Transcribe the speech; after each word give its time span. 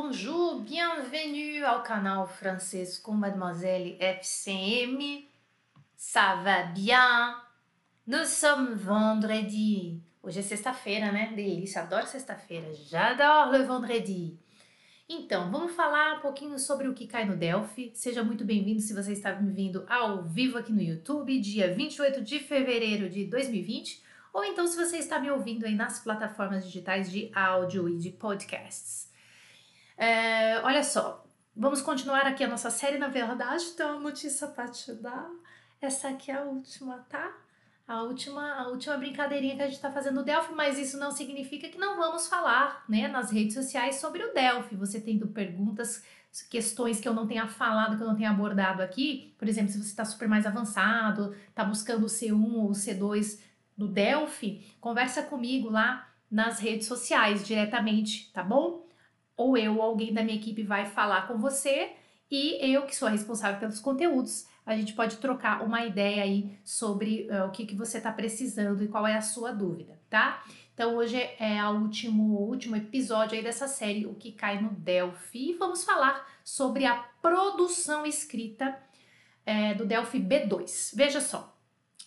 bonjour, 0.00 0.60
bienvenue 0.60 1.64
au 1.64 1.82
canal 1.82 2.28
francês 2.28 3.00
com 3.00 3.14
Mademoiselle 3.14 3.96
FCM. 3.98 5.24
Ça 5.96 6.36
va 6.44 6.62
bien? 6.72 7.34
Nous 8.06 8.24
sommes 8.24 8.74
vendredi. 8.74 10.00
Hoje 10.22 10.38
é 10.38 10.42
sexta-feira, 10.42 11.10
né? 11.10 11.32
Delícia, 11.34 11.82
adoro 11.82 12.06
sexta-feira. 12.06 12.72
J'adore 12.88 13.58
le 13.58 13.64
vendredi. 13.64 14.38
Então, 15.08 15.50
vamos 15.50 15.72
falar 15.72 16.18
um 16.18 16.20
pouquinho 16.20 16.60
sobre 16.60 16.86
o 16.86 16.94
que 16.94 17.08
cai 17.08 17.24
no 17.24 17.36
Delphi. 17.36 17.90
Seja 17.92 18.22
muito 18.22 18.44
bem-vindo 18.44 18.80
se 18.80 18.94
você 18.94 19.12
está 19.12 19.34
me 19.34 19.50
vindo 19.50 19.84
ao 19.88 20.22
vivo 20.22 20.58
aqui 20.58 20.72
no 20.72 20.80
YouTube, 20.80 21.40
dia 21.40 21.74
28 21.74 22.22
de 22.22 22.38
fevereiro 22.38 23.10
de 23.10 23.24
2020 23.24 24.00
ou 24.32 24.44
então 24.44 24.64
se 24.64 24.76
você 24.76 24.98
está 24.98 25.18
me 25.18 25.28
ouvindo 25.28 25.66
aí 25.66 25.74
nas 25.74 25.98
plataformas 25.98 26.64
digitais 26.64 27.10
de 27.10 27.32
áudio 27.34 27.88
e 27.88 27.98
de 27.98 28.10
podcasts. 28.10 29.07
É, 29.98 30.60
olha 30.60 30.84
só, 30.84 31.26
vamos 31.56 31.82
continuar 31.82 32.24
aqui 32.24 32.44
a 32.44 32.48
nossa 32.48 32.70
série, 32.70 32.98
na 32.98 33.08
verdade, 33.08 33.72
tem 33.72 33.84
uma 33.84 33.98
notícia 33.98 34.46
para 34.46 34.68
te 34.68 34.92
dar. 34.92 35.28
Essa 35.80 36.10
aqui 36.10 36.30
é 36.30 36.36
a 36.36 36.44
última, 36.44 36.98
tá? 37.10 37.36
A 37.86 38.02
última, 38.02 38.54
a 38.54 38.68
última 38.68 38.96
brincadeirinha 38.96 39.56
que 39.56 39.62
a 39.62 39.66
gente 39.66 39.74
está 39.74 39.90
fazendo 39.90 40.16
no 40.16 40.22
Delphi, 40.22 40.54
mas 40.54 40.78
isso 40.78 40.98
não 40.98 41.10
significa 41.10 41.68
que 41.68 41.78
não 41.78 41.96
vamos 41.96 42.28
falar 42.28 42.84
né, 42.88 43.08
nas 43.08 43.32
redes 43.32 43.54
sociais 43.54 43.96
sobre 43.96 44.22
o 44.22 44.32
Delphi. 44.32 44.76
Você 44.76 45.00
tendo 45.00 45.26
perguntas, 45.28 46.04
questões 46.48 47.00
que 47.00 47.08
eu 47.08 47.14
não 47.14 47.26
tenha 47.26 47.48
falado, 47.48 47.96
que 47.96 48.02
eu 48.02 48.06
não 48.06 48.14
tenha 48.14 48.30
abordado 48.30 48.82
aqui, 48.82 49.34
por 49.36 49.48
exemplo, 49.48 49.72
se 49.72 49.78
você 49.78 49.88
está 49.88 50.04
super 50.04 50.28
mais 50.28 50.46
avançado, 50.46 51.34
está 51.48 51.64
buscando 51.64 52.04
o 52.04 52.08
C1 52.08 52.54
ou 52.54 52.68
o 52.68 52.72
C2 52.72 53.40
do 53.76 53.88
Delphi, 53.88 54.76
conversa 54.80 55.22
comigo 55.22 55.70
lá 55.70 56.08
nas 56.30 56.60
redes 56.60 56.86
sociais 56.86 57.44
diretamente, 57.44 58.30
tá 58.32 58.44
bom? 58.44 58.87
Ou 59.38 59.56
eu 59.56 59.76
ou 59.76 59.82
alguém 59.82 60.12
da 60.12 60.22
minha 60.22 60.36
equipe 60.36 60.62
vai 60.62 60.84
falar 60.84 61.26
com 61.26 61.38
você 61.38 61.92
e 62.30 62.58
eu, 62.60 62.82
que 62.82 62.94
sou 62.94 63.08
a 63.08 63.10
responsável 63.10 63.58
pelos 63.58 63.80
conteúdos, 63.80 64.46
a 64.66 64.76
gente 64.76 64.92
pode 64.92 65.16
trocar 65.16 65.64
uma 65.64 65.86
ideia 65.86 66.22
aí 66.22 66.58
sobre 66.62 67.26
uh, 67.30 67.46
o 67.46 67.50
que, 67.50 67.64
que 67.64 67.74
você 67.74 67.96
está 67.96 68.12
precisando 68.12 68.84
e 68.84 68.88
qual 68.88 69.06
é 69.06 69.16
a 69.16 69.22
sua 69.22 69.50
dúvida, 69.50 69.98
tá? 70.10 70.44
Então 70.74 70.94
hoje 70.94 71.16
é 71.16 71.64
o 71.64 71.80
último, 71.80 72.38
último 72.40 72.76
episódio 72.76 73.36
aí 73.36 73.42
dessa 73.42 73.66
série, 73.66 74.04
o 74.04 74.14
que 74.14 74.30
cai 74.30 74.60
no 74.60 74.68
Delphi, 74.70 75.50
e 75.50 75.54
vamos 75.54 75.84
falar 75.84 76.24
sobre 76.44 76.84
a 76.84 76.96
produção 77.22 78.04
escrita 78.04 78.78
é, 79.46 79.72
do 79.72 79.86
Delphi 79.86 80.20
B2. 80.20 80.92
Veja 80.94 81.22
só, 81.22 81.56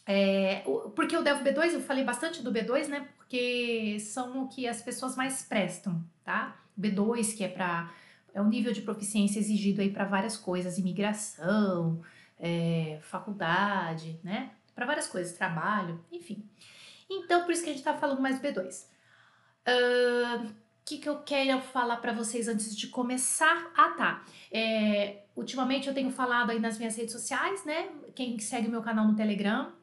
é, 0.05 0.63
porque 0.95 1.17
o 1.17 1.23
Delphi 1.23 1.43
B2, 1.43 1.73
eu 1.73 1.81
falei 1.81 2.03
bastante 2.03 2.43
do 2.43 2.51
B2, 2.51 2.87
né? 2.87 3.09
Porque 3.17 3.97
são 3.99 4.43
o 4.43 4.47
que 4.47 4.67
as 4.67 4.83
pessoas 4.83 5.15
mais 5.15 5.41
prestam, 5.41 6.03
tá? 6.23 6.60
B2, 6.79 7.35
que 7.35 7.43
é 7.43 7.47
para 7.47 7.91
é 8.33 8.41
o 8.41 8.47
nível 8.47 8.71
de 8.71 8.81
proficiência 8.81 9.39
exigido 9.39 9.81
aí 9.81 9.89
para 9.91 10.05
várias 10.05 10.37
coisas, 10.37 10.77
imigração, 10.77 12.01
é, 12.39 12.99
faculdade, 13.01 14.19
né? 14.23 14.51
Para 14.73 14.85
várias 14.85 15.07
coisas, 15.07 15.37
trabalho, 15.37 16.03
enfim. 16.11 16.43
Então, 17.09 17.43
por 17.43 17.51
isso 17.51 17.63
que 17.63 17.69
a 17.69 17.73
gente 17.73 17.83
tá 17.83 17.93
falando 17.93 18.21
mais 18.21 18.39
do 18.39 18.47
B2. 18.47 18.85
O 19.67 20.45
uh, 20.45 20.55
que, 20.85 20.97
que 20.97 21.09
eu 21.09 21.19
quero 21.19 21.61
falar 21.61 21.97
para 21.97 22.13
vocês 22.13 22.47
antes 22.47 22.75
de 22.75 22.87
começar? 22.87 23.71
Ah, 23.75 23.89
tá. 23.89 24.25
É, 24.51 25.23
ultimamente 25.35 25.87
eu 25.87 25.93
tenho 25.93 26.09
falado 26.09 26.51
aí 26.51 26.59
nas 26.59 26.77
minhas 26.77 26.95
redes 26.95 27.11
sociais, 27.11 27.65
né? 27.65 27.89
Quem 28.15 28.39
segue 28.39 28.67
o 28.67 28.71
meu 28.71 28.81
canal 28.81 29.05
no 29.05 29.15
Telegram, 29.15 29.73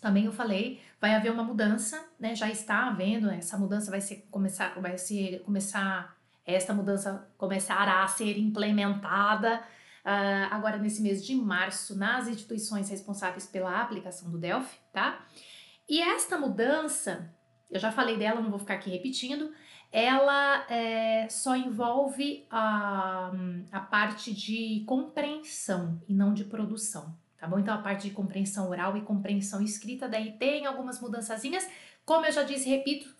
também 0.00 0.24
eu 0.24 0.32
falei, 0.32 0.80
vai 1.00 1.14
haver 1.14 1.30
uma 1.30 1.44
mudança, 1.44 2.04
né? 2.18 2.34
Já 2.34 2.50
está 2.50 2.88
havendo, 2.88 3.30
essa 3.30 3.56
mudança 3.56 3.90
vai 3.90 4.00
ser 4.00 4.26
começar, 4.30 4.74
vai 4.80 4.98
ser 4.98 5.40
começar, 5.44 6.16
esta 6.44 6.74
mudança 6.74 7.28
começará 7.36 8.02
a 8.02 8.08
ser 8.08 8.38
implementada 8.38 9.60
uh, 10.04 10.48
agora 10.50 10.78
nesse 10.78 11.00
mês 11.02 11.24
de 11.24 11.34
março 11.34 11.96
nas 11.96 12.28
instituições 12.28 12.88
responsáveis 12.90 13.46
pela 13.46 13.80
aplicação 13.80 14.30
do 14.30 14.38
Delphi, 14.38 14.78
tá? 14.92 15.24
E 15.88 16.00
esta 16.00 16.38
mudança, 16.38 17.32
eu 17.70 17.78
já 17.78 17.92
falei 17.92 18.16
dela, 18.16 18.40
não 18.40 18.50
vou 18.50 18.58
ficar 18.58 18.74
aqui 18.74 18.90
repetindo, 18.90 19.52
ela 19.90 20.64
é, 20.70 21.28
só 21.28 21.54
envolve 21.54 22.46
a, 22.50 23.30
a 23.70 23.80
parte 23.80 24.32
de 24.32 24.84
compreensão 24.86 26.00
e 26.08 26.14
não 26.14 26.32
de 26.32 26.44
produção 26.44 27.14
tá 27.42 27.48
bom? 27.48 27.58
Então 27.58 27.74
a 27.74 27.78
parte 27.78 28.08
de 28.08 28.14
compreensão 28.14 28.70
oral 28.70 28.96
e 28.96 29.00
compreensão 29.00 29.60
escrita, 29.60 30.08
daí 30.08 30.30
tem 30.38 30.64
algumas 30.64 31.00
mudançazinhas, 31.00 31.68
como 32.04 32.24
eu 32.24 32.30
já 32.30 32.44
disse, 32.44 32.68
repito, 32.68 33.12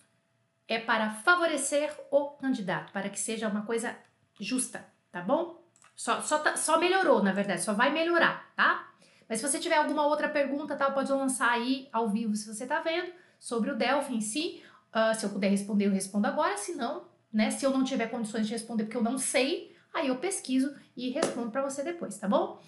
é 0.73 0.79
para 0.79 1.09
favorecer 1.09 1.93
o 2.11 2.31
candidato, 2.31 2.91
para 2.91 3.09
que 3.09 3.19
seja 3.19 3.47
uma 3.47 3.65
coisa 3.65 3.95
justa, 4.39 4.85
tá 5.11 5.21
bom? 5.21 5.61
Só, 5.95 6.21
só, 6.21 6.39
tá, 6.39 6.55
só 6.57 6.79
melhorou, 6.79 7.21
na 7.21 7.31
verdade, 7.31 7.61
só 7.61 7.73
vai 7.73 7.91
melhorar, 7.91 8.51
tá? 8.55 8.91
Mas 9.29 9.39
se 9.39 9.47
você 9.47 9.59
tiver 9.59 9.77
alguma 9.77 10.05
outra 10.05 10.27
pergunta, 10.27 10.75
tá, 10.75 10.91
pode 10.91 11.11
lançar 11.11 11.51
aí 11.51 11.87
ao 11.91 12.09
vivo 12.09 12.35
se 12.35 12.51
você 12.51 12.65
tá 12.65 12.81
vendo, 12.81 13.11
sobre 13.39 13.71
o 13.71 13.75
Delphi 13.75 14.15
em 14.15 14.21
si. 14.21 14.63
Uh, 14.93 15.13
se 15.17 15.25
eu 15.25 15.29
puder 15.29 15.49
responder, 15.49 15.87
eu 15.87 15.91
respondo 15.91 16.27
agora, 16.27 16.55
se 16.55 16.75
não, 16.75 17.07
né? 17.31 17.49
Se 17.49 17.65
eu 17.65 17.71
não 17.71 17.83
tiver 17.83 18.07
condições 18.07 18.47
de 18.47 18.53
responder 18.53 18.83
porque 18.83 18.97
eu 18.97 19.03
não 19.03 19.17
sei, 19.17 19.75
aí 19.93 20.07
eu 20.07 20.17
pesquiso 20.17 20.75
e 20.95 21.09
respondo 21.09 21.51
para 21.51 21.63
você 21.63 21.83
depois, 21.83 22.17
tá 22.17 22.27
bom? 22.27 22.61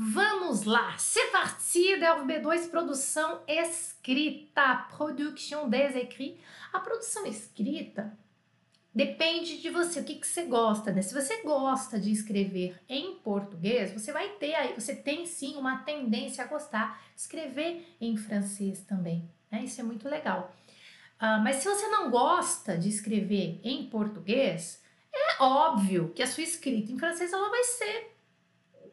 Vamos 0.00 0.62
lá, 0.62 0.94
c'est 0.96 1.32
parti, 1.32 1.98
Delve 1.98 2.24
B2, 2.24 2.70
produção 2.70 3.40
escrita, 3.48 4.86
production 4.96 5.68
des 5.68 5.96
écrits. 5.96 6.38
A 6.72 6.78
produção 6.78 7.26
escrita 7.26 8.16
depende 8.94 9.60
de 9.60 9.68
você, 9.70 9.98
o 9.98 10.04
que, 10.04 10.14
que 10.14 10.26
você 10.26 10.44
gosta, 10.44 10.92
né? 10.92 11.02
Se 11.02 11.12
você 11.12 11.42
gosta 11.42 11.98
de 11.98 12.12
escrever 12.12 12.80
em 12.88 13.16
português, 13.16 13.92
você 13.92 14.12
vai 14.12 14.28
ter 14.36 14.54
aí, 14.54 14.72
você 14.72 14.94
tem 14.94 15.26
sim 15.26 15.56
uma 15.56 15.78
tendência 15.78 16.44
a 16.44 16.46
gostar 16.46 17.02
de 17.16 17.20
escrever 17.20 17.84
em 18.00 18.16
francês 18.16 18.82
também, 18.82 19.28
né? 19.50 19.64
Isso 19.64 19.80
é 19.80 19.84
muito 19.84 20.08
legal. 20.08 20.54
Uh, 21.20 21.42
mas 21.42 21.56
se 21.56 21.68
você 21.68 21.88
não 21.88 22.08
gosta 22.08 22.78
de 22.78 22.88
escrever 22.88 23.60
em 23.64 23.88
português, 23.88 24.80
é 25.12 25.42
óbvio 25.42 26.12
que 26.14 26.22
a 26.22 26.26
sua 26.28 26.44
escrita 26.44 26.92
em 26.92 26.98
francês 27.00 27.32
ela 27.32 27.50
vai 27.50 27.64
ser 27.64 28.16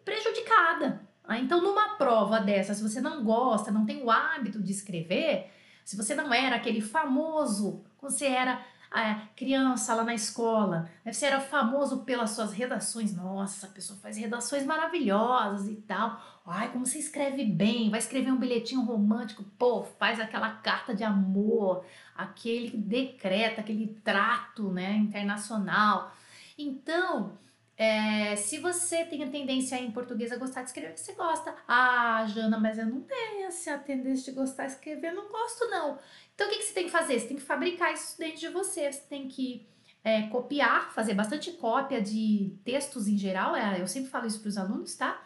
prejudicada. 0.05 1.01
Ah, 1.27 1.39
então, 1.39 1.61
numa 1.61 1.97
prova 1.97 2.39
dessa, 2.39 2.73
se 2.73 2.83
você 2.83 3.01
não 3.01 3.23
gosta, 3.23 3.71
não 3.71 3.85
tem 3.85 4.03
o 4.03 4.11
hábito 4.11 4.61
de 4.61 4.71
escrever, 4.71 5.51
se 5.83 5.97
você 5.97 6.13
não 6.13 6.31
era 6.31 6.55
aquele 6.55 6.81
famoso, 6.81 7.83
quando 7.97 8.13
você 8.13 8.27
era 8.27 8.63
é, 8.95 9.27
criança 9.35 9.93
lá 9.93 10.03
na 10.03 10.13
escola, 10.13 10.89
né, 11.03 11.11
você 11.11 11.25
era 11.25 11.41
famoso 11.41 12.03
pelas 12.03 12.29
suas 12.31 12.53
redações, 12.53 13.13
nossa, 13.15 13.67
a 13.67 13.69
pessoa 13.69 13.99
faz 13.99 14.17
redações 14.17 14.63
maravilhosas 14.65 15.67
e 15.67 15.75
tal. 15.75 16.21
Ai, 16.45 16.71
como 16.71 16.85
você 16.85 16.99
escreve 16.99 17.43
bem, 17.43 17.89
vai 17.89 17.99
escrever 17.99 18.31
um 18.31 18.37
bilhetinho 18.37 18.81
romântico, 18.81 19.43
pô, 19.57 19.83
faz 19.83 20.19
aquela 20.19 20.49
carta 20.51 20.93
de 20.93 21.03
amor, 21.03 21.83
aquele 22.15 22.77
decreto, 22.77 23.59
aquele 23.59 23.87
trato, 24.03 24.71
né, 24.71 24.95
internacional. 24.95 26.13
Então, 26.57 27.37
é, 27.77 28.35
se 28.37 28.59
você 28.59 29.03
tem 29.03 29.23
a 29.23 29.29
tendência 29.29 29.75
em 29.75 29.91
português 29.91 30.31
a 30.31 30.37
gostar 30.37 30.61
de 30.61 30.69
escrever, 30.69 30.97
você 30.97 31.13
gosta. 31.13 31.53
Ah, 31.67 32.25
Jana, 32.27 32.57
mas 32.57 32.77
eu 32.77 32.85
não 32.85 33.01
tenho 33.01 33.47
essa 33.47 33.77
tendência 33.77 34.31
de 34.31 34.39
gostar 34.39 34.65
de 34.65 34.73
escrever, 34.73 35.11
não 35.11 35.29
gosto 35.29 35.65
não. 35.69 35.99
Então 36.33 36.47
o 36.47 36.49
que, 36.49 36.59
que 36.59 36.63
você 36.65 36.73
tem 36.73 36.85
que 36.85 36.91
fazer? 36.91 37.19
Você 37.19 37.27
tem 37.27 37.37
que 37.37 37.43
fabricar 37.43 37.93
isso 37.93 38.17
dentro 38.17 38.39
de 38.39 38.49
você, 38.49 38.91
você 38.91 39.01
tem 39.09 39.27
que 39.27 39.67
é, 40.03 40.23
copiar, 40.27 40.93
fazer 40.93 41.13
bastante 41.15 41.51
cópia 41.53 42.01
de 42.01 42.57
textos 42.63 43.07
em 43.07 43.17
geral. 43.17 43.55
É, 43.55 43.81
eu 43.81 43.87
sempre 43.87 44.09
falo 44.09 44.25
isso 44.25 44.39
para 44.39 44.49
os 44.49 44.57
alunos, 44.57 44.95
tá? 44.95 45.21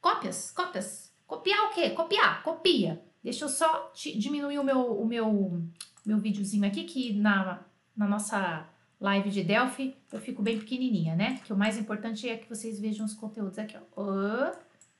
Cópias, 0.00 0.50
cópias. 0.50 1.12
Copiar 1.26 1.66
o 1.66 1.74
quê? 1.74 1.90
Copiar, 1.90 2.42
copia. 2.42 3.00
Deixa 3.22 3.44
eu 3.44 3.48
só 3.48 3.92
diminuir 3.94 4.58
o 4.58 4.64
meu, 4.64 5.00
o 5.00 5.06
meu, 5.06 5.62
meu 6.04 6.18
videozinho 6.18 6.66
aqui, 6.66 6.82
que 6.82 7.12
na, 7.12 7.64
na 7.96 8.08
nossa 8.08 8.66
live 9.02 9.30
de 9.30 9.42
Delphi, 9.42 9.96
eu 10.12 10.20
fico 10.20 10.40
bem 10.40 10.60
pequenininha, 10.60 11.16
né? 11.16 11.40
Que 11.44 11.52
o 11.52 11.56
mais 11.56 11.76
importante 11.76 12.28
é 12.28 12.36
que 12.36 12.48
vocês 12.48 12.78
vejam 12.78 13.04
os 13.04 13.14
conteúdos 13.14 13.58
aqui, 13.58 13.76
ó. 13.76 14.44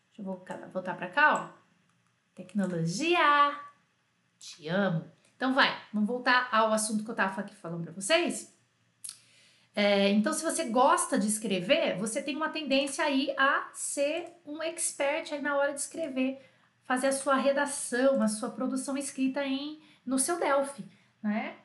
deixa 0.08 0.20
eu 0.20 0.24
voltar 0.24 0.94
para 0.96 1.08
cá, 1.08 1.34
ó. 1.34 1.62
Tecnologia. 2.34 3.56
Te 4.38 4.68
amo. 4.68 5.04
Então 5.36 5.54
vai, 5.54 5.72
vamos 5.92 6.08
voltar 6.08 6.48
ao 6.50 6.72
assunto 6.72 7.04
que 7.04 7.10
eu 7.10 7.14
tava 7.14 7.40
aqui 7.40 7.54
falando 7.54 7.84
para 7.84 7.92
vocês. 7.92 8.52
É, 9.74 10.10
então, 10.10 10.32
se 10.32 10.42
você 10.42 10.64
gosta 10.64 11.18
de 11.18 11.28
escrever, 11.28 11.96
você 11.96 12.20
tem 12.20 12.36
uma 12.36 12.50
tendência 12.50 13.04
aí 13.04 13.32
a 13.38 13.70
ser 13.72 14.32
um 14.44 14.60
expert 14.62 15.32
aí 15.32 15.40
na 15.40 15.56
hora 15.56 15.72
de 15.72 15.80
escrever, 15.80 16.44
fazer 16.82 17.06
a 17.06 17.12
sua 17.12 17.36
redação, 17.36 18.20
a 18.20 18.28
sua 18.28 18.50
produção 18.50 18.98
escrita 18.98 19.44
em 19.44 19.80
no 20.04 20.18
seu 20.18 20.38
Delphi, 20.38 20.84
né? 21.22 21.56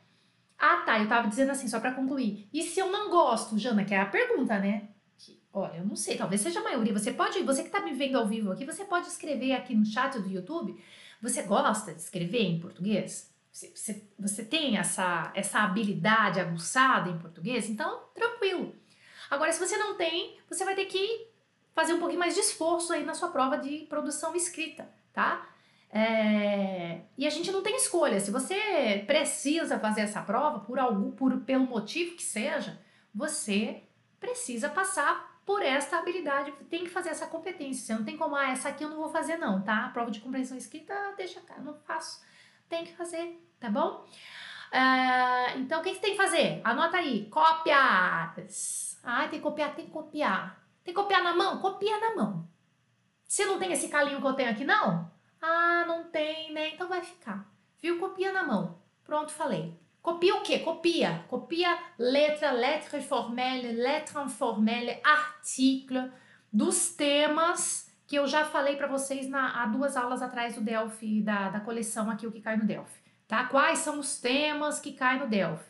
Ah, 0.58 0.78
tá, 0.86 1.00
eu 1.00 1.08
tava 1.08 1.28
dizendo 1.28 1.52
assim, 1.52 1.68
só 1.68 1.80
para 1.80 1.94
concluir. 1.94 2.50
E 2.52 2.64
se 2.64 2.80
eu 2.80 2.92
não 2.92 3.10
gosto, 3.10 3.58
Jana, 3.58 3.86
que 3.86 3.94
é 3.94 4.00
a 4.00 4.06
pergunta, 4.06 4.58
né? 4.58 4.90
Que, 5.18 5.40
olha, 5.54 5.78
eu 5.78 5.86
não 5.86 5.96
sei, 5.96 6.18
talvez 6.18 6.42
seja 6.42 6.60
a 6.60 6.64
maioria. 6.64 6.94
Você 6.94 7.12
pode, 7.12 7.42
você 7.44 7.64
que 7.64 7.70
tá 7.70 7.80
me 7.80 7.94
vendo 7.94 8.18
ao 8.18 8.28
vivo 8.28 8.52
aqui, 8.52 8.66
você 8.66 8.84
pode 8.84 9.08
escrever 9.08 9.54
aqui 9.54 9.76
no 9.76 9.86
chat 9.86 10.20
do 10.20 10.30
YouTube. 10.30 10.82
Você 11.22 11.44
gosta 11.44 11.94
de 11.94 12.02
escrever 12.02 12.42
em 12.42 12.60
português? 12.60 13.32
Você, 13.52 13.72
você, 13.76 14.04
você 14.20 14.46
tem 14.46 14.78
essa, 14.78 15.32
essa 15.36 15.60
habilidade 15.60 16.40
aguçada 16.40 17.10
em 17.10 17.18
português? 17.18 17.70
Então, 17.70 18.04
tranquilo. 18.14 18.76
Agora, 19.30 19.52
se 19.52 19.60
você 19.60 19.78
não 19.78 19.96
tem, 19.96 20.40
você 20.50 20.64
vai 20.64 20.76
ter 20.76 20.86
que 20.86 21.28
fazer 21.74 21.94
um 21.94 22.00
pouquinho 22.00 22.20
mais 22.20 22.34
de 22.34 22.40
esforço 22.40 22.94
aí 22.94 23.04
na 23.04 23.14
sua 23.14 23.30
prova 23.30 23.58
de 23.58 23.86
produção 23.90 24.36
escrita, 24.36 24.90
tá? 25.14 25.48
É... 25.90 27.02
E 27.18 27.26
a 27.26 27.30
gente 27.30 27.52
não 27.52 27.64
tem 27.64 27.76
escolha. 27.76 28.20
Se 28.20 28.32
você 28.32 29.04
precisa 29.08 29.80
fazer 29.80 30.02
essa 30.02 30.22
prova 30.22 30.60
por 30.60 30.80
algum, 30.80 31.12
por, 31.12 31.38
pelo 31.42 31.66
motivo 31.66 32.16
que 32.16 32.24
seja, 32.24 32.80
você 33.14 33.84
precisa 34.20 34.70
passar 34.70 35.38
por 35.46 35.62
esta 35.62 35.98
habilidade, 35.98 36.52
tem 36.70 36.84
que 36.84 36.90
fazer 36.90 37.10
essa 37.10 37.26
competência. 37.26 37.86
Você 37.86 37.94
não 37.94 38.04
tem 38.04 38.18
como, 38.18 38.36
ah, 38.36 38.50
essa 38.52 38.68
aqui 38.68 38.84
eu 38.84 38.90
não 38.90 38.98
vou 38.98 39.10
fazer 39.10 39.38
não, 39.38 39.62
tá? 39.62 39.86
A 39.86 39.90
prova 39.90 40.12
de 40.12 40.20
compreensão 40.20 40.58
escrita, 40.58 40.94
deixa 41.16 41.40
cá, 41.40 41.56
eu 41.58 41.64
não 41.64 41.74
faço. 41.74 42.22
Tem 42.68 42.84
que 42.84 42.94
fazer, 42.94 43.42
tá 43.58 43.70
bom? 43.70 44.06
Uh, 44.68 45.60
então, 45.60 45.80
o 45.80 45.84
que, 45.84 45.94
que 45.94 46.02
tem 46.02 46.12
que 46.12 46.18
fazer? 46.18 46.60
Anota 46.66 46.98
aí, 46.98 47.30
cópias. 47.30 49.00
Ah, 49.02 49.22
tem 49.30 49.40
que 49.40 49.44
copiar, 49.44 49.74
tem 49.74 49.86
que 49.86 49.92
copiar. 49.92 50.62
Tem 50.84 50.94
que 50.94 51.00
copiar 51.00 51.24
na 51.24 51.34
mão? 51.34 51.60
Copia 51.60 51.98
na 51.98 52.16
mão. 52.16 52.46
Você 53.26 53.46
não 53.46 53.58
tem 53.58 53.72
esse 53.72 53.88
calinho 53.88 54.20
que 54.20 54.28
eu 54.28 54.34
tenho 54.34 54.52
aqui, 54.52 54.66
não? 54.66 55.10
Ah, 55.42 55.86
não 55.88 56.06
tem, 56.06 56.52
né? 56.54 56.74
Então 56.74 56.88
vai 56.88 57.02
ficar. 57.02 57.50
Viu? 57.82 58.00
Copia 58.00 58.32
na 58.32 58.44
mão. 58.44 58.80
Pronto, 59.04 59.32
falei. 59.32 59.74
Copia 60.02 60.36
o 60.36 60.42
quê? 60.42 60.60
Copia. 60.60 61.24
Copia 61.28 61.78
letra, 61.98 62.52
lettre 62.52 63.02
formelle, 63.02 63.72
lettre 63.74 64.20
informelle, 64.22 65.00
article 65.04 66.12
dos 66.52 66.90
temas 66.96 67.88
que 68.08 68.16
eu 68.16 68.26
já 68.26 68.46
falei 68.46 68.78
para 68.78 68.88
vocês 68.88 69.28
na, 69.28 69.62
há 69.62 69.66
duas 69.66 69.98
aulas 69.98 70.22
atrás 70.22 70.56
do 70.56 70.62
Delphi, 70.62 71.22
da, 71.22 71.50
da 71.50 71.60
coleção 71.60 72.10
aqui, 72.10 72.26
o 72.26 72.32
que 72.32 72.40
cai 72.40 72.56
no 72.56 72.66
Delphi. 72.66 73.02
Tá? 73.28 73.44
Quais 73.44 73.80
são 73.80 74.00
os 74.00 74.20
temas 74.22 74.80
que 74.80 74.94
caem 74.94 75.20
no 75.20 75.28
Delphi? 75.28 75.70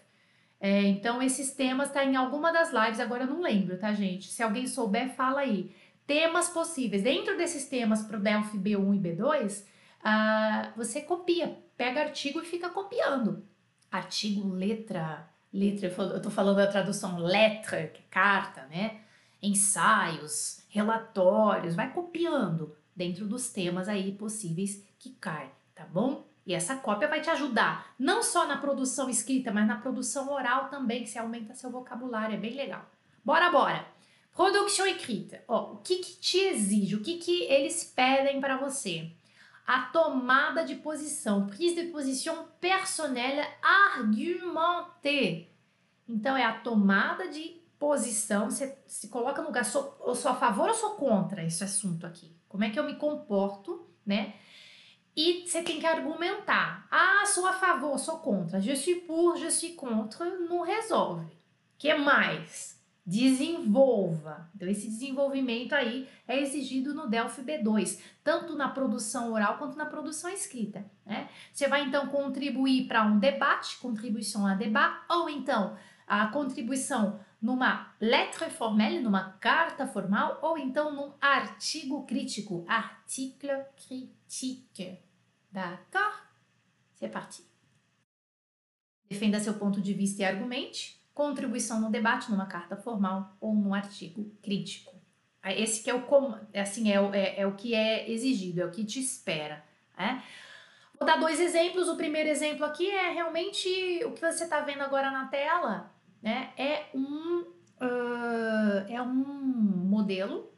É, 0.60 0.84
então, 0.84 1.22
esses 1.22 1.52
temas 1.54 1.92
tá 1.92 2.04
em 2.06 2.16
alguma 2.16 2.52
das 2.52 2.72
lives, 2.72 3.00
agora 3.00 3.24
eu 3.24 3.28
não 3.28 3.42
lembro, 3.42 3.78
tá, 3.78 3.92
gente? 3.94 4.28
Se 4.28 4.44
alguém 4.44 4.68
souber, 4.68 5.14
fala 5.16 5.42
aí. 5.42 5.76
Temas 6.08 6.50
possíveis. 6.50 7.04
Dentro 7.04 7.38
desses 7.38 7.68
temas 7.68 8.02
para 8.02 8.18
o 8.18 8.22
Delphi 8.22 8.58
B1 8.58 8.96
e 8.96 9.00
B2, 9.00 9.62
uh, 9.62 9.66
ah, 10.04 10.74
você 10.76 11.02
copia, 11.02 11.62
pega 11.76 12.02
artigo 12.02 12.42
e 12.42 12.46
fica 12.46 12.70
copiando 12.70 13.46
artigo, 13.92 14.54
letra, 14.54 15.28
letra, 15.52 15.94
eu 15.98 16.18
estou 16.18 16.32
falando 16.32 16.58
da 16.58 16.68
tradução 16.68 17.20
letra, 17.20 17.88
que 17.88 18.00
é 18.00 18.06
carta, 18.10 18.66
né? 18.68 19.02
Ensaios, 19.42 20.64
relatórios, 20.70 21.76
vai 21.76 21.92
copiando 21.92 22.76
dentro 22.96 23.28
dos 23.28 23.50
temas 23.50 23.88
aí 23.88 24.12
possíveis 24.14 24.84
que 24.98 25.12
cai, 25.12 25.52
tá 25.76 25.86
bom? 25.86 26.26
E 26.46 26.54
essa 26.54 26.78
cópia 26.78 27.08
vai 27.08 27.22
te 27.22 27.30
ajudar 27.30 27.94
não 28.00 28.24
só 28.24 28.48
na 28.48 28.58
produção 28.58 29.10
escrita, 29.10 29.52
mas 29.52 29.68
na 29.68 29.76
produção 29.76 30.32
oral 30.32 30.70
também, 30.70 31.04
que 31.04 31.10
você 31.10 31.20
aumenta 31.20 31.54
seu 31.54 31.70
vocabulário, 31.70 32.36
é 32.36 32.40
bem 32.40 32.56
legal. 32.56 32.90
Bora, 33.24 33.52
bora! 33.52 33.97
Produção 34.38 34.88
escrita. 34.88 35.44
Ó, 35.48 35.74
o 35.74 35.78
que, 35.78 35.98
que 35.98 36.16
te 36.18 36.38
exige? 36.38 36.96
O 36.96 37.02
que, 37.02 37.18
que 37.18 37.44
eles 37.44 37.84
pedem 37.84 38.40
para 38.40 38.56
você? 38.56 39.12
a 39.68 39.82
tomada 39.82 40.64
de 40.64 40.76
posição, 40.76 41.46
prise 41.46 41.84
de 41.84 41.92
posição 41.92 42.48
personnelle 42.58 43.46
argumentée. 43.62 45.52
Então 46.08 46.38
é 46.38 46.46
a 46.46 46.62
tomada 46.62 47.28
de 47.28 47.62
posição, 47.78 48.50
você 48.50 48.78
se 48.88 49.10
coloca 49.10 49.42
no 49.42 49.50
lugar, 49.50 49.66
sou, 49.66 50.02
eu 50.08 50.16
sou 50.16 50.32
a 50.32 50.36
favor 50.36 50.70
ou 50.70 50.74
sou 50.74 50.92
contra 50.92 51.44
esse 51.44 51.66
assunto 51.66 52.08
aqui? 52.08 52.34
Como 52.48 52.64
é 52.64 52.70
que 52.70 52.80
eu 52.80 52.86
me 52.86 52.96
comporto, 52.96 53.86
né? 54.06 54.36
E 55.14 55.46
você 55.46 55.62
tem 55.62 55.80
que 55.80 55.86
argumentar. 55.86 56.88
Ah, 56.90 57.26
sou 57.26 57.46
a 57.46 57.54
favor, 57.54 58.00
sou 58.00 58.20
contra. 58.20 58.62
Je 58.62 58.74
suis 58.74 59.02
pour, 59.06 59.36
je 59.36 59.52
suis 59.52 59.76
contre, 59.76 60.24
não 60.48 60.62
resolve. 60.62 61.28
que 61.78 61.94
mais? 61.94 62.77
Desenvolva. 63.08 64.52
Então, 64.54 64.68
esse 64.68 64.90
desenvolvimento 64.90 65.72
aí 65.72 66.10
é 66.28 66.42
exigido 66.42 66.94
no 66.94 67.08
Delphi 67.08 67.42
B2, 67.42 68.02
tanto 68.22 68.54
na 68.54 68.68
produção 68.68 69.32
oral 69.32 69.58
quanto 69.58 69.78
na 69.78 69.86
produção 69.86 70.30
escrita. 70.30 70.86
Né? 71.06 71.30
Você 71.54 71.70
vai 71.70 71.86
então 71.86 72.08
contribuir 72.08 72.86
para 72.86 73.06
um 73.06 73.18
debate, 73.18 73.78
contribuição 73.78 74.46
a 74.46 74.56
debate, 74.56 75.06
ou 75.10 75.30
então 75.30 75.78
a 76.06 76.28
contribuição 76.28 77.18
numa 77.42 77.96
lettre 78.02 78.50
formelle, 78.50 79.00
numa 79.00 79.32
carta 79.40 79.88
formal, 79.88 80.40
ou 80.42 80.58
então 80.58 80.94
num 80.94 81.14
artigo 81.22 82.06
crítico, 82.06 82.66
article 82.68 83.64
critique. 83.88 85.00
D'accord? 85.50 86.28
C'est 86.96 87.10
parti. 87.10 87.42
Defenda 89.10 89.40
seu 89.40 89.54
ponto 89.54 89.80
de 89.80 89.94
vista 89.94 90.24
e 90.24 90.26
argumente 90.26 90.97
contribuição 91.18 91.82
no 91.82 91.90
debate, 91.90 92.30
numa 92.30 92.46
carta 92.46 92.78
formal 92.78 93.36
ou 93.42 93.56
num 93.56 93.74
artigo 93.74 94.32
crítico. 94.40 94.96
Esse 95.44 95.82
que 95.82 95.90
é 95.90 95.96
o 95.96 96.04
é 96.54 96.62
assim 96.62 96.92
é, 96.92 96.98
é, 97.18 97.42
é 97.42 97.48
o 97.48 97.56
que 97.56 97.74
é 97.74 98.08
exigido, 98.12 98.62
é 98.62 98.66
o 98.66 98.70
que 98.70 98.86
te 98.86 99.00
espera. 99.00 99.64
Né? 99.98 100.24
Vou 101.00 101.08
dar 101.08 101.18
dois 101.18 101.40
exemplos. 101.40 101.90
O 101.90 101.96
primeiro 101.96 102.30
exemplo 102.30 102.64
aqui 102.64 102.88
é 102.88 103.10
realmente 103.12 103.68
o 104.06 104.12
que 104.12 104.22
você 104.22 104.44
está 104.44 104.60
vendo 104.60 104.82
agora 104.82 105.10
na 105.10 105.28
tela, 105.28 105.92
né? 106.22 106.52
É 106.56 106.86
um 106.94 107.40
uh, 107.82 108.86
é 108.88 109.02
um 109.02 109.24
modelo 109.90 110.52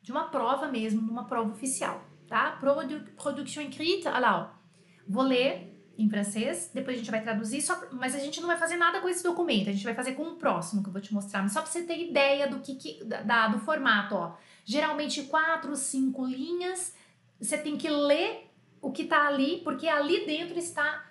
de 0.00 0.12
uma 0.12 0.28
prova 0.28 0.68
mesmo, 0.68 1.02
de 1.02 1.10
uma 1.10 1.24
prova 1.24 1.50
oficial, 1.50 2.04
tá? 2.28 2.52
Produ 2.60 3.00
production 3.16 3.62
écrite, 3.62 4.06
olha 4.06 4.18
lá, 4.20 4.38
ó. 4.38 4.60
Vou 5.08 5.24
ler 5.24 5.79
em 6.02 6.08
francês, 6.08 6.70
depois 6.72 6.96
a 6.96 6.98
gente 6.98 7.10
vai 7.10 7.22
traduzir, 7.22 7.60
só, 7.60 7.80
mas 7.92 8.14
a 8.14 8.18
gente 8.18 8.40
não 8.40 8.48
vai 8.48 8.56
fazer 8.56 8.76
nada 8.76 9.00
com 9.00 9.08
esse 9.08 9.22
documento, 9.22 9.68
a 9.68 9.72
gente 9.72 9.84
vai 9.84 9.94
fazer 9.94 10.12
com 10.12 10.22
o 10.22 10.36
próximo 10.36 10.82
que 10.82 10.88
eu 10.88 10.92
vou 10.92 11.00
te 11.00 11.12
mostrar, 11.12 11.42
mas 11.42 11.52
só 11.52 11.62
para 11.62 11.70
você 11.70 11.82
ter 11.82 12.08
ideia 12.08 12.48
do 12.48 12.60
que, 12.60 12.74
que 12.74 13.04
da, 13.04 13.48
do 13.48 13.58
formato, 13.60 14.14
ó. 14.14 14.36
Geralmente 14.64 15.24
quatro, 15.24 15.74
cinco 15.76 16.24
linhas, 16.24 16.94
você 17.40 17.58
tem 17.58 17.76
que 17.76 17.88
ler 17.88 18.50
o 18.80 18.90
que 18.90 19.04
tá 19.04 19.26
ali, 19.26 19.60
porque 19.62 19.88
ali 19.88 20.24
dentro 20.26 20.58
está 20.58 21.04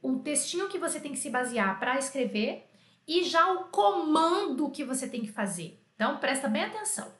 o 0.00 0.18
textinho 0.18 0.68
que 0.68 0.78
você 0.78 0.98
tem 0.98 1.12
que 1.12 1.18
se 1.18 1.30
basear 1.30 1.78
para 1.78 1.98
escrever 1.98 2.68
e 3.06 3.24
já 3.24 3.52
o 3.52 3.64
comando 3.64 4.70
que 4.70 4.84
você 4.84 5.08
tem 5.08 5.22
que 5.22 5.30
fazer. 5.30 5.80
Então 5.94 6.18
presta 6.18 6.48
bem 6.48 6.64
atenção. 6.64 7.12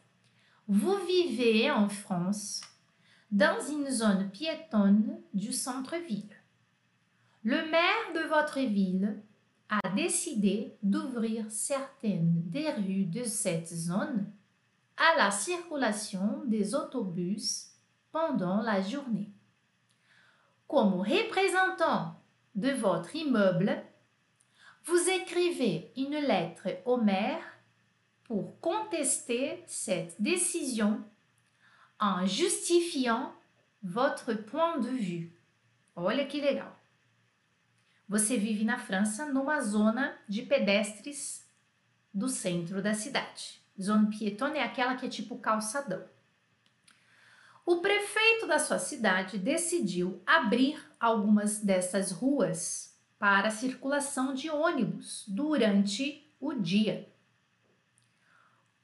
Vous 0.67 1.05
vivez 1.07 1.67
en 1.67 1.89
France 1.89 2.63
dans 3.31 3.69
une 3.71 3.91
zone 3.91 4.29
piétonne 4.29 5.25
du 5.33 5.53
centre-ville. 5.53 6.32
Le 7.45 7.57
maire 7.71 8.13
de 8.15 8.29
votre 8.29 8.61
ville 8.61 9.21
a 9.69 9.89
décidé 9.97 10.77
d'ouvrir 10.81 11.45
certaines 11.51 12.41
des 12.49 12.71
rues 12.71 13.07
de 13.07 13.25
cette 13.25 13.67
zone 13.67 14.31
à 14.97 15.17
la 15.17 15.33
circulation 15.33 16.43
des 16.47 16.77
autobus 16.77 17.73
pendant 18.13 18.63
la 18.63 18.81
journée. 18.81 19.33
Comme 20.69 21.01
représentant 21.01 22.15
de 22.55 22.71
votre 22.71 23.17
immeuble, 23.17 23.83
vous 24.85 25.09
écrivez 25.09 25.93
une 25.97 26.19
lettre 26.19 26.69
au 26.85 26.97
maire 26.97 27.43
pour 28.25 28.61
contester 28.61 29.65
cette 29.67 30.21
décision 30.23 31.01
en 31.99 32.25
justifiant 32.25 33.33
votre 33.83 34.33
point 34.33 34.79
de 34.79 34.89
vue. 34.89 35.33
Olha 35.97 36.25
que 36.25 36.37
legal. 36.37 36.73
Você 38.13 38.37
vive 38.37 38.63
na 38.63 38.79
França, 38.79 39.25
numa 39.25 39.59
zona 39.63 40.15
de 40.29 40.43
pedestres 40.43 41.49
do 42.13 42.29
centro 42.29 42.83
da 42.83 42.93
cidade. 42.93 43.63
Zona 43.81 44.11
piétonne 44.11 44.59
é 44.59 44.63
aquela 44.63 44.97
que 44.97 45.07
é 45.07 45.09
tipo 45.09 45.39
calçadão. 45.39 46.05
O 47.65 47.79
prefeito 47.79 48.47
da 48.47 48.59
sua 48.59 48.79
cidade 48.79 49.39
decidiu 49.39 50.21
abrir 50.27 50.79
algumas 51.01 51.61
dessas 51.61 52.11
ruas 52.11 52.95
para 53.19 53.51
circulação 53.51 54.35
de 54.35 54.51
ônibus 54.51 55.25
durante 55.27 56.31
o 56.39 56.53
dia. 56.53 57.09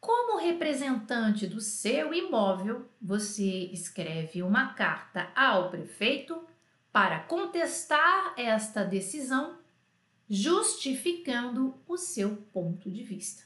Como 0.00 0.40
representante 0.40 1.46
do 1.46 1.60
seu 1.60 2.14
imóvel, 2.14 2.88
você 2.98 3.68
escreve 3.74 4.42
uma 4.42 4.72
carta 4.72 5.30
ao 5.36 5.68
prefeito 5.68 6.47
para 6.92 7.20
contestar 7.20 8.34
esta 8.36 8.84
decisão, 8.84 9.58
justificando 10.28 11.74
o 11.86 11.96
seu 11.96 12.36
ponto 12.52 12.90
de 12.90 13.02
vista. 13.02 13.44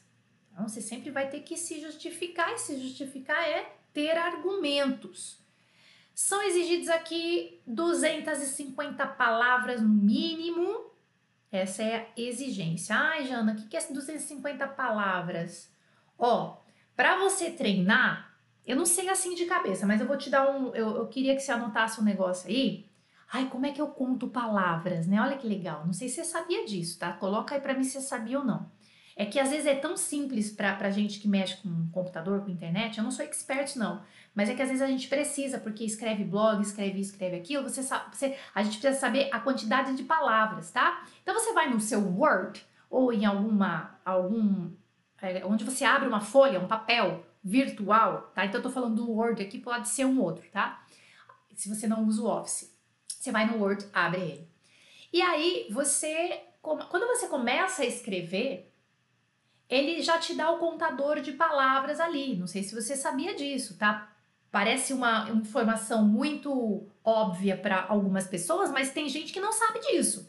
Então, 0.53 0.69
você 0.69 0.81
sempre 0.81 1.11
vai 1.11 1.29
ter 1.29 1.41
que 1.41 1.57
se 1.57 1.81
justificar, 1.81 2.53
e 2.53 2.59
se 2.59 2.79
justificar 2.79 3.43
é 3.43 3.75
ter 3.93 4.17
argumentos. 4.17 5.39
São 6.15 6.43
exigidos 6.43 6.89
aqui 6.89 7.61
250 7.67 9.07
palavras 9.07 9.81
no 9.81 9.89
mínimo. 9.89 10.91
Essa 11.51 11.83
é 11.83 11.97
a 11.97 12.21
exigência. 12.21 12.95
Ai, 12.95 13.27
Jana, 13.27 13.53
o 13.53 13.69
que 13.69 13.77
é 13.77 13.81
250 13.81 14.67
palavras? 14.69 15.71
Ó, 16.19 16.59
para 16.95 17.19
você 17.19 17.51
treinar, 17.51 18.35
eu 18.67 18.77
não 18.77 18.87
sei 18.87 19.09
assim 19.09 19.35
de 19.35 19.47
cabeça, 19.47 19.87
mas 19.87 20.01
eu 20.01 20.07
vou 20.07 20.17
te 20.17 20.31
dar 20.31 20.49
um. 20.51 20.75
Eu, 20.75 20.97
eu 20.97 21.09
queria 21.09 21.35
que 21.35 21.41
você 21.41 21.53
anotasse 21.53 22.01
um 22.01 22.05
negócio 22.05 22.49
aí 22.49 22.87
Ai, 23.35 23.49
como 23.49 23.65
é 23.65 23.73
que 23.73 23.81
eu 23.81 23.89
conto 23.89 24.29
palavras, 24.29 25.07
né? 25.07 25.19
Olha 25.19 25.39
que 25.39 25.49
legal. 25.49 25.87
Não 25.87 25.93
sei 25.95 26.07
se 26.07 26.17
você 26.17 26.25
sabia 26.25 26.67
disso, 26.67 26.99
tá? 26.99 27.15
Coloca 27.15 27.55
aí 27.55 27.61
para 27.62 27.73
mim 27.73 27.83
se 27.83 27.93
você 27.93 28.03
sabia 28.03 28.39
ou 28.39 28.45
não. 28.45 28.71
é 29.17 29.25
que 29.25 29.41
às 29.41 29.51
vezes 29.51 29.67
é 29.67 29.75
tão 29.75 29.97
simples 29.97 30.51
para 30.51 30.77
a 30.79 30.91
gente 30.91 31.19
que 31.19 31.27
mexe 31.27 31.57
com 31.62 31.89
computador, 31.91 32.43
com 32.43 32.51
internet. 32.51 32.99
Eu 32.99 33.05
não 33.05 33.11
sou 33.11 33.25
expert, 33.25 33.75
não. 33.77 34.03
Mas 34.35 34.51
é 34.51 34.55
que 34.55 34.61
às 34.61 34.69
vezes 34.69 34.83
a 34.83 34.87
gente 34.87 35.09
precisa, 35.09 35.59
porque 35.59 35.83
escreve 35.85 36.25
blog, 36.25 36.61
escreve 36.61 37.01
escreve 37.01 37.37
aquilo, 37.37 37.69
você 37.69 37.83
sabe, 37.83 38.15
você, 38.15 38.37
a 38.55 38.62
gente 38.62 38.79
precisa 38.79 39.01
saber 39.01 39.29
a 39.33 39.41
quantidade 39.41 39.95
de 39.97 40.03
palavras, 40.05 40.71
tá? 40.71 41.05
Então 41.23 41.35
você 41.35 41.53
vai 41.53 41.71
no 41.71 41.81
seu 41.81 42.01
Word 42.01 42.65
ou 42.91 43.12
em 43.12 43.25
alguma, 43.25 43.99
algum, 44.05 44.71
é, 45.21 45.45
onde 45.45 45.65
você 45.65 45.85
abre 45.85 46.09
uma 46.09 46.21
folha, 46.21 46.61
um 46.61 46.69
papel 46.69 47.25
virtual, 47.45 48.31
tá? 48.35 48.45
Então 48.45 48.59
eu 48.59 48.62
tô 48.62 48.71
falando 48.71 48.97
do 48.97 49.11
Word 49.11 49.43
aqui, 49.43 49.59
pode 49.59 49.89
ser 49.89 50.05
um 50.05 50.21
outro, 50.21 50.45
tá? 50.51 50.85
Se 51.55 51.69
você 51.69 51.87
não 51.87 52.05
usa 52.07 52.23
o 52.23 52.27
Office. 52.27 52.72
Você 53.23 53.31
vai 53.31 53.47
no 53.47 53.62
Word, 53.62 53.87
abre 53.93 54.21
ele. 54.21 54.49
E 55.12 55.23
aí 55.23 55.69
você, 55.71 56.41
quando 56.61 57.07
você 57.07 57.29
começa 57.29 57.83
a 57.83 57.87
escrever, 57.87 58.75
ele 59.69 60.02
já 60.02 60.19
te 60.19 60.35
dá 60.35 60.50
o 60.50 60.59
contador 60.59 61.21
de 61.21 61.31
palavras 61.31 62.00
ali. 62.00 62.35
Não 62.35 62.49
sei 62.49 62.64
se 62.64 62.75
você 62.75 62.97
sabia 62.97 63.33
disso, 63.37 63.79
tá? 63.79 64.12
Parece 64.50 64.93
uma 64.93 65.31
informação 65.31 66.05
muito 66.05 66.85
óbvia 67.05 67.57
para 67.57 67.87
algumas 67.88 68.26
pessoas, 68.26 68.73
mas 68.73 68.91
tem 68.91 69.09
gente 69.09 69.33
que 69.33 69.38
não 69.38 69.52
sabe 69.52 69.79
disso, 69.79 70.29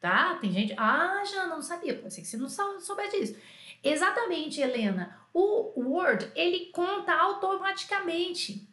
tá? 0.00 0.34
Tem 0.40 0.50
gente, 0.50 0.74
ah, 0.76 1.22
já 1.24 1.46
não 1.46 1.62
sabia, 1.62 1.96
pode 1.96 2.12
ser 2.12 2.22
que 2.22 2.26
você 2.26 2.36
não 2.36 2.80
souber 2.80 3.08
disso. 3.08 3.36
Exatamente, 3.84 4.60
Helena. 4.60 5.16
O 5.32 5.80
Word, 5.80 6.28
ele 6.34 6.72
conta 6.72 7.14
automaticamente. 7.14 8.68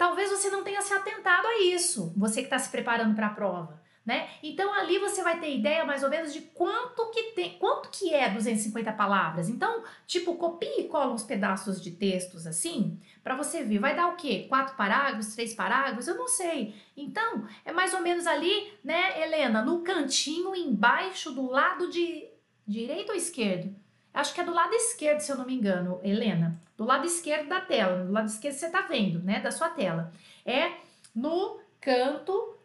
Talvez 0.00 0.30
você 0.30 0.48
não 0.48 0.64
tenha 0.64 0.80
se 0.80 0.94
atentado 0.94 1.46
a 1.46 1.60
isso, 1.60 2.10
você 2.16 2.40
que 2.40 2.46
está 2.46 2.58
se 2.58 2.70
preparando 2.70 3.14
para 3.14 3.26
a 3.26 3.34
prova 3.34 3.80
né? 4.10 4.28
Então 4.42 4.72
ali 4.72 4.98
você 4.98 5.22
vai 5.22 5.38
ter 5.38 5.54
ideia 5.54 5.84
mais 5.84 6.02
ou 6.02 6.10
menos 6.10 6.32
de 6.32 6.40
quanto 6.40 7.10
que 7.10 7.32
tem, 7.32 7.58
quanto 7.58 7.90
que 7.90 8.12
é 8.12 8.30
250 8.30 8.92
palavras. 8.94 9.48
Então, 9.48 9.84
tipo, 10.06 10.34
copia 10.36 10.80
e 10.80 10.88
cola 10.88 11.12
uns 11.12 11.22
pedaços 11.22 11.80
de 11.80 11.92
textos 11.92 12.46
assim, 12.46 12.98
para 13.22 13.36
você 13.36 13.62
ver. 13.62 13.78
Vai 13.78 13.94
dar 13.94 14.08
o 14.08 14.16
quê? 14.16 14.46
Quatro 14.48 14.74
parágrafos, 14.76 15.34
três 15.34 15.54
parágrafos? 15.54 16.08
Eu 16.08 16.16
não 16.16 16.26
sei. 16.26 16.74
Então, 16.96 17.46
é 17.64 17.72
mais 17.72 17.92
ou 17.94 18.00
menos 18.00 18.26
ali, 18.26 18.72
né, 18.82 19.22
Helena, 19.22 19.62
no 19.62 19.82
cantinho 19.82 20.56
embaixo 20.56 21.30
do 21.30 21.48
lado 21.48 21.90
de 21.90 22.26
direito 22.66 23.10
ou 23.10 23.14
esquerdo? 23.16 23.74
Acho 24.12 24.34
que 24.34 24.40
é 24.40 24.44
do 24.44 24.52
lado 24.52 24.74
esquerdo, 24.74 25.20
se 25.20 25.30
eu 25.30 25.38
não 25.38 25.46
me 25.46 25.54
engano, 25.54 26.00
Helena. 26.02 26.60
Do 26.80 26.86
lado 26.86 27.04
esquerdo 27.04 27.46
da 27.46 27.60
tela, 27.60 28.06
do 28.06 28.10
lado 28.10 28.26
esquerdo 28.26 28.54
você 28.54 28.70
tá 28.70 28.80
vendo, 28.80 29.18
né, 29.18 29.38
da 29.38 29.50
sua 29.50 29.68
tela. 29.68 30.10
É 30.46 30.72
no 31.14 31.60
canto 31.78 32.56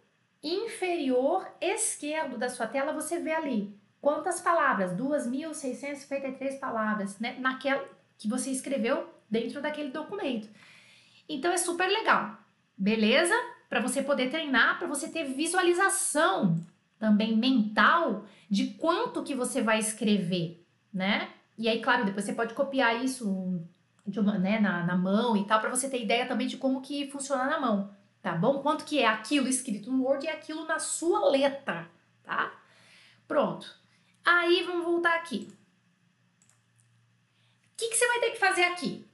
inferior 0.41 1.45
esquerdo 1.60 2.38
da 2.38 2.48
sua 2.48 2.65
tela, 2.65 2.93
você 2.93 3.19
vê 3.19 3.34
ali 3.34 3.77
quantas 4.00 4.39
palavras, 4.39 4.93
2.653 4.93 6.57
palavras, 6.57 7.19
né, 7.19 7.36
naquela 7.39 7.84
que 8.17 8.29
você 8.29 8.51
escreveu 8.51 9.05
dentro 9.29 9.62
daquele 9.62 9.91
documento. 9.91 10.48
Então 11.27 11.51
é 11.51 11.57
super 11.57 11.89
legal, 11.89 12.38
beleza? 12.77 13.36
Para 13.67 13.81
você 13.81 14.01
poder 14.01 14.29
treinar, 14.29 14.79
para 14.79 14.88
você 14.88 15.10
ter 15.10 15.25
visualização 15.25 16.57
também 16.98 17.36
mental 17.36 18.24
de 18.50 18.67
quanto 18.75 19.24
que 19.24 19.36
você 19.36 19.62
vai 19.62 19.77
escrever, 19.77 20.65
né? 20.93 21.34
E 21.57 21.67
aí, 21.67 21.81
claro, 21.81 22.05
depois 22.05 22.24
você 22.24 22.31
pode 22.31 22.53
copiar 22.53 23.03
isso 23.03 23.62
uma, 24.19 24.38
né, 24.38 24.59
na, 24.59 24.85
na 24.85 24.95
mão 24.95 25.35
e 25.35 25.45
tal, 25.45 25.59
para 25.59 25.69
você 25.69 25.89
ter 25.89 26.01
ideia 26.01 26.27
também 26.27 26.47
de 26.47 26.57
como 26.57 26.81
que 26.81 27.09
funciona 27.09 27.45
na 27.45 27.59
mão 27.59 27.95
tá 28.25 28.33
bom? 28.33 28.57
Quanto 28.63 28.85
que 28.85 28.97
é 28.97 29.05
aquilo 29.05 29.47
escrito 29.47 29.91
no 29.91 30.03
Word 30.03 30.25
e 30.25 30.29
aquilo 30.29 30.65
na 30.65 30.79
sua 30.79 31.29
letra, 31.29 31.88
tá? 32.24 32.59
Pronto. 33.27 33.71
Aí 34.25 34.63
vamos 34.63 34.83
voltar 34.83 35.13
aqui. 35.13 35.47
O 37.71 37.77
que, 37.77 37.88
que 37.88 37.95
você 37.95 38.07
vai 38.07 38.19
ter 38.21 38.31
que 38.31 38.39
fazer 38.39 38.63
aqui? 38.63 39.05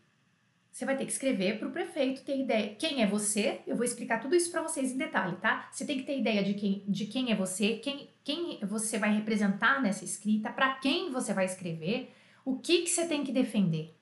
Você 0.71 0.86
vai 0.86 0.95
ter 0.95 1.05
que 1.05 1.12
escrever 1.12 1.60
para 1.60 1.67
o 1.67 1.71
prefeito 1.71 2.24
ter 2.24 2.39
ideia. 2.39 2.74
Quem 2.75 3.03
é 3.03 3.05
você? 3.05 3.60
Eu 3.67 3.75
vou 3.75 3.83
explicar 3.83 4.21
tudo 4.21 4.33
isso 4.33 4.50
para 4.50 4.62
vocês 4.62 4.93
em 4.93 4.98
detalhe, 4.98 5.36
tá? 5.41 5.67
Você 5.69 5.86
tem 5.86 5.98
que 5.98 6.05
ter 6.05 6.17
ideia 6.17 6.41
de 6.41 6.53
quem, 6.53 6.86
de 6.88 7.05
quem 7.05 7.33
é 7.33 7.36
você, 7.36 7.74
quem, 7.79 8.10
quem 8.24 8.60
você 8.65 8.98
vai 8.98 9.13
representar 9.13 9.81
nessa 9.81 10.05
escrita, 10.05 10.50
para 10.50 10.75
quem 10.75 11.12
você 11.12 11.33
vai 11.33 11.43
escrever, 11.43 12.15
o 12.45 12.60
que, 12.60 12.83
que 12.83 12.89
você 12.89 13.05
tem 13.05 13.25
que 13.25 13.33
defender. 13.33 13.93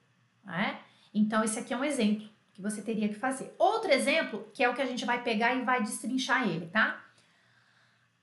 Né? 0.50 0.80
Então, 1.14 1.44
esse 1.44 1.60
aqui 1.60 1.74
é 1.74 1.78
um 1.78 1.84
exemplo 1.84 2.28
que 2.54 2.62
você 2.62 2.82
teria 2.82 3.08
que 3.08 3.16
fazer. 3.16 3.54
Outro 3.58 3.92
exemplo, 3.92 4.50
que 4.54 4.64
é 4.64 4.70
o 4.70 4.74
que 4.74 4.82
a 4.82 4.86
gente 4.86 5.06
vai 5.06 5.24
pegar 5.24 5.56
e 5.56 5.62
vai 5.64 5.82
destrinchar 5.82 6.50
ele, 6.50 6.68
tá? 6.68 7.06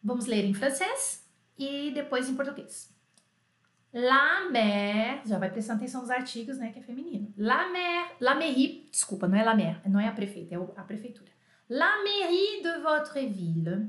Vamos 0.03 0.27
ler 0.27 0.45
em 0.45 0.53
francês 0.53 1.25
e 1.57 1.91
depois 1.93 2.29
em 2.29 2.35
português. 2.35 2.95
La 3.93 4.51
mère, 4.51 5.23
já 5.25 5.39
vai 5.39 5.51
prestando 5.51 5.79
atenção 5.79 6.03
nos 6.03 6.11
artigos, 6.11 6.59
né, 6.59 6.71
que 6.71 6.81
é 6.81 6.83
feminino. 6.83 7.33
La 7.37 7.69
mère, 7.69 8.11
la 8.21 8.35
mairie, 8.35 8.89
desculpa, 8.91 9.27
não 9.27 9.39
é 9.39 9.45
la 9.45 9.55
mère, 9.55 9.81
não 9.89 9.99
é 9.99 10.07
a 10.07 10.13
prefeita, 10.13 10.55
é 10.55 10.59
a 10.59 10.83
prefeitura. 10.83 11.31
La 11.71 12.03
mairie 12.03 12.63
de 12.63 12.83
votre 12.83 13.19
ville 13.21 13.89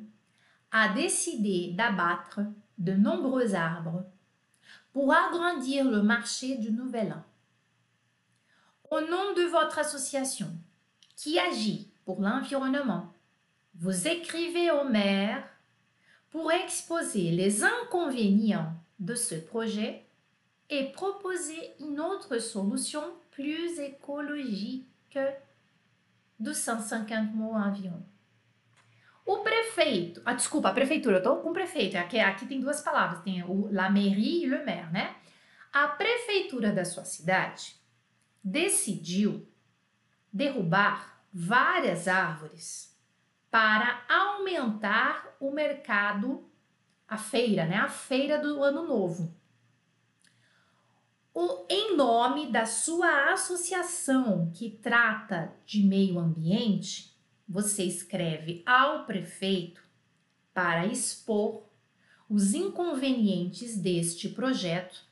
a 0.71 0.87
décidé 0.89 1.73
d'abattre 1.75 2.41
de 2.77 2.93
nombreux 2.93 3.53
arbres 3.53 4.05
pour 4.93 5.13
agrandir 5.13 5.83
le 5.83 6.01
marché 6.01 6.55
du 6.55 6.71
Nouvel 6.71 7.11
An. 7.11 7.23
Au 8.89 9.01
nom 9.01 9.33
de 9.33 9.43
votre 9.43 9.79
association 9.79 10.47
qui 11.17 11.37
agit 11.37 11.91
pour 12.05 12.21
l'environnement, 12.21 13.13
vous 13.75 14.07
écrivez 14.07 14.71
au 14.71 14.85
maire 14.85 15.43
pour 16.29 16.51
exposer 16.53 17.31
les 17.31 17.65
inconvénients 17.65 18.73
de 18.97 19.13
ce 19.13 19.35
projet 19.35 20.05
et 20.69 20.85
proposer 20.85 21.73
une 21.81 21.99
autre 21.99 22.39
solution 22.39 23.03
plus 23.31 23.77
écologique 23.79 25.19
de 26.39 26.53
150 26.53 27.33
mots 27.33 27.55
environ. 27.55 28.01
O 29.25 29.39
prefeito, 29.39 30.21
ah, 30.25 30.33
desculpa, 30.33 30.69
a 30.69 30.73
prefeitura, 30.73 31.17
eu 31.17 31.23
tô 31.23 31.35
com 31.37 31.51
prefeito, 31.51 31.97
aqui, 31.97 32.19
aqui 32.19 32.45
tem 32.45 32.61
duas 32.61 32.79
palavras, 32.79 33.21
tem 33.21 33.43
o 33.43 33.67
la 33.69 33.89
mairie 33.89 34.45
e 34.45 34.47
le 34.47 34.63
maire, 34.63 34.89
né? 34.93 35.13
A 35.73 35.89
prefeitura 35.89 36.71
da 36.71 36.85
sua 36.85 37.03
cidade 37.03 37.76
decidiu 38.49 39.45
derrubar 40.31 41.21
várias 41.33 42.07
árvores 42.07 42.97
para 43.51 44.05
aumentar 44.07 45.35
o 45.39 45.51
mercado, 45.51 46.49
a 47.07 47.17
feira, 47.17 47.65
né? 47.65 47.75
A 47.75 47.89
feira 47.89 48.39
do 48.39 48.63
ano 48.63 48.83
novo. 48.83 49.35
O, 51.33 51.65
em 51.69 51.95
nome 51.95 52.51
da 52.51 52.65
sua 52.65 53.33
associação 53.33 54.51
que 54.55 54.69
trata 54.69 55.53
de 55.65 55.83
meio 55.83 56.17
ambiente, 56.17 57.15
você 57.47 57.83
escreve 57.83 58.63
ao 58.65 59.05
prefeito 59.05 59.83
para 60.53 60.87
expor 60.87 61.63
os 62.29 62.53
inconvenientes 62.53 63.77
deste 63.77 64.29
projeto 64.29 65.05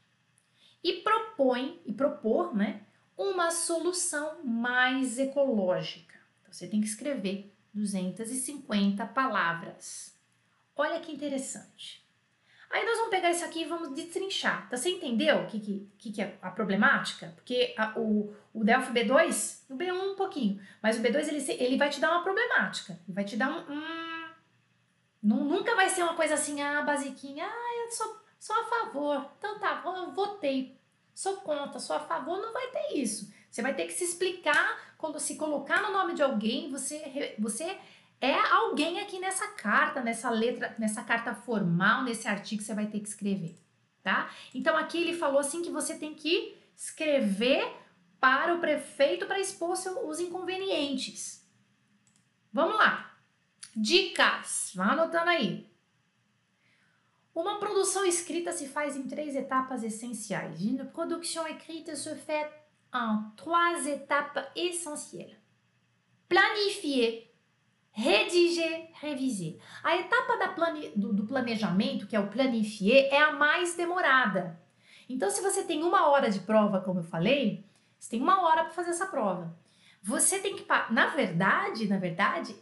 e 0.84 0.94
propõe 1.01 1.80
e 1.86 1.94
propor, 1.94 2.56
né, 2.56 2.86
uma 3.17 3.51
solução 3.51 4.43
mais 4.43 5.17
ecológica. 5.17 6.15
Então, 6.41 6.53
você 6.53 6.67
tem 6.67 6.81
que 6.81 6.88
escrever 6.88 7.51
250 7.74 9.05
palavras. 9.07 10.15
Olha 10.75 11.00
que 11.00 11.12
interessante. 11.12 12.05
Aí 12.69 12.84
nós 12.86 12.98
vamos 12.98 13.12
pegar 13.12 13.31
isso 13.31 13.45
aqui 13.45 13.62
e 13.62 13.65
vamos 13.65 13.93
destrinchar. 13.93 14.65
Então, 14.67 14.77
você 14.77 14.89
entendeu 14.89 15.38
o 15.38 15.48
que, 15.48 15.88
que, 15.98 16.12
que 16.12 16.22
é 16.22 16.38
a 16.41 16.50
problemática? 16.50 17.31
Porque 17.36 17.74
a, 17.77 17.98
o, 17.98 18.36
o 18.53 18.63
Delphi 18.63 18.91
B2, 18.91 19.62
o 19.69 19.75
B1 19.77 20.12
um 20.12 20.15
pouquinho, 20.15 20.62
mas 20.81 20.98
o 20.98 21.01
B2 21.01 21.27
ele, 21.29 21.63
ele 21.63 21.77
vai 21.77 21.89
te 21.89 22.01
dar 22.01 22.12
uma 22.12 22.24
problemática. 22.24 23.00
Ele 23.07 23.15
vai 23.15 23.24
te 23.24 23.38
dar 23.38 23.50
um. 23.50 23.72
um 23.72 24.25
não, 25.24 25.43
nunca 25.45 25.75
vai 25.75 25.89
ser 25.89 26.03
uma 26.03 26.15
coisa 26.15 26.34
assim, 26.34 26.62
ah, 26.62 26.81
basiquinha, 26.81 27.45
ah, 27.45 27.86
eu 27.86 27.91
sou, 27.91 28.19
sou 28.38 28.55
a 28.55 28.63
favor. 28.65 29.31
Então 29.38 29.57
tá, 29.57 29.81
eu 29.86 30.12
votei 30.12 30.77
sou 31.15 31.38
contra, 31.38 31.79
sou 31.79 31.95
a 31.95 32.01
favor, 32.01 32.39
não 32.39 32.53
vai 32.53 32.67
ter 32.67 32.98
isso. 32.98 33.34
Você 33.50 33.62
vai 33.62 33.74
ter 33.74 33.86
que 33.86 33.93
se 33.93 34.03
explicar 34.03 34.95
quando 34.98 35.19
se 35.19 35.38
colocar 35.38 35.81
no 35.81 35.93
nome 35.93 36.13
de 36.13 36.22
alguém, 36.22 36.69
você, 36.69 37.34
você 37.39 37.77
é 38.19 38.34
alguém 38.51 39.00
aqui 39.00 39.17
nessa 39.17 39.48
carta, 39.48 40.01
nessa 40.01 40.29
letra, 40.29 40.75
nessa 40.77 41.01
carta 41.03 41.34
formal, 41.34 42.03
nesse 42.03 42.27
artigo 42.27 42.62
que 42.62 42.67
você 42.67 42.74
vai 42.74 42.88
ter 42.88 43.00
que 43.00 43.07
escrever, 43.07 43.57
tá? 44.03 44.29
Então 44.53 44.75
aqui 44.75 44.98
ele 44.98 45.13
falou 45.13 45.39
assim 45.39 45.62
que 45.62 45.72
você 45.72 45.98
tem 45.98 46.13
que 46.13 46.57
escrever 46.75 47.65
para 48.19 48.53
o 48.53 48.60
prefeito 48.60 49.25
para 49.25 49.39
expor 49.39 49.72
os 49.72 50.19
inconvenientes. 50.19 51.48
Vamos 52.51 52.77
lá. 52.77 53.17
Dicas. 53.75 54.72
Vá 54.75 54.91
anotando 54.91 55.29
aí. 55.29 55.69
Uma 57.36 57.60
produção 57.60 58.06
escrita 58.06 58.54
se 58.54 58.65
faz 58.65 58.96
em 58.96 59.04
três 59.10 59.36
etapas 59.36 59.84
essenciais. 59.84 60.62
Une 60.62 60.86
production 60.86 61.46
écrite 61.46 61.94
se 61.98 62.15
fait 62.15 62.50
en 62.94 63.32
trois 63.36 63.86
étapes 63.86 64.39
essentielles. 64.56 65.38
Planifier, 66.30 67.30
rediger, 67.92 68.89
reviser. 69.01 69.60
A 69.84 69.98
etapa 69.98 70.38
da 70.38 70.48
plane, 70.48 70.94
do, 70.96 71.12
do 71.12 71.27
planejamento, 71.27 72.08
que 72.08 72.15
é 72.15 72.20
o 72.22 72.30
planifier, 72.30 73.13
é 73.13 73.22
a 73.22 73.34
mais 73.34 73.75
demorada. 73.75 74.58
Então, 75.10 75.30
se 75.30 75.42
você 75.42 75.63
tem 75.63 75.84
uma 75.84 76.08
hora 76.08 76.30
de 76.32 76.39
prova, 76.39 76.80
como 76.80 77.01
eu 77.01 77.04
falei, 77.04 77.65
você 78.00 78.12
tem 78.12 78.22
uma 78.22 78.44
hora 78.44 78.63
para 78.63 78.74
fazer 78.74 78.92
essa 78.92 79.08
prova. 79.08 79.54
Você 80.01 80.39
tem 80.39 80.56
que, 80.56 80.65
na 80.89 81.08
verdade, 81.08 81.86
na 81.88 81.98
verdade, 81.98 82.56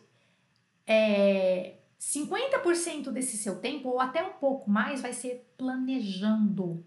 é, 0.87 1.75
50% 2.03 3.11
desse 3.11 3.37
seu 3.37 3.59
tempo, 3.59 3.87
ou 3.87 3.99
até 3.99 4.21
um 4.21 4.33
pouco 4.33 4.69
mais, 4.69 5.01
vai 5.01 5.13
ser 5.13 5.49
planejando. 5.57 6.85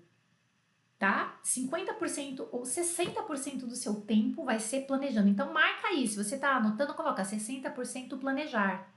Tá? 0.99 1.39
50% 1.43 2.49
ou 2.53 2.63
60% 2.63 3.61
do 3.61 3.75
seu 3.75 4.03
tempo 4.03 4.45
vai 4.45 4.59
ser 4.59 4.83
planejando. 4.83 5.29
Então, 5.29 5.53
marca 5.53 5.89
aí. 5.89 6.07
Se 6.07 6.23
você 6.23 6.35
está 6.35 6.57
anotando, 6.57 6.95
coloca 6.95 7.23
60% 7.23 8.19
planejar. 8.19 8.93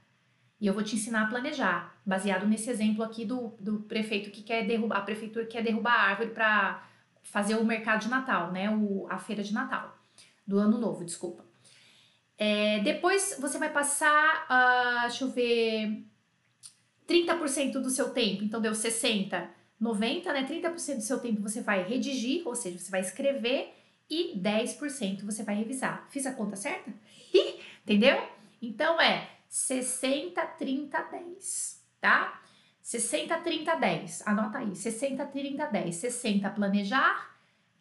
E 0.60 0.66
eu 0.66 0.74
vou 0.74 0.82
te 0.82 0.94
ensinar 0.94 1.22
a 1.22 1.26
planejar, 1.26 1.98
baseado 2.04 2.46
nesse 2.46 2.68
exemplo 2.68 3.02
aqui 3.02 3.24
do, 3.24 3.54
do 3.58 3.80
prefeito 3.80 4.30
que 4.30 4.42
quer 4.42 4.66
derrubar, 4.66 4.98
a 4.98 5.02
prefeitura 5.02 5.46
que 5.46 5.52
quer 5.52 5.62
derrubar 5.62 5.94
a 5.94 6.08
árvore 6.10 6.30
para 6.30 6.86
fazer 7.22 7.54
o 7.54 7.64
mercado 7.64 8.02
de 8.02 8.08
Natal, 8.08 8.52
né? 8.52 8.70
O, 8.70 9.06
a 9.08 9.18
feira 9.18 9.42
de 9.42 9.54
Natal, 9.54 9.98
do 10.46 10.58
ano 10.58 10.76
novo, 10.76 11.02
desculpa. 11.02 11.44
É, 12.36 12.80
depois 12.80 13.38
você 13.40 13.58
vai 13.58 13.70
passar, 13.70 14.46
uh, 14.46 15.08
deixa 15.08 15.24
eu 15.24 15.30
ver, 15.30 16.09
30% 17.10 17.72
do 17.72 17.90
seu 17.90 18.10
tempo, 18.10 18.44
então 18.44 18.60
deu 18.60 18.72
60, 18.72 19.50
90, 19.80 20.32
né? 20.32 20.46
30% 20.46 20.96
do 20.96 21.02
seu 21.02 21.18
tempo 21.18 21.42
você 21.42 21.60
vai 21.60 21.82
redigir, 21.82 22.46
ou 22.46 22.54
seja, 22.54 22.78
você 22.78 22.90
vai 22.90 23.00
escrever, 23.00 23.74
e 24.08 24.38
10% 24.38 25.24
você 25.24 25.42
vai 25.42 25.56
revisar. 25.56 26.06
Fiz 26.10 26.24
a 26.26 26.32
conta 26.32 26.54
certa? 26.54 26.92
Entendeu? 27.82 28.22
Então 28.62 29.00
é 29.00 29.28
60, 29.48 30.40
30, 30.40 31.02
10, 31.02 31.84
tá? 32.00 32.40
60, 32.80 33.38
30, 33.38 33.74
10. 33.76 34.26
Anota 34.26 34.58
aí. 34.58 34.74
60, 34.74 35.24
30, 35.26 35.66
10. 35.66 35.94
60 35.94 36.50
planejar, 36.50 37.36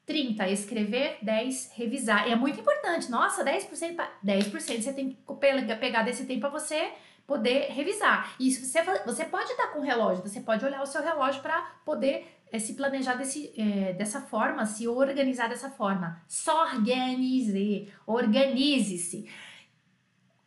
30 0.05 0.49
escrever, 0.49 1.17
10 1.21 1.71
revisar. 1.73 2.27
E 2.27 2.31
é 2.31 2.35
muito 2.35 2.59
importante. 2.59 3.09
Nossa, 3.09 3.43
10%, 3.43 3.95
10% 4.23 4.81
você 4.81 4.93
tem 4.93 5.09
que 5.09 5.75
pegar 5.79 6.03
desse 6.03 6.25
tempo 6.25 6.41
para 6.41 6.49
você 6.49 6.91
poder 7.29 7.71
revisar. 7.71 8.33
E 8.39 8.51
você, 8.51 8.81
você 9.05 9.23
pode 9.23 9.51
estar 9.51 9.67
com 9.67 9.79
o 9.79 9.83
relógio, 9.83 10.27
você 10.27 10.41
pode 10.41 10.65
olhar 10.65 10.81
o 10.81 10.87
seu 10.87 11.03
relógio 11.03 11.43
para 11.43 11.61
poder 11.85 12.39
é, 12.51 12.57
se 12.57 12.73
planejar 12.73 13.13
desse, 13.13 13.53
é, 13.55 13.93
dessa 13.93 14.19
forma, 14.19 14.65
se 14.65 14.87
organizar 14.87 15.47
dessa 15.47 15.69
forma. 15.69 16.19
S'organiser, 16.27 17.93
organize-se. 18.07 19.29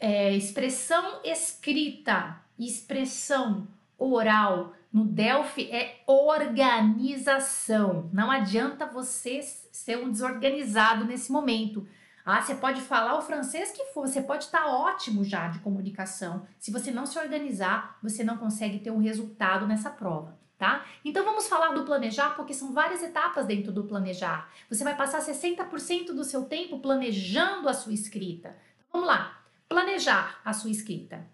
É, 0.01 0.35
expressão 0.35 1.21
escrita, 1.23 2.43
expressão 2.59 3.69
oral 3.97 4.73
no 4.93 5.05
Delphi 5.05 5.71
é 5.71 6.03
organização. 6.05 8.11
Não 8.13 8.29
adianta 8.29 8.85
você 8.85 9.41
ser 9.41 9.99
um 9.99 10.11
desorganizado 10.11 11.05
nesse 11.05 11.31
momento. 11.31 11.87
Ah, 12.25 12.41
você 12.41 12.55
pode 12.55 12.81
falar 12.81 13.19
o 13.19 13.23
francês 13.23 13.73
que 13.73 13.87
for, 13.87 14.07
você 14.07 14.23
pode 14.23 14.45
estar 14.45 14.67
ótimo 14.67 15.25
já 15.25 15.49
de 15.49 15.59
comunicação. 15.59 16.47
Se 16.59 16.71
você 16.71 16.91
não 16.91 17.05
se 17.05 17.19
organizar, 17.19 17.99
você 18.01 18.23
não 18.23 18.37
consegue 18.37 18.79
ter 18.79 18.93
um 18.93 19.01
resultado 19.01 19.67
nessa 19.67 19.91
prova, 19.91 20.39
tá? 20.57 20.85
Então 21.05 21.25
vamos 21.25 21.49
falar 21.49 21.73
do 21.73 21.85
planejar, 21.85 22.37
porque 22.37 22.55
são 22.55 22.73
várias 22.73 23.03
etapas 23.03 23.45
dentro 23.47 23.73
do 23.73 23.85
planejar. 23.85 24.49
Você 24.69 24.85
vai 24.85 24.97
passar 24.97 25.21
60% 25.21 26.13
do 26.13 26.23
seu 26.23 26.45
tempo 26.45 26.79
planejando 26.79 27.69
a 27.69 27.75
sua 27.75 27.93
escrita. 27.93 28.57
Então, 28.89 29.01
vamos 29.01 29.09
lá. 29.09 29.43
Planejar 29.69 30.41
a 30.45 30.53
sua 30.53 30.71
escrita. 30.71 31.27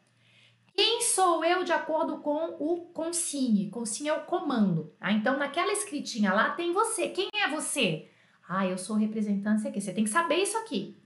Quem 0.75 1.03
sou 1.03 1.45
eu 1.45 1.65
de 1.65 1.73
acordo 1.73 2.19
com 2.19 2.57
o 2.61 2.87
consigne? 2.95 3.69
Consigne 3.69 4.11
é 4.11 4.15
o 4.15 4.21
comando. 4.21 4.95
Tá? 4.99 5.11
Então, 5.11 5.37
naquela 5.37 5.73
escritinha 5.73 6.33
lá 6.33 6.51
tem 6.51 6.73
você. 6.73 7.09
Quem 7.09 7.29
é 7.35 7.49
você? 7.49 8.09
Ah, 8.49 8.67
eu 8.67 8.79
sou 8.79 8.97
representante 8.97 9.69
aqui. 9.69 9.79
Você 9.79 9.93
tem 9.93 10.05
que 10.05 10.11
saber 10.11 10.37
isso 10.37 10.57
aqui. 10.57 10.97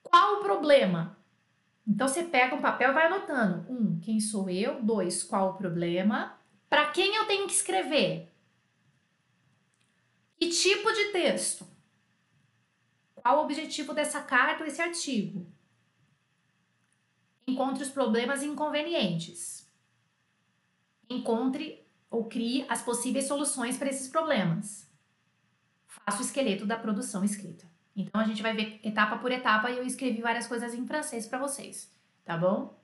Qual 0.00 0.36
o 0.36 0.42
problema? 0.44 1.18
Então 1.84 2.06
você 2.06 2.22
pega 2.22 2.54
um 2.54 2.60
papel 2.60 2.90
e 2.90 2.94
vai 2.94 3.06
anotando. 3.06 3.66
Um, 3.68 3.98
quem 3.98 4.20
sou 4.20 4.48
eu? 4.48 4.80
Dois, 4.80 5.24
qual 5.24 5.50
o 5.50 5.54
problema? 5.54 6.38
Para 6.70 6.92
quem 6.92 7.16
eu 7.16 7.26
tenho 7.26 7.48
que 7.48 7.52
escrever? 7.52 8.32
Que 10.38 10.50
tipo 10.50 10.92
de 10.92 11.06
texto? 11.06 11.66
Qual 13.16 13.38
o 13.38 13.42
objetivo 13.42 13.92
dessa 13.92 14.20
carta 14.20 14.62
ou 14.62 14.68
esse 14.68 14.80
artigo? 14.80 15.50
Encontre 17.44 17.82
os 17.82 17.90
problemas 17.90 18.42
e 18.42 18.46
inconvenientes. 18.46 19.68
Encontre 21.10 21.84
ou 22.08 22.26
crie 22.26 22.64
as 22.68 22.82
possíveis 22.82 23.26
soluções 23.26 23.76
para 23.76 23.88
esses 23.88 24.06
problemas 24.08 24.87
faço 26.08 26.22
o 26.22 26.24
esqueleto 26.24 26.64
da 26.64 26.76
produção 26.76 27.22
escrita. 27.22 27.66
Então 27.94 28.20
a 28.20 28.24
gente 28.24 28.42
vai 28.42 28.54
ver 28.54 28.80
etapa 28.82 29.18
por 29.18 29.30
etapa 29.30 29.70
e 29.70 29.76
eu 29.76 29.84
escrevi 29.84 30.22
várias 30.22 30.46
coisas 30.46 30.72
em 30.72 30.86
francês 30.86 31.26
para 31.26 31.38
vocês, 31.38 31.92
tá 32.24 32.36
bom? 32.36 32.78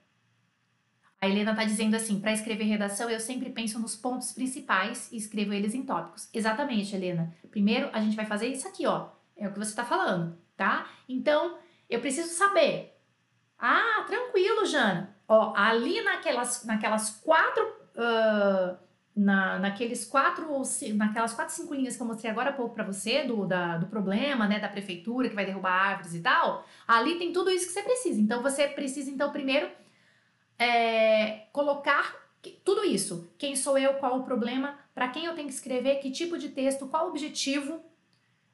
A 1.19 1.27
Helena 1.27 1.55
tá 1.55 1.63
dizendo 1.63 1.95
assim: 1.95 2.19
para 2.19 2.33
escrever 2.33 2.65
redação 2.65 3.09
eu 3.09 3.19
sempre 3.19 3.49
penso 3.49 3.79
nos 3.79 3.95
pontos 3.95 4.31
principais 4.31 5.11
e 5.11 5.17
escrevo 5.17 5.53
eles 5.53 5.73
em 5.73 5.83
tópicos. 5.83 6.29
Exatamente, 6.33 6.95
Helena. 6.95 7.33
Primeiro 7.49 7.89
a 7.93 7.99
gente 7.99 8.15
vai 8.15 8.25
fazer 8.25 8.47
isso 8.47 8.67
aqui, 8.67 8.85
ó. 8.85 9.09
É 9.35 9.47
o 9.47 9.51
que 9.51 9.59
você 9.59 9.75
tá 9.75 9.83
falando, 9.83 10.37
tá? 10.55 10.87
Então 11.09 11.57
eu 11.89 11.99
preciso 11.99 12.29
saber. 12.29 12.95
Ah, 13.57 14.03
tranquilo, 14.05 14.65
Jana. 14.65 15.15
Ó, 15.27 15.53
ali 15.55 16.01
naquelas, 16.03 16.63
naquelas 16.65 17.09
quatro 17.21 17.63
uh, 17.95 18.77
na, 19.15 19.57
naqueles 19.59 20.03
quatro 20.03 20.51
ou 20.51 20.63
naquelas 20.95 21.33
quatro, 21.33 21.53
cinco 21.53 21.73
linhas 21.73 21.95
que 21.95 22.01
eu 22.01 22.07
mostrei 22.07 22.29
agora 22.29 22.49
há 22.49 22.53
pouco 22.53 22.75
para 22.75 22.83
você, 22.83 23.23
do, 23.23 23.45
da, 23.45 23.77
do 23.77 23.85
problema, 23.85 24.47
né, 24.47 24.59
da 24.59 24.67
prefeitura 24.67 25.29
que 25.29 25.35
vai 25.35 25.45
derrubar 25.45 25.71
árvores 25.71 26.13
e 26.13 26.19
tal, 26.19 26.65
ali 26.85 27.17
tem 27.17 27.31
tudo 27.31 27.49
isso 27.49 27.67
que 27.67 27.73
você 27.73 27.83
precisa. 27.83 28.19
Então 28.19 28.41
você 28.41 28.67
precisa, 28.67 29.09
então, 29.09 29.31
primeiro 29.31 29.69
é, 30.59 31.47
colocar 31.53 32.15
tudo 32.63 32.83
isso. 32.83 33.31
Quem 33.37 33.55
sou 33.55 33.77
eu, 33.77 33.95
qual 33.95 34.19
o 34.19 34.23
problema, 34.23 34.77
para 34.93 35.07
quem 35.07 35.25
eu 35.25 35.33
tenho 35.33 35.47
que 35.47 35.53
escrever, 35.53 35.99
que 35.99 36.11
tipo 36.11 36.37
de 36.37 36.49
texto, 36.49 36.87
qual 36.87 37.05
o 37.05 37.09
objetivo 37.09 37.81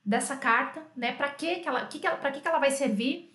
dessa 0.05 0.35
carta, 0.35 0.83
né? 0.95 1.13
Para 1.13 1.29
que, 1.29 1.57
que 1.57 1.67
ela, 1.67 1.85
que 1.85 1.99
que 1.99 2.07
que, 2.07 2.41
que 2.41 2.47
ela 2.47 2.59
vai 2.59 2.71
servir? 2.71 3.31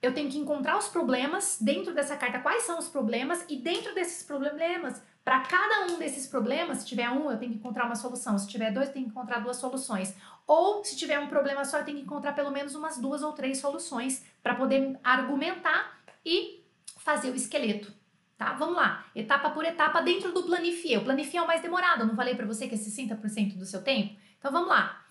Eu 0.00 0.12
tenho 0.12 0.30
que 0.30 0.38
encontrar 0.38 0.76
os 0.76 0.88
problemas 0.88 1.58
dentro 1.60 1.94
dessa 1.94 2.16
carta, 2.16 2.40
quais 2.40 2.62
são 2.64 2.78
os 2.78 2.88
problemas, 2.88 3.44
e 3.48 3.56
dentro 3.56 3.94
desses 3.94 4.22
problemas 4.22 5.02
para 5.24 5.40
cada 5.40 5.86
um 5.86 5.98
desses 5.98 6.26
problemas, 6.26 6.78
se 6.78 6.86
tiver 6.86 7.08
um, 7.08 7.30
eu 7.30 7.38
tenho 7.38 7.52
que 7.52 7.58
encontrar 7.58 7.86
uma 7.86 7.94
solução. 7.94 8.38
Se 8.38 8.46
tiver 8.46 8.70
dois, 8.70 8.88
eu 8.88 8.92
tenho 8.92 9.06
que 9.06 9.10
encontrar 9.10 9.38
duas 9.38 9.56
soluções. 9.56 10.14
Ou 10.46 10.84
se 10.84 10.96
tiver 10.96 11.18
um 11.18 11.28
problema 11.28 11.64
só, 11.64 11.78
eu 11.78 11.84
tenho 11.84 11.96
que 11.96 12.04
encontrar 12.04 12.34
pelo 12.34 12.50
menos 12.50 12.74
umas 12.74 12.98
duas 12.98 13.22
ou 13.22 13.32
três 13.32 13.58
soluções 13.58 14.22
para 14.42 14.54
poder 14.54 14.98
argumentar 15.02 15.98
e 16.24 16.62
fazer 16.98 17.30
o 17.30 17.34
esqueleto. 17.34 17.90
Tá? 18.36 18.52
Vamos 18.52 18.76
lá, 18.76 19.06
etapa 19.14 19.48
por 19.50 19.64
etapa 19.64 20.02
dentro 20.02 20.32
do 20.32 20.42
planifié. 20.42 20.98
O 20.98 21.04
planifié 21.04 21.38
é 21.38 21.42
o 21.42 21.46
mais 21.46 21.62
demorado, 21.62 22.02
eu 22.02 22.06
não 22.06 22.16
falei 22.16 22.34
para 22.34 22.46
você 22.46 22.68
que 22.68 22.74
é 22.74 22.78
60% 22.78 23.56
do 23.56 23.64
seu 23.64 23.82
tempo? 23.82 24.18
Então 24.38 24.52
vamos 24.52 24.68
lá. 24.68 25.04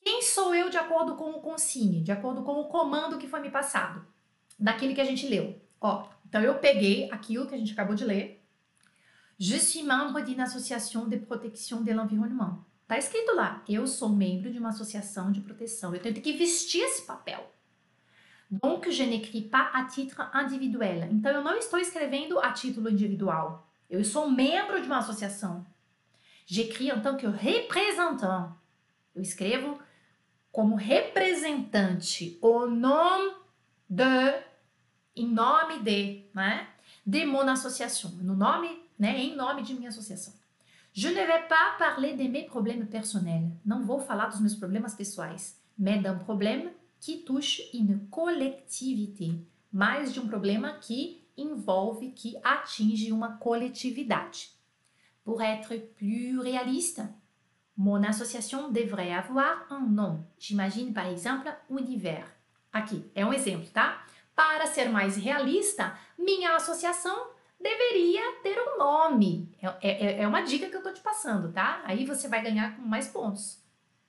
Quem 0.00 0.22
sou 0.22 0.54
eu 0.54 0.68
de 0.68 0.76
acordo 0.76 1.16
com 1.16 1.30
o 1.30 1.40
consigne, 1.40 2.02
de 2.02 2.12
acordo 2.12 2.42
com 2.42 2.60
o 2.60 2.68
comando 2.68 3.18
que 3.18 3.26
foi 3.26 3.40
me 3.40 3.50
passado, 3.50 4.06
daquele 4.58 4.94
que 4.94 5.00
a 5.00 5.04
gente 5.04 5.26
leu? 5.26 5.58
Ó, 5.80 6.06
então 6.28 6.42
eu 6.42 6.56
peguei 6.58 7.10
aquilo 7.10 7.46
que 7.46 7.54
a 7.54 7.58
gente 7.58 7.72
acabou 7.72 7.96
de 7.96 8.04
ler, 8.04 8.33
Je 9.38 9.56
suis 9.56 9.82
membre 9.82 10.20
d'une 10.20 10.40
association 10.40 11.06
de 11.06 11.16
protection 11.16 11.80
de 11.80 11.92
l'environnement. 11.92 12.64
Tá 12.86 12.98
escrito 12.98 13.34
lá, 13.34 13.62
eu 13.68 13.86
sou 13.86 14.10
membro 14.10 14.52
de 14.52 14.58
uma 14.58 14.68
associação 14.68 15.32
de 15.32 15.40
proteção. 15.40 15.94
Eu 15.94 16.00
tenho 16.00 16.20
que 16.20 16.32
vestir 16.32 16.82
esse 16.82 17.02
papel. 17.02 17.50
Donc, 18.50 18.90
je 18.90 19.02
n'écris 19.02 19.42
pas 19.42 19.70
à 19.72 19.84
titre 19.84 20.22
individuel. 20.34 21.08
Então, 21.10 21.32
eu 21.32 21.42
não 21.42 21.56
estou 21.56 21.78
escrevendo 21.78 22.38
a 22.38 22.52
título 22.52 22.90
individual. 22.90 23.66
Eu 23.90 24.04
sou 24.04 24.30
membro 24.30 24.80
de 24.80 24.86
uma 24.86 24.98
associação. 24.98 25.66
J'écris 26.46 26.92
en 26.92 27.00
tant 27.00 27.16
que 27.16 27.26
représentant. 27.26 28.54
Eu 29.14 29.22
escrevo 29.22 29.78
como 30.52 30.76
representante, 30.76 32.38
au 32.42 32.68
nom 32.68 33.34
de, 33.88 34.42
em 35.16 35.26
nome 35.26 35.80
de, 35.80 36.26
né? 36.34 36.68
De 37.04 37.24
mon 37.24 37.48
association. 37.48 38.10
No 38.22 38.36
nome 38.36 38.83
né, 38.98 39.18
em 39.18 39.36
nome 39.36 39.62
de 39.62 39.74
minha 39.74 39.88
associação. 39.88 40.34
Je 40.92 41.08
ne 41.08 41.14
vais 41.26 41.48
pas 41.48 41.76
parler 41.76 42.16
de 42.16 42.28
mes 42.28 42.44
problèmes 42.44 42.86
personnels. 42.86 43.50
Não 43.64 43.84
vou 43.84 43.98
falar 43.98 44.26
dos 44.26 44.40
meus 44.40 44.54
problemas 44.54 44.94
pessoais, 44.94 45.56
mais 45.76 45.98
d'un 45.98 46.16
problème 46.16 46.70
qui 47.00 47.24
touche 47.24 47.60
une 47.72 48.06
collectivité, 48.10 49.32
mais 49.72 50.12
de 50.12 50.20
um 50.20 50.28
problema 50.28 50.74
que 50.74 51.20
envolve, 51.36 52.12
que 52.14 52.36
atinge 52.44 53.10
uma 53.10 53.36
coletividade. 53.38 54.50
Pour 55.24 55.42
être 55.42 55.74
plus 55.96 56.38
réaliste, 56.38 57.02
mon 57.76 58.04
association 58.04 58.70
devrait 58.70 59.12
avoir 59.12 59.66
un 59.70 59.80
nom. 59.80 60.24
J'imagine, 60.38 60.92
par 60.92 61.06
exemple, 61.06 61.52
Univers. 61.68 62.28
Aqui 62.72 63.04
é 63.14 63.26
um 63.26 63.32
exemplo, 63.32 63.68
tá? 63.70 64.04
Para 64.34 64.66
ser 64.66 64.88
mais 64.88 65.16
realista, 65.16 65.96
minha 66.18 66.54
associação 66.56 67.16
deveria 67.60 68.40
ter 68.42 68.58
um 68.58 68.78
nome. 68.78 69.56
É, 69.80 69.88
é, 69.88 70.22
é 70.22 70.28
uma 70.28 70.42
dica 70.42 70.68
que 70.68 70.76
eu 70.76 70.82
tô 70.82 70.92
te 70.92 71.00
passando, 71.00 71.52
tá? 71.52 71.82
Aí 71.84 72.04
você 72.04 72.28
vai 72.28 72.42
ganhar 72.42 72.76
com 72.76 72.82
mais 72.82 73.08
pontos. 73.08 73.62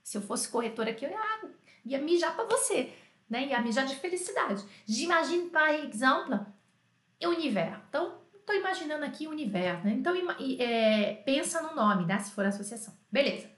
Se 0.03 0.17
eu 0.17 0.21
fosse 0.21 0.49
corretora 0.49 0.91
aqui, 0.91 1.05
eu 1.05 1.11
ia, 1.11 1.49
ia 1.85 2.01
mijar 2.01 2.35
para 2.35 2.45
você, 2.45 2.93
né? 3.29 3.47
Ia 3.47 3.61
mijar 3.61 3.85
de 3.85 3.95
felicidade. 3.95 4.63
J'imagine, 4.85 5.49
par 5.49 5.69
exemple, 5.69 6.39
univers. 7.23 7.79
Então, 7.89 8.19
tô 8.45 8.53
imaginando 8.53 9.05
aqui 9.05 9.27
univers, 9.27 9.83
né? 9.83 9.91
Então, 9.91 10.13
é, 10.59 11.13
pensa 11.25 11.61
no 11.61 11.75
nome, 11.75 12.05
né? 12.05 12.19
Se 12.19 12.31
for 12.31 12.45
associação. 12.45 12.93
Beleza. 13.11 13.49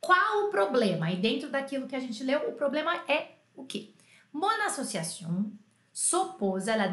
Qual 0.00 0.46
o 0.46 0.50
problema? 0.50 1.10
E 1.10 1.16
dentro 1.16 1.48
daquilo 1.48 1.86
que 1.86 1.96
a 1.96 2.00
gente 2.00 2.22
leu, 2.24 2.48
o 2.48 2.52
problema 2.52 2.94
é 3.08 3.36
o 3.54 3.64
quê? 3.64 3.94
Mon 4.32 4.62
association 4.66 5.52
s'oppose 5.92 6.70
à 6.70 6.76
la 6.76 6.88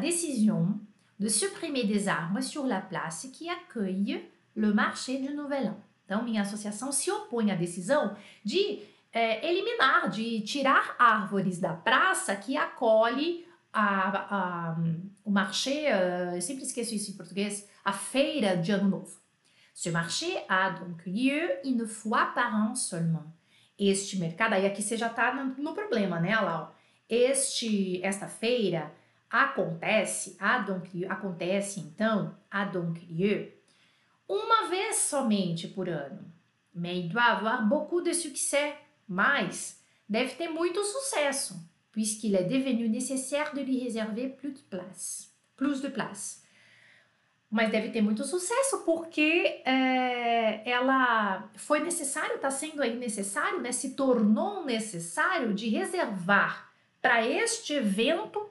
de 1.20 1.28
supprimer 1.28 1.84
des 1.84 2.08
arbres 2.08 2.42
sur 2.42 2.66
la 2.66 2.80
place 2.80 3.28
qui 3.32 3.48
accueille 3.48 4.24
le 4.56 4.72
marché 4.72 5.18
du 5.18 5.34
Nouvel 5.34 5.68
An. 5.68 5.76
Então, 6.06 6.24
minha 6.24 6.42
associação 6.42 6.90
se 6.90 7.10
opõe 7.10 7.52
à 7.52 7.54
decisão 7.54 8.16
de 8.42 8.80
é, 9.12 9.46
eliminar, 9.46 10.08
de 10.08 10.40
tirar 10.40 10.96
árvores 10.98 11.60
da 11.60 11.74
praça 11.74 12.34
que 12.34 12.56
acolhe 12.56 13.46
a, 13.72 14.70
a, 14.70 14.76
o 15.24 15.30
marché, 15.30 16.34
eu 16.34 16.40
sempre 16.40 16.64
esqueço 16.64 16.94
isso 16.94 17.10
em 17.10 17.14
português, 17.14 17.68
a 17.84 17.92
feira 17.92 18.56
de 18.56 18.72
Ano 18.72 18.88
Novo. 18.88 19.20
Ce 19.72 19.90
marché 19.90 20.44
a 20.48 20.70
donc 20.70 21.06
lieu 21.06 21.48
une 21.64 21.86
fois 21.86 22.34
par 22.34 22.54
an 22.54 22.74
seulement. 22.74 23.26
Este 23.78 24.18
mercado, 24.18 24.54
aí 24.54 24.66
aqui 24.66 24.82
você 24.82 24.96
já 24.96 25.06
está 25.06 25.32
no, 25.32 25.54
no, 25.62 25.74
problema, 25.74 26.18
né, 26.18 26.38
Lau? 26.38 26.74
Este, 27.08 28.02
esta 28.02 28.26
feira 28.26 28.92
acontece, 29.30 30.36
a 30.40 30.58
donc 30.58 30.92
lieu, 30.92 31.10
acontece 31.10 31.78
então, 31.80 32.36
a 32.50 32.64
donc 32.64 32.98
lieu, 33.08 33.52
uma 34.28 34.68
vez 34.68 34.96
somente 34.96 35.68
por 35.68 35.88
ano. 35.88 36.30
Mais 36.72 37.08
doit 37.08 37.24
avoir 37.24 37.68
beaucoup 37.68 38.00
de 38.00 38.14
succès, 38.14 38.74
mas 39.08 39.82
deve 40.08 40.34
ter 40.34 40.48
muito 40.48 40.84
sucesso, 40.84 41.54
puisqu'il 41.92 42.36
est 42.36 42.44
devenu 42.44 42.88
nécessaire 42.88 43.52
de 43.54 43.62
lui 43.62 43.78
réserver 43.78 44.28
plus 44.28 44.54
de 44.54 44.62
place. 44.62 45.32
Plus 45.56 45.80
de 45.80 45.88
place. 45.88 46.42
Mas 47.50 47.70
deve 47.70 47.90
ter 47.90 48.00
muito 48.00 48.24
sucesso 48.24 48.84
porque 48.84 49.60
é, 49.64 50.62
ela 50.70 51.50
foi 51.56 51.80
necessário, 51.80 52.36
está 52.36 52.50
sendo 52.50 52.80
aí 52.80 52.96
necessário, 52.96 53.60
né? 53.60 53.72
Se 53.72 53.96
tornou 53.96 54.64
necessário 54.64 55.52
de 55.52 55.68
reservar 55.68 56.70
para 57.02 57.26
este 57.26 57.74
evento 57.74 58.48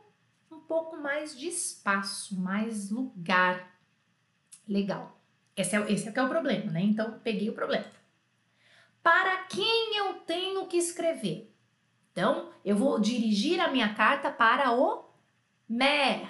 pouco 0.69 0.95
mais 0.97 1.36
de 1.36 1.47
espaço, 1.47 2.39
mais 2.39 2.91
lugar. 2.91 3.75
Legal. 4.67 5.19
Esse 5.58 5.75
é, 5.75 5.91
esse 5.91 6.08
é 6.08 6.12
que 6.12 6.19
é 6.19 6.23
o 6.23 6.29
problema, 6.29 6.71
né? 6.71 6.82
Então, 6.82 7.19
peguei 7.23 7.49
o 7.49 7.55
problema. 7.55 7.88
Para 9.01 9.45
quem 9.45 9.97
eu 9.97 10.13
tenho 10.19 10.67
que 10.67 10.77
escrever? 10.77 11.51
Então, 12.12 12.51
eu 12.63 12.75
vou 12.75 12.99
dirigir 12.99 13.60
a 13.60 13.69
minha 13.69 13.95
carta 13.95 14.29
para 14.29 14.71
o 14.71 15.10
maire, 15.67 16.29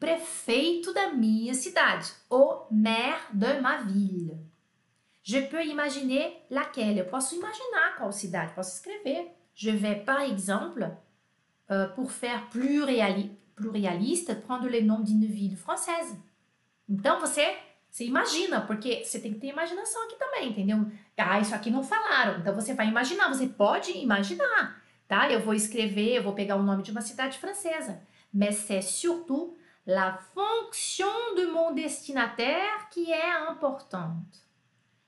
prefeito 0.00 0.92
da 0.92 1.12
minha 1.12 1.54
cidade, 1.54 2.12
o 2.28 2.66
maire 2.70 3.22
de 3.32 3.60
ma 3.60 3.76
ville. 3.76 4.44
Je 5.22 5.40
peux 5.42 5.64
imaginer 5.64 6.44
laquelle. 6.50 6.98
Eu 6.98 7.06
posso 7.06 7.36
imaginar 7.36 7.96
qual 7.96 8.12
cidade, 8.12 8.54
posso 8.54 8.74
escrever. 8.76 9.34
Je 9.54 9.70
vais, 9.70 10.04
par 10.04 10.20
exemple, 10.20 10.84
euh, 11.70 11.88
pour 11.88 12.12
faire 12.12 12.48
plus, 12.50 12.82
réali 12.82 13.30
plus 13.54 13.68
réaliste, 13.68 14.42
prendre 14.42 14.68
le 14.68 14.80
nom 14.80 14.98
d'une 14.98 15.26
ville 15.26 15.56
française. 15.56 16.16
Então, 16.88 17.20
você 17.20 17.56
você 17.94 18.06
imagina, 18.06 18.60
porque 18.60 19.04
você 19.04 19.20
tem 19.20 19.32
que 19.32 19.38
ter 19.38 19.46
imaginação 19.46 20.02
aqui 20.02 20.18
também, 20.18 20.48
entendeu? 20.48 20.84
Ah, 21.16 21.38
isso 21.38 21.54
aqui 21.54 21.70
não 21.70 21.84
falaram. 21.84 22.40
Então 22.40 22.52
você 22.52 22.74
vai 22.74 22.88
imaginar, 22.88 23.28
você 23.28 23.46
pode 23.46 23.96
imaginar, 23.96 24.82
tá? 25.06 25.30
Eu 25.30 25.40
vou 25.40 25.54
escrever, 25.54 26.16
eu 26.16 26.22
vou 26.24 26.32
pegar 26.32 26.56
o 26.56 26.62
nome 26.64 26.82
de 26.82 26.90
uma 26.90 27.02
cidade 27.02 27.38
francesa. 27.38 28.02
Mais 28.32 28.56
c'est 28.56 28.82
surtout 28.82 29.56
la 29.86 30.18
fonction 30.34 31.36
de 31.36 31.46
mon 31.46 31.72
destinataire 31.72 32.88
qui 32.90 33.12
est 33.12 33.52
importante. 33.52 34.42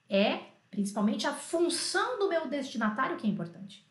É 0.08 0.38
principalmente 0.70 1.26
a 1.26 1.32
função 1.32 2.20
do 2.20 2.28
meu 2.28 2.46
destinatário 2.46 3.16
que 3.16 3.26
é 3.26 3.30
importante. 3.30 3.84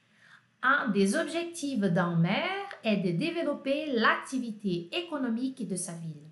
Un 0.67 0.88
des 0.88 1.15
objectifs 1.15 1.80
d'un 1.80 2.15
maire 2.15 2.65
est 2.84 2.97
de 2.97 3.12
développer 3.12 3.86
l'activité 3.86 4.89
économique 4.91 5.67
de 5.67 5.75
sa 5.75 5.91
ville. 5.91 6.25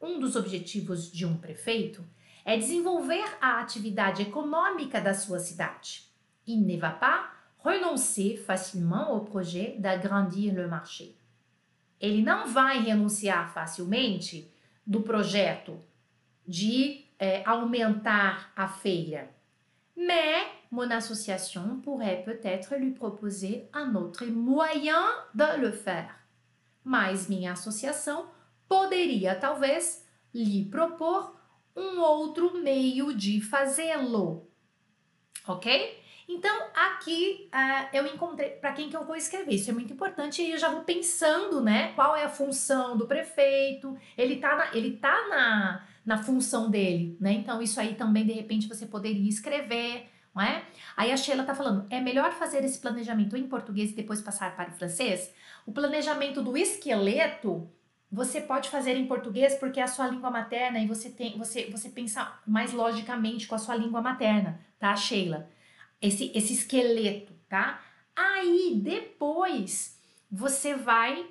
Um 0.00 0.18
dos 0.18 0.36
objetivos 0.36 1.12
de 1.12 1.24
um 1.24 1.36
prefeito 1.36 2.02
é 2.44 2.56
desenvolver 2.56 3.22
a 3.40 3.60
atividade 3.60 4.22
econômica 4.22 5.00
da 5.00 5.14
sua 5.14 5.38
cidade. 5.38 6.02
Il 6.48 6.66
ne 6.66 6.76
va 6.78 6.90
pas 6.90 7.30
renoncer 7.62 8.36
facilement 8.36 9.12
au 9.14 9.20
projet 9.20 9.76
d'agrandir 9.78 10.52
le 10.52 10.66
marché. 10.66 11.14
Ele 12.00 12.22
não 12.22 12.48
vai 12.48 12.80
renunciar 12.80 13.54
facilmente 13.54 14.50
do 14.84 15.02
projeto 15.02 15.78
de 16.44 17.04
é, 17.20 17.44
aumentar 17.44 18.50
a 18.56 18.66
feira. 18.66 19.28
Mais 19.96 20.59
mon 20.70 20.90
association 20.90 21.80
pourrait 21.82 22.22
peut-être 22.24 22.76
lui 22.76 22.92
proposer 22.92 23.68
un 23.72 23.94
autre 23.94 24.24
moyen 24.26 25.02
de 25.34 25.60
le 25.60 25.72
faire. 25.72 26.14
Mas 26.84 27.28
minha 27.28 27.52
associação 27.52 28.26
poderia 28.68 29.34
talvez 29.34 30.06
lhe 30.32 30.64
propor 30.64 31.36
um 31.76 32.00
outro 32.00 32.62
meio 32.62 33.12
de 33.14 33.40
fazê-lo. 33.40 34.48
Ok? 35.46 35.98
Então, 36.28 36.68
aqui 36.72 37.48
uh, 37.52 37.88
eu 37.92 38.06
encontrei 38.06 38.50
para 38.50 38.72
quem 38.72 38.88
que 38.88 38.96
eu 38.96 39.04
vou 39.04 39.16
escrever. 39.16 39.52
Isso 39.52 39.70
é 39.70 39.72
muito 39.72 39.92
importante 39.92 40.40
e 40.40 40.52
eu 40.52 40.58
já 40.58 40.68
vou 40.68 40.82
pensando, 40.82 41.60
né? 41.60 41.92
Qual 41.94 42.14
é 42.14 42.22
a 42.22 42.28
função 42.28 42.96
do 42.96 43.08
prefeito? 43.08 43.98
Ele 44.16 44.36
tá 44.36 44.54
na, 44.54 44.76
ele 44.76 44.96
tá 44.96 45.26
na, 45.28 45.86
na 46.06 46.22
função 46.22 46.70
dele, 46.70 47.16
né? 47.20 47.32
Então, 47.32 47.60
isso 47.60 47.80
aí 47.80 47.96
também, 47.96 48.24
de 48.24 48.32
repente, 48.32 48.68
você 48.68 48.86
poderia 48.86 49.28
escrever, 49.28 50.08
não 50.34 50.42
é? 50.42 50.64
Aí 50.96 51.12
a 51.12 51.16
Sheila 51.16 51.44
tá 51.44 51.54
falando, 51.54 51.86
é 51.90 52.00
melhor 52.00 52.32
fazer 52.32 52.64
esse 52.64 52.78
planejamento 52.78 53.36
em 53.36 53.48
português 53.48 53.90
e 53.90 53.94
depois 53.94 54.20
passar 54.20 54.54
para 54.54 54.70
o 54.70 54.72
francês? 54.72 55.32
O 55.66 55.72
planejamento 55.72 56.42
do 56.42 56.56
esqueleto 56.56 57.70
você 58.12 58.40
pode 58.40 58.68
fazer 58.68 58.96
em 58.96 59.06
português 59.06 59.54
porque 59.54 59.78
é 59.78 59.84
a 59.84 59.88
sua 59.88 60.08
língua 60.08 60.30
materna 60.30 60.80
e 60.80 60.86
você 60.86 61.10
tem 61.10 61.38
você 61.38 61.70
você 61.70 61.88
pensa 61.88 62.40
mais 62.46 62.72
logicamente 62.72 63.46
com 63.46 63.54
a 63.54 63.58
sua 63.58 63.76
língua 63.76 64.02
materna, 64.02 64.60
tá, 64.78 64.94
Sheila? 64.96 65.48
Esse 66.02 66.32
esse 66.34 66.52
esqueleto, 66.54 67.32
tá? 67.48 67.80
Aí 68.16 68.80
depois 68.82 69.98
você 70.30 70.74
vai 70.74 71.26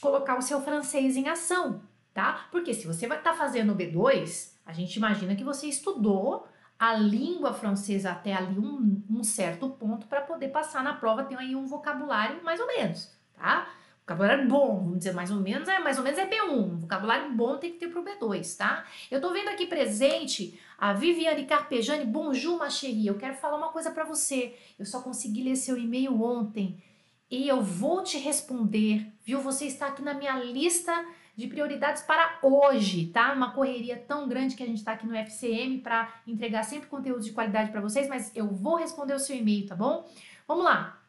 colocar 0.00 0.36
o 0.36 0.42
seu 0.42 0.60
francês 0.60 1.16
em 1.16 1.28
ação, 1.28 1.82
tá? 2.12 2.46
Porque 2.50 2.74
se 2.74 2.86
você 2.86 3.06
vai 3.06 3.18
estar 3.18 3.32
tá 3.32 3.36
fazendo 3.36 3.72
o 3.72 3.76
B2, 3.76 4.52
a 4.66 4.72
gente 4.72 4.96
imagina 4.96 5.34
que 5.34 5.44
você 5.44 5.66
estudou 5.66 6.46
a 6.78 6.94
língua 6.94 7.52
francesa 7.52 8.12
até 8.12 8.32
ali 8.32 8.58
um, 8.58 9.02
um 9.10 9.24
certo 9.24 9.68
ponto 9.70 10.06
para 10.06 10.20
poder 10.20 10.48
passar 10.48 10.82
na 10.82 10.94
prova, 10.94 11.24
tem 11.24 11.36
aí 11.36 11.56
um 11.56 11.66
vocabulário 11.66 12.42
mais 12.44 12.60
ou 12.60 12.66
menos, 12.66 13.10
tá? 13.34 13.68
Vocabulário 14.00 14.48
bom, 14.48 14.78
vamos 14.78 14.98
dizer 14.98 15.12
mais 15.12 15.30
ou 15.30 15.38
menos, 15.38 15.68
é 15.68 15.78
mais 15.80 15.98
ou 15.98 16.04
menos 16.04 16.18
é 16.18 16.26
B1. 16.26 16.78
Vocabulário 16.78 17.30
bom 17.32 17.58
tem 17.58 17.72
que 17.72 17.78
ter 17.78 17.88
pro 17.88 18.02
B2, 18.02 18.56
tá? 18.56 18.86
Eu 19.10 19.20
tô 19.20 19.32
vendo 19.34 19.48
aqui 19.48 19.66
presente 19.66 20.58
a 20.78 20.94
Viviane 20.94 21.44
Carpejani, 21.44 22.06
bonjour 22.06 22.58
ma 22.58 22.70
chérie. 22.70 23.06
Eu 23.06 23.18
quero 23.18 23.34
falar 23.34 23.58
uma 23.58 23.68
coisa 23.68 23.90
para 23.90 24.04
você. 24.04 24.56
Eu 24.78 24.86
só 24.86 25.02
consegui 25.02 25.42
ler 25.42 25.56
seu 25.56 25.76
e-mail 25.76 26.22
ontem 26.22 26.82
e 27.30 27.46
eu 27.46 27.60
vou 27.60 28.02
te 28.02 28.16
responder, 28.16 29.06
viu? 29.22 29.42
Você 29.42 29.66
está 29.66 29.88
aqui 29.88 30.00
na 30.00 30.14
minha 30.14 30.38
lista 30.38 31.04
de 31.38 31.46
prioridades 31.46 32.02
para 32.02 32.36
hoje, 32.42 33.06
tá? 33.06 33.32
Uma 33.32 33.52
correria 33.52 33.96
tão 33.96 34.28
grande 34.28 34.56
que 34.56 34.62
a 34.64 34.66
gente 34.66 34.82
tá 34.82 34.90
aqui 34.90 35.06
no 35.06 35.14
FCM 35.14 35.78
para 35.78 36.20
entregar 36.26 36.64
sempre 36.64 36.88
conteúdo 36.88 37.22
de 37.22 37.30
qualidade 37.30 37.70
para 37.70 37.80
vocês, 37.80 38.08
mas 38.08 38.34
eu 38.34 38.48
vou 38.48 38.74
responder 38.74 39.14
o 39.14 39.20
seu 39.20 39.36
e-mail, 39.36 39.64
tá 39.64 39.76
bom? 39.76 40.04
Vamos 40.48 40.64
lá. 40.64 41.00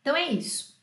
Então 0.00 0.14
é 0.14 0.30
isso. 0.30 0.80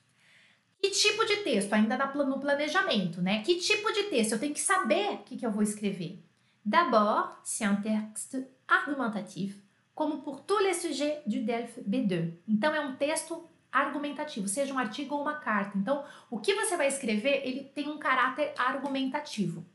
Que 0.78 0.90
tipo 0.90 1.24
de 1.26 1.38
texto? 1.38 1.72
Ainda 1.72 1.96
no 1.98 2.38
planejamento, 2.38 3.22
né? 3.22 3.42
Que 3.44 3.56
tipo 3.56 3.94
de 3.94 4.04
texto? 4.04 4.34
Eu 4.34 4.40
tenho 4.40 4.54
que 4.54 4.60
saber 4.60 5.12
o 5.12 5.18
que, 5.20 5.38
que 5.38 5.46
eu 5.46 5.52
vou 5.52 5.64
escrever. 5.64 6.22
D'abord, 6.66 7.38
c'est 7.46 7.66
un 7.66 7.78
texte 7.78 8.46
argumentatif, 8.68 9.56
como 9.96 10.22
pour 10.22 10.42
tous 10.42 10.60
les 10.60 10.74
sujets 10.74 11.22
du 11.26 11.44
DELF 11.44 11.80
B2. 11.88 12.34
Então, 12.46 12.76
é 12.76 12.82
um 12.82 12.98
texto 12.98 13.42
argumentativo, 13.72 14.48
seja 14.48 14.74
um 14.74 14.78
artigo 14.78 15.16
ou 15.16 15.22
uma 15.22 15.36
carta. 15.36 15.78
Então, 15.78 16.04
o 16.30 16.40
que 16.40 16.54
você 16.54 16.76
vai 16.76 16.88
escrever, 16.88 17.42
ele 17.46 17.64
tem 17.64 17.90
um 17.90 17.98
caráter 17.98 18.54
argumentativo. 18.58 19.66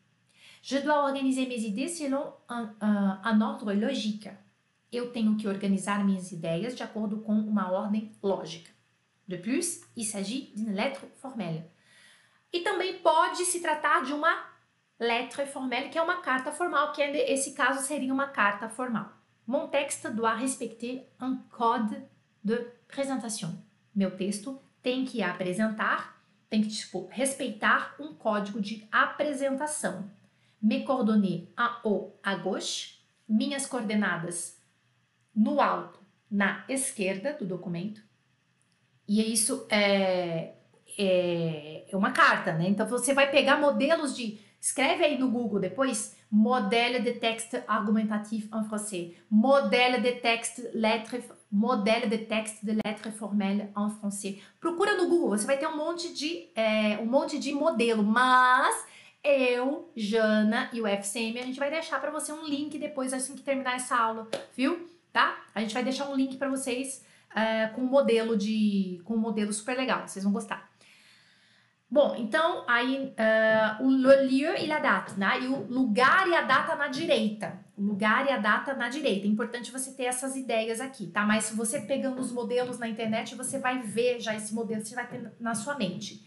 Je 0.62 0.80
dois 0.80 0.96
organiser 0.96 1.46
mes 1.46 1.62
idées 1.62 1.88
selon 1.88 2.34
un, 2.48 2.74
un, 2.80 3.20
un 3.24 3.40
ordre 3.40 3.72
logique. 3.72 4.30
Eu 4.92 5.12
tenho 5.12 5.36
que 5.36 5.46
organizar 5.46 6.04
minhas 6.04 6.32
ideias 6.32 6.74
de 6.74 6.82
acordo 6.82 7.18
com 7.18 7.34
uma 7.34 7.70
ordem 7.70 8.12
lógica. 8.22 8.70
De 9.28 9.36
plus, 9.36 9.82
il 9.96 10.04
s'agit 10.04 10.52
d'une 10.56 10.72
lettre 10.72 11.06
formelle. 11.16 11.64
E 12.52 12.60
também 12.60 12.98
pode 12.98 13.44
se 13.44 13.60
tratar 13.60 14.02
de 14.02 14.12
uma 14.12 14.44
lettre 14.98 15.46
formelle, 15.46 15.88
que 15.88 15.98
é 15.98 16.02
uma 16.02 16.20
carta 16.20 16.50
formal, 16.50 16.92
que 16.92 17.02
é, 17.02 17.32
esse 17.32 17.52
caso 17.52 17.86
seria 17.86 18.12
uma 18.12 18.28
carta 18.28 18.68
formal. 18.68 19.12
Mon 19.46 19.68
texte 19.68 20.10
doit 20.10 20.34
respecter 20.34 21.08
un 21.20 21.36
code 21.50 22.02
de 22.42 22.56
présentation. 22.88 23.56
Meu 23.96 24.10
texto 24.10 24.60
tem 24.82 25.06
que 25.06 25.22
apresentar, 25.22 26.22
tem 26.50 26.60
que 26.60 26.68
tipo, 26.68 27.08
respeitar 27.10 27.96
um 27.98 28.12
código 28.12 28.60
de 28.60 28.86
apresentação. 28.92 30.10
Me 30.60 30.84
coordonner 30.84 31.48
en 31.58 31.70
haut 31.82 32.12
à 32.22 32.34
gauche, 32.34 32.98
minhas 33.26 33.64
coordenadas 33.66 34.60
no 35.34 35.62
alto, 35.62 35.98
na 36.30 36.62
esquerda 36.68 37.32
do 37.32 37.46
documento. 37.46 38.02
E 39.08 39.32
isso 39.32 39.66
é, 39.70 40.56
é, 40.98 41.86
é 41.90 41.96
uma 41.96 42.10
carta, 42.10 42.52
né? 42.52 42.68
Então 42.68 42.86
você 42.86 43.14
vai 43.14 43.30
pegar 43.30 43.56
modelos 43.58 44.14
de. 44.14 44.44
Escreve 44.60 45.04
aí 45.04 45.16
no 45.16 45.30
Google 45.30 45.60
depois 45.60 46.16
modèle 46.30 47.00
de 47.00 47.12
texte 47.12 47.62
argumentatif 47.66 48.48
en 48.52 48.64
français, 48.64 49.14
modèle 49.30 50.00
de 50.00 50.12
texte 50.12 50.70
lettre, 50.74 51.22
modèle 51.50 52.08
de 52.08 52.18
texte 52.18 52.64
de 52.64 52.72
lettre 52.84 53.10
formelle 53.12 53.70
en 53.76 53.90
français. 53.90 54.40
Procura 54.60 54.96
no 54.96 55.08
Google, 55.08 55.30
você 55.30 55.46
vai 55.46 55.58
ter 55.58 55.66
um 55.66 55.76
monte 55.76 56.12
de 56.12 56.48
é, 56.54 56.98
um 56.98 57.06
monte 57.06 57.38
de 57.38 57.52
modelo, 57.52 58.02
mas 58.02 58.86
eu, 59.22 59.90
Jana 59.96 60.70
e 60.72 60.80
o 60.80 60.86
FCM, 60.86 61.38
a 61.38 61.44
gente 61.44 61.58
vai 61.58 61.70
deixar 61.70 62.00
para 62.00 62.10
você 62.10 62.32
um 62.32 62.44
link 62.44 62.78
depois 62.78 63.12
assim 63.12 63.34
que 63.34 63.42
terminar 63.42 63.76
essa 63.76 63.96
aula, 63.96 64.28
viu? 64.56 64.88
Tá? 65.12 65.44
A 65.54 65.60
gente 65.60 65.74
vai 65.74 65.82
deixar 65.82 66.08
um 66.08 66.14
link 66.14 66.36
para 66.36 66.48
vocês 66.48 67.04
uh, 67.32 67.74
com 67.74 67.82
um 67.82 67.86
modelo 67.86 68.36
de 68.36 69.00
com 69.04 69.14
um 69.14 69.18
modelo 69.18 69.52
super 69.52 69.76
legal, 69.76 70.06
vocês 70.06 70.24
vão 70.24 70.32
gostar. 70.32 70.70
Bom, 71.88 72.16
então 72.18 72.64
aí 72.66 73.14
uh, 73.14 73.84
o 73.84 73.90
lieu 73.90 74.56
e 74.56 74.70
a 74.72 74.78
data, 74.78 75.14
né? 75.16 75.40
E 75.40 75.46
o 75.46 75.66
lugar 75.72 76.28
e 76.28 76.34
a 76.34 76.42
data 76.42 76.74
na 76.74 76.88
direita. 76.88 77.64
O 77.76 77.82
lugar 77.82 78.26
e 78.26 78.30
a 78.30 78.38
data 78.38 78.72
na 78.74 78.88
direita. 78.88 79.26
É 79.26 79.30
importante 79.30 79.70
você 79.70 79.92
ter 79.92 80.04
essas 80.04 80.34
ideias 80.34 80.80
aqui, 80.80 81.08
tá? 81.08 81.26
Mas 81.26 81.44
se 81.44 81.54
você 81.54 81.80
pegando 81.80 82.20
os 82.20 82.32
modelos 82.32 82.78
na 82.78 82.88
internet, 82.88 83.34
você 83.34 83.58
vai 83.58 83.82
ver 83.82 84.18
já 84.20 84.34
esse 84.34 84.54
modelo, 84.54 84.84
você 84.84 84.94
vai 84.94 85.06
ter 85.06 85.32
na 85.38 85.54
sua 85.54 85.76
mente. 85.76 86.24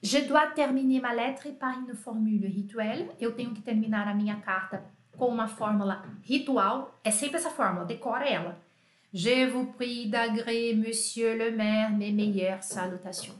Je 0.00 0.20
dois 0.20 0.54
terminer 0.54 1.00
ma 1.00 1.12
lettre 1.12 1.52
par 1.52 1.76
une 1.76 1.94
formule 1.94 2.46
rituelle. 2.46 3.10
Eu 3.18 3.32
tenho 3.32 3.52
que 3.52 3.62
terminar 3.62 4.06
a 4.06 4.14
minha 4.14 4.36
carta 4.36 4.84
com 5.16 5.26
uma 5.26 5.48
fórmula 5.48 6.04
ritual. 6.22 7.00
É 7.02 7.10
sempre 7.10 7.38
essa 7.38 7.50
fórmula, 7.50 7.84
decora 7.84 8.28
ela. 8.28 8.60
Je 9.12 9.46
vous 9.46 9.72
prie 9.72 10.08
d'agréer, 10.08 10.76
monsieur 10.76 11.34
le 11.36 11.56
maire, 11.56 11.90
mes 11.90 12.12
meilleures 12.12 12.64
salutations. 12.66 13.36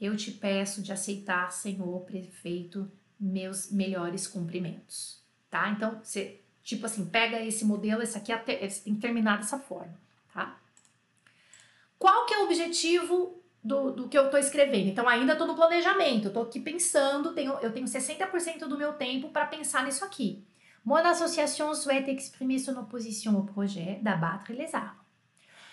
Eu 0.00 0.16
te 0.16 0.30
peço 0.30 0.82
de 0.82 0.92
aceitar, 0.92 1.50
Senhor 1.50 2.00
prefeito, 2.04 2.90
meus 3.18 3.72
melhores 3.72 4.26
cumprimentos. 4.26 5.22
Tá? 5.50 5.70
Então, 5.70 6.00
você, 6.02 6.40
tipo 6.64 6.86
assim, 6.86 7.04
pega 7.04 7.40
esse 7.40 7.64
modelo, 7.64 8.02
esse 8.02 8.16
aqui 8.16 8.32
tem 8.36 8.94
que 8.94 9.00
terminar 9.00 9.38
dessa 9.38 9.58
forma, 9.58 9.94
tá? 10.32 10.58
Qual 11.98 12.26
que 12.26 12.34
é 12.34 12.38
o 12.38 12.44
objetivo 12.44 13.40
do, 13.62 13.92
do 13.92 14.08
que 14.08 14.18
eu 14.18 14.24
estou 14.24 14.40
escrevendo? 14.40 14.88
Então, 14.88 15.08
ainda 15.08 15.32
estou 15.32 15.46
no 15.46 15.54
planejamento, 15.54 16.28
estou 16.28 16.42
aqui 16.42 16.58
pensando, 16.58 17.34
tenho, 17.34 17.52
eu 17.60 17.72
tenho 17.72 17.86
60% 17.86 18.66
do 18.66 18.78
meu 18.78 18.94
tempo 18.94 19.28
para 19.28 19.46
pensar 19.46 19.84
nisso 19.84 20.04
aqui. 20.04 20.44
Mon 20.84 20.96
association 20.96 21.74
souhaite 21.74 22.10
exprimer 22.10 22.58
son 22.58 22.78
opposition 22.78 23.36
au 23.36 23.44
projet 23.44 24.00
d'abattre 24.02 24.52
les 24.52 24.74
arbres. 24.74 25.04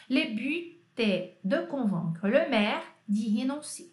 Le 0.10 0.34
but 0.34 0.82
est 0.98 1.38
de 1.44 1.66
convaincre 1.66 2.28
le 2.28 2.50
maire 2.50 2.84
d'y 3.08 3.42
renoncer. 3.42 3.92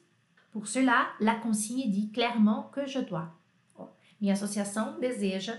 Pour 0.52 0.66
cela, 0.68 1.12
la 1.20 1.36
consigne 1.36 1.90
dit 1.90 2.10
clairement 2.10 2.70
que 2.72 2.86
je 2.86 3.00
dois. 3.00 3.32
Minha 4.20 4.34
associação 4.34 4.98
deseja 4.98 5.54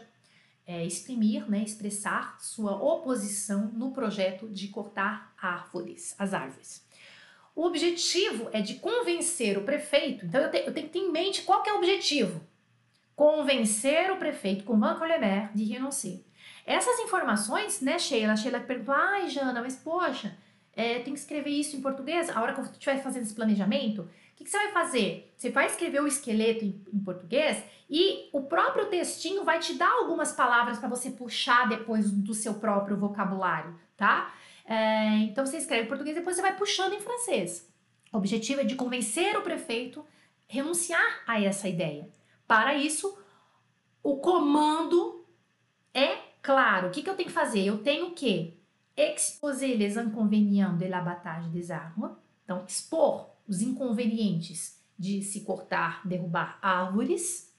é, 0.70 0.86
exprimir, 0.86 1.50
né, 1.50 1.64
expressar 1.64 2.38
sua 2.40 2.74
oposição 2.74 3.72
no 3.74 3.92
projeto 3.92 4.48
de 4.48 4.68
cortar 4.68 5.34
árvores, 5.42 6.14
as 6.20 6.32
árvores. 6.32 6.88
O 7.56 7.66
objetivo 7.66 8.48
é 8.54 8.62
de 8.62 8.76
convencer 8.76 9.58
o 9.58 9.64
prefeito. 9.64 10.28
Então 10.28 10.40
eu, 10.40 10.52
te, 10.52 10.58
eu 10.58 10.72
tenho 10.72 10.86
que 10.86 10.94
ter 10.94 11.00
em 11.00 11.12
mente 11.12 11.42
qual 11.42 11.64
é 11.66 11.74
o 11.74 11.78
objetivo. 11.78 12.40
Convencer 13.16 14.12
o 14.12 14.18
prefeito, 14.18 14.64
convaincre 14.64 15.08
le 15.08 15.18
maire 15.18 15.50
de 15.56 15.64
renoncer. 15.64 16.24
Essas 16.68 17.00
informações, 17.00 17.82
né, 17.82 17.98
Sheila? 17.98 18.34
A 18.34 18.36
Sheila 18.36 18.60
perguntou, 18.60 18.94
ai, 18.94 19.28
Jana, 19.28 19.64
mas 19.64 19.76
poxa, 19.76 20.38
é, 20.74 21.00
tem 21.00 21.14
que 21.14 21.20
escrever 21.20 21.50
isso 21.50 21.76
em 21.76 21.82
português? 21.82 22.30
A 22.30 22.40
hora 22.40 22.54
que 22.54 22.60
eu 22.60 22.66
estiver 22.66 23.02
fazendo 23.02 23.24
esse 23.24 23.34
planejamento, 23.34 24.08
que, 24.40 24.46
que 24.46 24.50
você 24.50 24.58
vai 24.58 24.72
fazer? 24.72 25.34
Você 25.36 25.50
vai 25.50 25.66
escrever 25.66 26.02
o 26.02 26.08
esqueleto 26.08 26.64
em, 26.64 26.82
em 26.94 27.00
português 27.00 27.62
e 27.90 28.30
o 28.32 28.44
próprio 28.44 28.86
textinho 28.86 29.44
vai 29.44 29.60
te 29.60 29.74
dar 29.74 29.92
algumas 29.92 30.32
palavras 30.32 30.78
para 30.80 30.88
você 30.88 31.12
puxar 31.12 31.68
depois 31.68 32.10
do 32.10 32.34
seu 32.34 32.54
próprio 32.54 32.96
vocabulário, 32.96 33.78
tá? 33.98 34.34
É, 34.64 35.18
então 35.24 35.46
você 35.46 35.58
escreve 35.58 35.84
em 35.84 35.88
português 35.88 36.16
e 36.16 36.20
depois 36.20 36.38
você 36.38 36.42
vai 36.42 36.56
puxando 36.56 36.94
em 36.94 37.02
francês. 37.02 37.70
O 38.14 38.18
objetivo 38.18 38.62
é 38.62 38.64
de 38.64 38.76
convencer 38.76 39.38
o 39.38 39.42
prefeito 39.42 40.00
a 40.00 40.04
renunciar 40.48 41.22
a 41.28 41.42
essa 41.42 41.68
ideia. 41.68 42.08
Para 42.48 42.76
isso, 42.76 43.20
o 44.02 44.18
comando 44.18 45.26
é 45.94 46.18
claro. 46.42 46.88
O 46.88 46.92
que, 46.92 47.04
que 47.04 47.10
eu 47.10 47.16
tenho 47.16 47.28
que 47.28 47.36
fazer? 47.36 47.66
Eu 47.66 47.80
tenho 47.80 48.12
que 48.12 48.58
exposer 48.96 49.78
les 49.78 49.98
inconvénients 49.98 50.78
de 50.78 50.88
l'abattage 50.88 51.50
des 51.50 51.72
arbres. 51.72 52.12
Então, 52.44 52.64
expor 52.66 53.30
os 53.50 53.62
inconvenientes 53.62 54.80
de 54.98 55.24
se 55.24 55.42
cortar, 55.42 56.08
derrubar 56.08 56.60
árvores. 56.62 57.52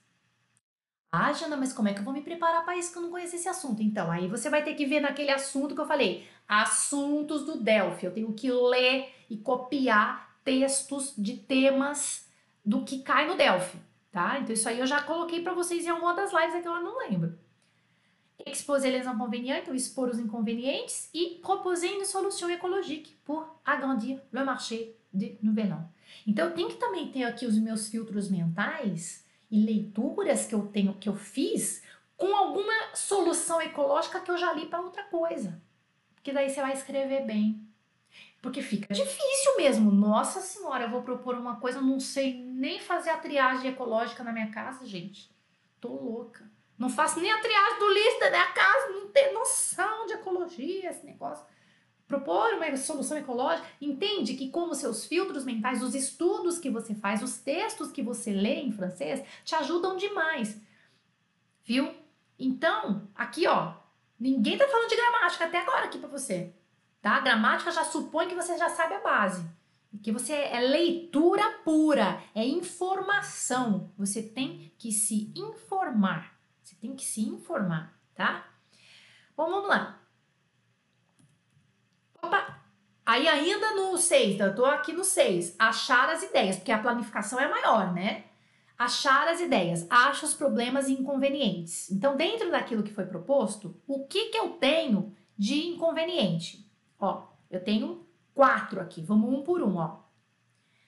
Ah, 1.11 1.33
Jana, 1.33 1.57
mas 1.57 1.73
como 1.73 1.89
é 1.89 1.93
que 1.93 1.99
eu 1.99 2.05
vou 2.05 2.13
me 2.13 2.21
preparar 2.21 2.63
para 2.63 2.77
isso 2.77 2.93
que 2.93 2.97
eu 2.97 3.01
não 3.01 3.11
conheço 3.11 3.35
esse 3.35 3.49
assunto? 3.49 3.83
Então, 3.83 4.09
aí 4.09 4.29
você 4.29 4.49
vai 4.49 4.63
ter 4.63 4.73
que 4.75 4.85
ver 4.85 5.01
naquele 5.01 5.31
assunto 5.31 5.75
que 5.75 5.81
eu 5.81 5.85
falei, 5.85 6.25
assuntos 6.47 7.45
do 7.45 7.57
Delphi. 7.57 8.05
Eu 8.05 8.13
tenho 8.13 8.31
que 8.31 8.49
ler 8.49 9.13
e 9.29 9.35
copiar 9.35 10.39
textos 10.45 11.13
de 11.17 11.35
temas 11.35 12.29
do 12.63 12.85
que 12.85 13.01
cai 13.01 13.27
no 13.27 13.35
Delphi, 13.35 13.77
tá? 14.11 14.39
Então, 14.39 14.53
isso 14.53 14.69
aí 14.69 14.79
eu 14.79 14.87
já 14.87 15.01
coloquei 15.03 15.41
para 15.41 15.53
vocês 15.53 15.85
em 15.85 15.89
alguma 15.89 16.13
das 16.13 16.31
lives 16.31 16.55
aqui, 16.55 16.67
eu 16.67 16.81
não 16.81 16.99
lembro. 16.99 17.37
Exposer 18.45 18.91
les 18.91 19.05
inconvénients, 19.05 19.61
então 19.61 19.75
expor 19.75 20.09
os 20.09 20.17
inconvenientes, 20.17 21.09
e 21.13 21.39
proposer 21.41 21.91
une 21.91 22.05
solution 22.05 22.49
écologique 22.49 23.13
pour 23.25 23.45
agrandir 23.65 24.19
le 24.31 24.43
marché 24.43 24.95
de 25.13 25.37
Nouvel 25.41 25.73
An. 25.73 25.89
Então 26.25 26.47
eu 26.47 26.53
tenho 26.53 26.69
que 26.69 26.75
também 26.75 27.11
ter 27.11 27.23
aqui 27.23 27.45
os 27.45 27.57
meus 27.57 27.89
filtros 27.89 28.29
mentais 28.29 29.25
e 29.49 29.59
leituras 29.63 30.45
que 30.45 30.55
eu 30.55 30.67
tenho, 30.67 30.93
que 30.93 31.09
eu 31.09 31.15
fiz 31.15 31.83
com 32.17 32.35
alguma 32.35 32.95
solução 32.95 33.61
ecológica 33.61 34.19
que 34.19 34.29
eu 34.29 34.37
já 34.37 34.53
li 34.53 34.67
para 34.67 34.81
outra 34.81 35.03
coisa. 35.03 35.61
Porque 36.15 36.31
daí 36.31 36.49
você 36.49 36.61
vai 36.61 36.73
escrever 36.73 37.25
bem. 37.25 37.59
Porque 38.41 38.61
fica 38.61 38.93
difícil 38.93 39.57
mesmo. 39.57 39.91
Nossa 39.91 40.39
senhora, 40.39 40.85
eu 40.85 40.89
vou 40.89 41.01
propor 41.01 41.35
uma 41.35 41.59
coisa, 41.59 41.79
eu 41.79 41.83
não 41.83 41.99
sei 41.99 42.43
nem 42.43 42.79
fazer 42.79 43.09
a 43.09 43.17
triagem 43.17 43.71
ecológica 43.71 44.23
na 44.23 44.31
minha 44.31 44.51
casa, 44.51 44.85
gente. 44.85 45.29
Tô 45.79 45.89
louca. 45.89 46.49
Não 46.77 46.89
faço 46.89 47.19
nem 47.19 47.31
a 47.31 47.39
triagem 47.39 47.79
do 47.79 47.93
lixo 47.93 48.19
da 48.19 48.47
casa, 48.47 48.87
não 48.89 49.07
tem 49.09 49.33
noção 49.33 50.05
de 50.07 50.13
ecologia, 50.13 50.89
esse 50.89 51.05
negócio 51.05 51.45
propor 52.11 52.53
uma 52.55 52.75
solução 52.75 53.17
ecológica, 53.17 53.65
entende 53.79 54.35
que 54.35 54.49
como 54.49 54.75
seus 54.75 55.05
filtros 55.05 55.45
mentais, 55.45 55.81
os 55.81 55.95
estudos 55.95 56.59
que 56.59 56.69
você 56.69 56.93
faz, 56.93 57.23
os 57.23 57.37
textos 57.37 57.89
que 57.89 58.03
você 58.03 58.33
lê 58.33 58.55
em 58.55 58.71
francês, 58.71 59.23
te 59.45 59.55
ajudam 59.55 59.95
demais. 59.95 60.59
Viu? 61.63 61.93
Então, 62.37 63.07
aqui 63.15 63.47
ó, 63.47 63.73
ninguém 64.19 64.57
tá 64.57 64.67
falando 64.67 64.89
de 64.89 64.95
gramática 64.97 65.45
até 65.45 65.59
agora 65.59 65.85
aqui 65.85 65.97
para 65.97 66.09
você, 66.09 66.53
tá? 67.01 67.11
A 67.11 67.21
gramática 67.21 67.71
já 67.71 67.85
supõe 67.85 68.27
que 68.27 68.35
você 68.35 68.57
já 68.57 68.69
sabe 68.69 68.95
a 68.95 68.99
base. 68.99 69.45
Que 70.03 70.11
você 70.11 70.33
é 70.33 70.59
leitura 70.59 71.59
pura, 71.63 72.21
é 72.33 72.45
informação. 72.45 73.91
Você 73.97 74.23
tem 74.23 74.71
que 74.77 74.91
se 74.91 75.31
informar. 75.35 76.33
Você 76.63 76.75
tem 76.75 76.95
que 76.95 77.03
se 77.03 77.21
informar, 77.21 77.93
tá? 78.15 78.47
Bom, 79.35 79.49
vamos 79.49 79.69
lá. 79.69 80.00
Aí 83.11 83.27
ainda 83.27 83.75
no 83.75 83.97
6, 83.97 84.39
eu 84.39 84.55
tô 84.55 84.63
aqui 84.63 84.93
no 84.93 85.03
6, 85.03 85.57
achar 85.59 86.07
as 86.07 86.23
ideias, 86.23 86.55
porque 86.55 86.71
a 86.71 86.79
planificação 86.79 87.37
é 87.37 87.49
maior, 87.49 87.93
né? 87.93 88.23
Achar 88.77 89.27
as 89.27 89.41
ideias, 89.41 89.85
acha 89.89 90.25
os 90.25 90.33
problemas 90.33 90.87
e 90.87 90.93
inconvenientes. 90.93 91.91
Então, 91.91 92.15
dentro 92.15 92.49
daquilo 92.49 92.83
que 92.83 92.93
foi 92.93 93.05
proposto, 93.05 93.75
o 93.85 94.07
que 94.07 94.29
que 94.29 94.37
eu 94.37 94.51
tenho 94.51 95.13
de 95.37 95.55
inconveniente? 95.55 96.65
Ó, 96.97 97.27
eu 97.49 97.61
tenho 97.61 98.07
quatro 98.33 98.79
aqui, 98.79 99.01
vamos 99.01 99.29
um 99.29 99.43
por 99.43 99.61
um, 99.61 99.75
ó. 99.75 100.03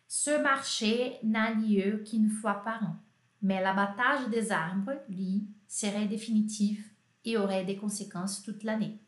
Ce 0.07 0.38
marché 0.38 1.19
n'a 1.21 1.49
lieu 1.49 2.05
qu'une 2.05 2.29
fois 2.29 2.63
par 2.63 2.81
an, 2.86 2.95
mais 3.41 3.62
l'abattage 3.62 4.29
des 4.29 4.49
arbres, 4.49 4.97
lui, 5.09 5.45
serait 5.67 6.07
définitif 6.07 6.89
et 7.25 7.38
aurait 7.38 7.65
des 7.65 7.75
conséquences 7.75 8.41
toute 8.41 8.63
l'année. 8.63 9.01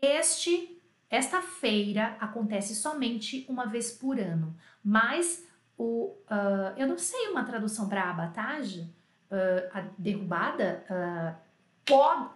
Este 0.00 0.77
esta 1.10 1.40
feira 1.40 2.16
acontece 2.20 2.74
somente 2.74 3.46
uma 3.48 3.66
vez 3.66 3.90
por 3.90 4.18
ano, 4.18 4.54
mas 4.84 5.46
o, 5.76 6.14
uh, 6.30 6.74
eu 6.76 6.86
não 6.86 6.98
sei 6.98 7.28
uma 7.28 7.44
tradução 7.44 7.88
para 7.88 8.10
abatagem. 8.10 8.94
uh, 9.30 9.68
a 9.72 9.80
derrubada, 9.96 10.84
uh, 10.90 11.48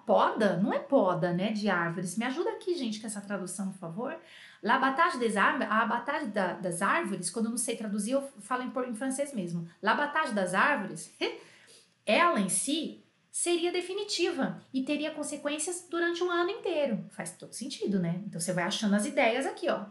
poda, 0.06 0.56
não 0.56 0.72
é 0.72 0.78
poda, 0.78 1.32
né, 1.32 1.52
de 1.52 1.68
árvores. 1.68 2.16
Me 2.16 2.24
ajuda 2.24 2.50
aqui, 2.50 2.74
gente, 2.74 3.00
com 3.00 3.06
essa 3.06 3.20
tradução, 3.20 3.70
por 3.70 3.78
favor. 3.78 4.16
L'abattage 4.62 5.18
des 5.18 5.37
arbres, 5.37 5.68
a 5.68 5.82
abattage 5.82 6.26
da, 6.26 6.54
das 6.54 6.80
árvores, 6.80 7.30
quando 7.30 7.46
eu 7.46 7.50
não 7.50 7.58
sei 7.58 7.76
traduzir, 7.76 8.12
eu 8.12 8.22
falo 8.40 8.62
em, 8.62 8.90
em 8.90 8.94
francês 8.94 9.35
mesmo. 9.35 9.68
L'abattage 9.82 10.32
das 10.32 10.54
árvores, 10.54 11.14
ela 12.06 12.40
em 12.40 12.48
si 12.48 13.02
seria 13.33 13.73
definitiva 13.73 14.62
e 14.75 14.85
teria 14.85 15.11
consequências 15.11 15.88
durante 15.88 16.23
um 16.23 16.31
ano 16.31 16.51
inteiro. 16.51 17.03
Faz 17.11 17.35
todo 17.35 17.55
sentido, 17.55 17.99
né? 17.99 18.23
Então 18.27 18.38
você 18.38 18.53
vai 18.53 18.64
achando 18.64 18.95
as 18.95 19.07
ideias 19.07 19.47
aqui, 19.47 19.71
ó. 19.71 19.87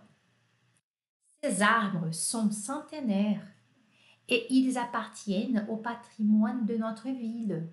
Ces 1.44 1.60
arbres 1.64 2.18
sont 2.18 2.52
centenaires 2.52 3.42
et 4.30 4.46
ils 4.52 4.78
appartiennent 4.78 5.66
au 5.68 5.78
patrimoine 5.78 6.64
de 6.66 6.78
notre 6.78 7.12
ville. 7.12 7.68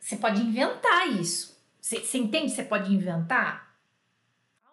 Você 0.00 0.16
pode 0.16 0.40
inventar 0.40 1.06
isso. 1.06 1.62
Você, 1.78 2.00
você 2.00 2.16
entende? 2.16 2.50
Você 2.50 2.64
pode 2.64 2.94
inventar? 2.94 3.76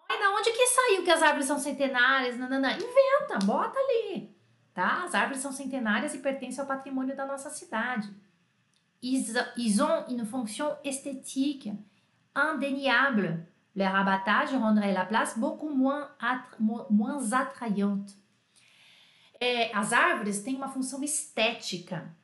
Ai, 0.08 0.18
da 0.18 0.30
onde 0.30 0.50
que 0.50 0.66
saiu 0.66 1.04
que 1.04 1.10
as 1.10 1.22
árvores 1.22 1.46
são 1.46 1.58
centenárias? 1.58 2.38
Não. 2.38 2.46
Inventa, 2.48 3.44
bota 3.44 3.78
ali. 3.78 4.34
Tá? 4.72 5.04
As 5.04 5.14
árvores 5.14 5.42
são 5.42 5.52
centenárias 5.52 6.14
e 6.14 6.18
pertencem 6.18 6.60
ao 6.60 6.66
patrimônio 6.66 7.14
da 7.14 7.26
nossa 7.26 7.50
cidade. 7.50 8.10
Ils, 9.02 9.36
ils 9.56 9.82
ont 9.82 10.06
une 10.08 10.24
fonction 10.24 10.76
esthétique 10.84 11.68
indéniable. 12.34 13.44
Leur 13.74 13.94
abattage 13.94 14.54
rendrait 14.54 14.92
la 14.92 15.04
place 15.04 15.38
beaucoup 15.38 15.70
moins, 15.70 16.08
moins 16.90 17.32
attrayante. 17.32 18.14
É, 19.40 19.74
as 19.74 19.92
árvores 19.92 20.40
têm 20.40 20.54
uma 20.54 20.68
função 20.68 21.02
estética. 21.02 22.14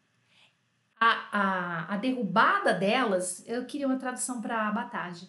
A, 1.00 1.38
a, 1.38 1.94
a 1.94 1.96
derrubada 1.96 2.72
delas, 2.72 3.42
eu 3.48 3.66
queria 3.66 3.88
uma 3.88 3.98
tradução 3.98 4.40
para 4.40 4.68
abatagem, 4.68 5.28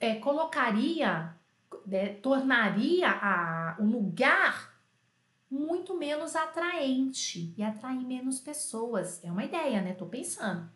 é, 0.00 0.16
colocaria, 0.16 1.32
é, 1.90 2.08
tornaria 2.08 3.08
a, 3.08 3.76
o 3.78 3.84
lugar 3.84 4.71
muito 5.52 5.94
menos 5.98 6.34
atraente 6.34 7.52
e 7.58 7.62
atrair 7.62 8.00
menos 8.06 8.40
pessoas. 8.40 9.22
É 9.22 9.30
uma 9.30 9.44
ideia, 9.44 9.82
né? 9.82 9.92
Tô 9.92 10.06
pensando. 10.06 10.66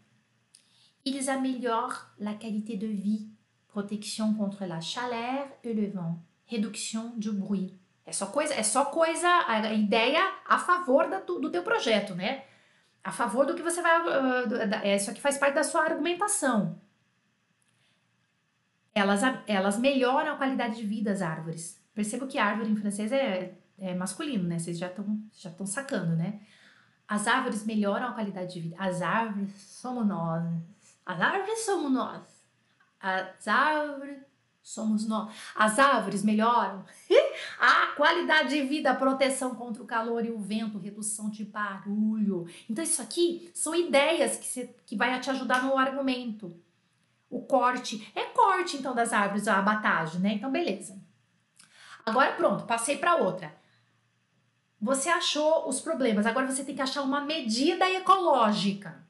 Ils 1.05 1.29
améliorent 1.29 2.13
la 2.19 2.35
qualité 2.35 2.77
de 2.77 2.87
vie, 2.87 3.31
protection 3.69 4.35
contre 4.35 4.67
la 4.67 4.81
chaleur 4.81 5.49
et 5.65 5.73
le 5.73 5.89
vent, 5.91 6.19
réduction 6.47 7.15
du 7.17 7.33
bruit. 7.33 7.75
É 8.05 8.13
só 8.13 8.27
coisa, 8.27 8.55
é 8.55 8.63
só 8.63 8.85
coisa, 8.85 9.29
a 9.47 9.73
ideia 9.73 10.21
a 10.47 10.59
favor 10.59 11.09
da, 11.09 11.21
do, 11.21 11.51
teu 11.51 11.63
projeto, 11.63 12.15
né? 12.15 12.45
A 13.03 13.11
favor 13.11 13.47
do 13.47 13.55
que 13.55 13.63
você 13.63 13.81
vai. 13.81 14.01
Uh, 14.03 14.95
isso 14.95 15.11
aqui 15.11 15.21
faz 15.21 15.39
parte 15.39 15.55
da 15.55 15.65
sua 15.65 15.85
argumentação. 15.85 16.79
Elas, 18.95 19.23
elas 19.47 19.79
melhoram 19.79 20.33
a 20.33 20.37
qualidade 20.37 20.77
de 20.77 20.87
vida 20.87 21.11
das 21.11 21.23
árvores. 21.23 21.83
Percebo 21.95 22.27
que 22.27 22.39
árvore 22.39 22.71
em 22.71 22.77
francês 22.77 23.11
é, 23.13 23.55
é 23.79 23.95
masculino, 23.95 24.45
né? 24.45 24.59
Vocês 24.59 24.79
já 24.79 24.89
estão 24.89 25.19
já 25.33 25.51
estão 25.51 25.67
sacando, 25.67 26.17
né? 26.17 26.41
As 27.09 27.27
árvores 27.27 27.65
melhoram 27.65 28.09
a 28.09 28.13
qualidade 28.13 28.55
de 28.55 28.61
vida. 28.61 28.77
As 28.79 29.01
árvores 29.01 29.53
somos 29.61 30.07
nós. 30.07 30.43
As 31.05 31.21
árvores 31.21 31.65
somos 31.65 31.93
nós. 31.93 32.23
As 33.01 33.47
árvores 33.47 34.19
somos 34.61 35.07
nós. 35.07 35.33
As 35.55 35.79
árvores 35.79 36.25
melhoram 36.25 36.85
a 37.61 37.95
qualidade 37.97 38.49
de 38.49 38.63
vida, 38.63 38.91
a 38.91 38.97
proteção 38.97 39.55
contra 39.55 39.81
o 39.81 39.87
calor 39.87 40.25
e 40.25 40.33
o 40.33 40.41
vento, 40.41 40.79
redução 40.79 41.31
de 41.31 41.45
barulho. 41.45 42.49
Então, 42.69 42.83
isso 42.83 43.01
aqui 43.01 43.49
são 43.55 43.73
ideias 43.75 44.37
que, 44.37 44.47
você, 44.47 44.75
que 44.85 44.97
vai 44.97 45.19
te 45.21 45.31
ajudar 45.31 45.63
no 45.63 45.79
argumento. 45.79 46.61
O 47.31 47.43
corte. 47.43 48.11
É 48.17 48.25
corte, 48.25 48.77
então, 48.77 48.95
das 48.95 49.13
árvores, 49.13 49.47
a 49.47 49.59
abatagem, 49.59 50.21
né? 50.21 50.33
Então, 50.33 50.51
beleza. 50.51 51.01
Agora, 52.05 52.33
pronto, 52.33 52.65
passei 52.65 52.99
para 52.99 53.17
outra. 53.17 53.55
Você 54.81 55.09
achou 55.09 55.69
os 55.69 55.81
problemas, 55.81 56.27
agora 56.27 56.47
você 56.47 56.63
tem 56.63 56.75
que 56.75 56.83
achar 56.83 57.03
uma 57.03 57.21
medida 57.21 57.89
ecológica, 57.91 59.03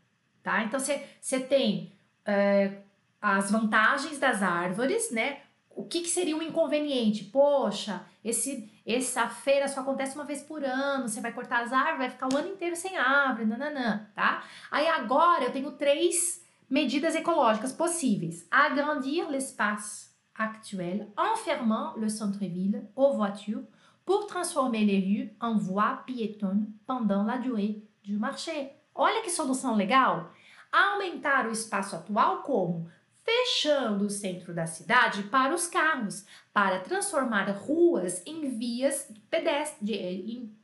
tá? 0.43 0.63
Então, 0.63 0.79
você, 0.79 1.05
você 1.21 1.41
tem 1.41 1.93
é, 2.25 2.79
as 3.21 3.51
vantagens 3.51 4.19
das 4.19 4.43
árvores, 4.43 5.11
né? 5.11 5.41
O 5.71 5.85
que, 5.85 6.01
que 6.01 6.09
seria 6.09 6.37
um 6.37 6.43
inconveniente? 6.43 7.25
Poxa, 7.25 8.07
esse, 8.25 8.71
essa 8.87 9.29
feira 9.29 9.69
só 9.69 9.81
acontece 9.81 10.15
uma 10.15 10.25
vez 10.25 10.43
por 10.43 10.65
ano, 10.65 11.09
você 11.09 11.21
vai 11.21 11.33
cortar 11.33 11.63
as 11.63 11.73
árvores, 11.73 11.99
vai 11.99 12.11
ficar 12.11 12.33
o 12.33 12.37
ano 12.37 12.49
inteiro 12.49 12.77
sem 12.77 12.97
árvore, 12.97 13.47
nananã, 13.47 14.09
tá? 14.15 14.45
Aí 14.71 14.87
agora 14.89 15.45
eu 15.45 15.53
tenho 15.53 15.73
três 15.73 16.43
medidas 16.71 17.15
ecológicas 17.15 17.73
possíveis. 17.73 18.47
Agrandir 18.51 19.29
l'espace 19.29 20.11
actuel 20.35 21.13
en 21.19 21.37
fermant 21.37 21.97
le 21.97 22.09
centre-ville 22.09 22.89
aux 22.95 23.17
voitures 23.17 23.65
pour 24.07 24.27
transformer 24.27 24.85
les 24.85 25.01
rues 25.01 25.37
en 25.41 25.59
voies 25.59 26.03
piétonnes 26.07 26.73
pendant 26.87 27.25
la 27.25 27.39
durée 27.39 27.83
du 28.03 28.17
marché. 28.17 28.71
Olha 28.95 29.21
que 29.21 29.31
solução 29.31 29.77
legal! 29.77 30.33
Aumentar 30.73 31.47
o 31.47 31.53
espaço 31.53 31.97
atual 31.97 32.43
como 32.43 32.89
fechando 33.25 34.07
o 34.07 34.11
centro 34.11 34.55
da 34.55 34.67
cidade 34.67 35.25
para 35.25 35.53
os 35.53 35.67
carros, 35.67 36.25
para 36.53 36.79
transformar 36.79 37.51
ruas 37.51 38.23
em 38.25 38.49
vias 38.57 39.11
pedestre, 39.29 39.95
em 39.95 40.57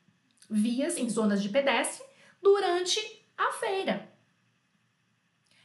vias 0.48 0.96
em 0.96 1.11
zonas 1.11 1.42
de 1.42 1.48
pedestre 1.48 2.07
durante 2.40 3.00
a 3.37 3.50
feira. 3.52 4.09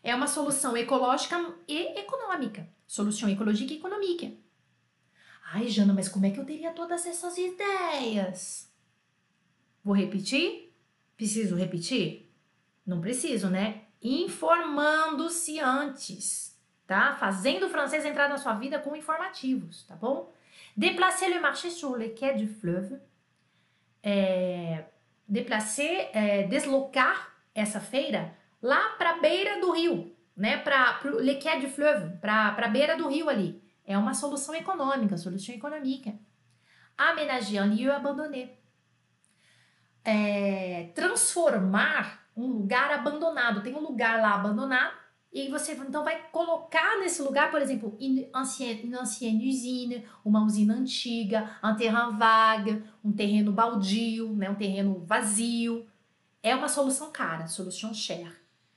É 0.04 0.16
uma 0.16 0.28
solução 0.28 0.76
ecológica 0.76 1.54
e 1.68 2.00
econômica. 2.00 2.68
Solução 2.88 3.30
ecológica 3.30 3.74
e 3.74 3.78
econômica. 3.78 4.47
Ai, 5.54 5.68
Jana, 5.68 5.94
mas 5.94 6.10
como 6.10 6.26
é 6.26 6.32
que 6.32 6.40
eu 6.40 6.46
teria 6.46 6.72
todas 6.72 7.06
essas 7.06 7.38
ideias? 7.38 8.70
Vou 9.84 9.96
repetir? 9.96 10.74
Preciso 11.16 11.56
repetir? 11.56 12.32
Não 12.86 13.02
preciso, 13.02 13.50
né? 13.50 13.84
Informando-se 14.02 15.60
antes 15.60 16.48
tá? 16.88 17.14
Fazendo 17.20 17.66
o 17.66 17.70
francês 17.70 18.06
entrar 18.06 18.30
na 18.30 18.38
sua 18.38 18.54
vida 18.54 18.80
com 18.80 18.96
informativos, 18.96 19.84
tá 19.84 19.96
bom? 19.96 20.32
Déplacer 20.76 21.30
le 21.30 21.40
marché 21.40 21.70
sur 21.70 21.98
le 21.98 22.10
quai 22.10 22.36
du 22.36 22.48
fleuve. 22.48 22.98
É, 24.02 24.86
déplacer, 25.28 26.10
é, 26.14 26.44
deslocar 26.44 27.36
essa 27.54 27.82
feira 27.82 28.34
lá 28.62 28.96
para 28.98 29.12
a 29.12 29.20
beira 29.20 29.60
do 29.60 29.72
rio, 29.72 30.16
né? 30.36 30.58
Para 30.58 31.00
o 31.04 31.42
quai 31.42 31.60
du 31.60 31.68
fleuve, 31.68 32.18
para 32.18 32.56
a 32.58 32.68
beira 32.70 32.96
do 32.96 33.10
rio 33.10 33.28
ali. 33.28 33.62
É 33.88 33.98
uma 33.98 34.14
solução 34.14 34.54
econômica, 34.54 35.18
solução 35.18 35.56
econômica. 35.56 36.14
Aménager 36.98 37.64
un 37.64 37.74
lieu 37.74 37.94
abandonné. 37.94 38.58
É, 40.04 40.92
transformar 40.94 42.28
um 42.36 42.48
lugar 42.48 42.92
abandonado. 42.92 43.64
Tem 43.64 43.74
um 43.74 43.80
lugar 43.80 44.22
lá 44.22 44.36
abandonado 44.36 44.94
e 45.32 45.50
você 45.50 45.74
então 45.74 46.04
vai 46.04 46.30
colocar 46.32 47.00
nesse 47.00 47.22
lugar, 47.22 47.52
por 47.52 47.62
exemplo, 47.62 47.96
une 48.00 48.30
ancienne, 48.34 48.94
ancienne 48.96 49.50
usine, 49.50 50.06
uma 50.24 50.44
usina 50.44 50.74
antiga, 50.74 51.60
un 51.64 51.76
terrain 51.76 52.18
vague, 52.18 52.84
um 53.04 53.12
terreno 53.12 53.52
baldio, 53.52 54.34
né, 54.34 54.50
um 54.50 54.56
terreno 54.56 55.04
vazio. 55.06 55.86
É 56.42 56.56
uma 56.56 56.68
solução 56.68 57.12
cara, 57.12 57.48
solução 57.48 57.94
share. 57.94 58.32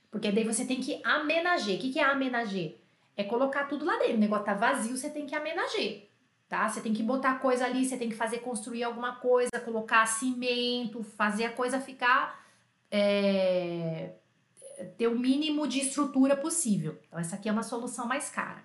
Porque 0.09 0.31
daí 0.31 0.43
você 0.43 0.65
tem 0.65 0.79
que 0.79 1.01
amenager. 1.03 1.77
O 1.77 1.79
que 1.79 1.99
é 1.99 2.03
amenager? 2.03 2.80
É 3.21 3.23
colocar 3.23 3.65
tudo 3.65 3.85
lá 3.85 3.97
dentro. 3.97 4.15
O 4.15 4.19
negócio 4.19 4.45
tá 4.45 4.53
vazio, 4.53 4.97
você 4.97 5.09
tem 5.09 5.25
que 5.25 5.35
amenager. 5.35 6.09
Tá? 6.49 6.67
Você 6.67 6.81
tem 6.81 6.93
que 6.93 7.03
botar 7.03 7.35
coisa 7.35 7.65
ali, 7.65 7.85
você 7.85 7.97
tem 7.97 8.09
que 8.09 8.15
fazer 8.15 8.39
construir 8.39 8.83
alguma 8.83 9.15
coisa, 9.15 9.59
colocar 9.63 10.05
cimento, 10.05 11.01
fazer 11.03 11.45
a 11.45 11.53
coisa 11.53 11.79
ficar 11.79 12.41
é, 12.91 14.15
ter 14.97 15.07
o 15.07 15.17
mínimo 15.17 15.67
de 15.67 15.79
estrutura 15.79 16.35
possível. 16.35 16.99
Então, 17.07 17.19
essa 17.19 17.35
aqui 17.35 17.47
é 17.47 17.51
uma 17.51 17.63
solução 17.63 18.05
mais 18.05 18.29
cara. 18.29 18.63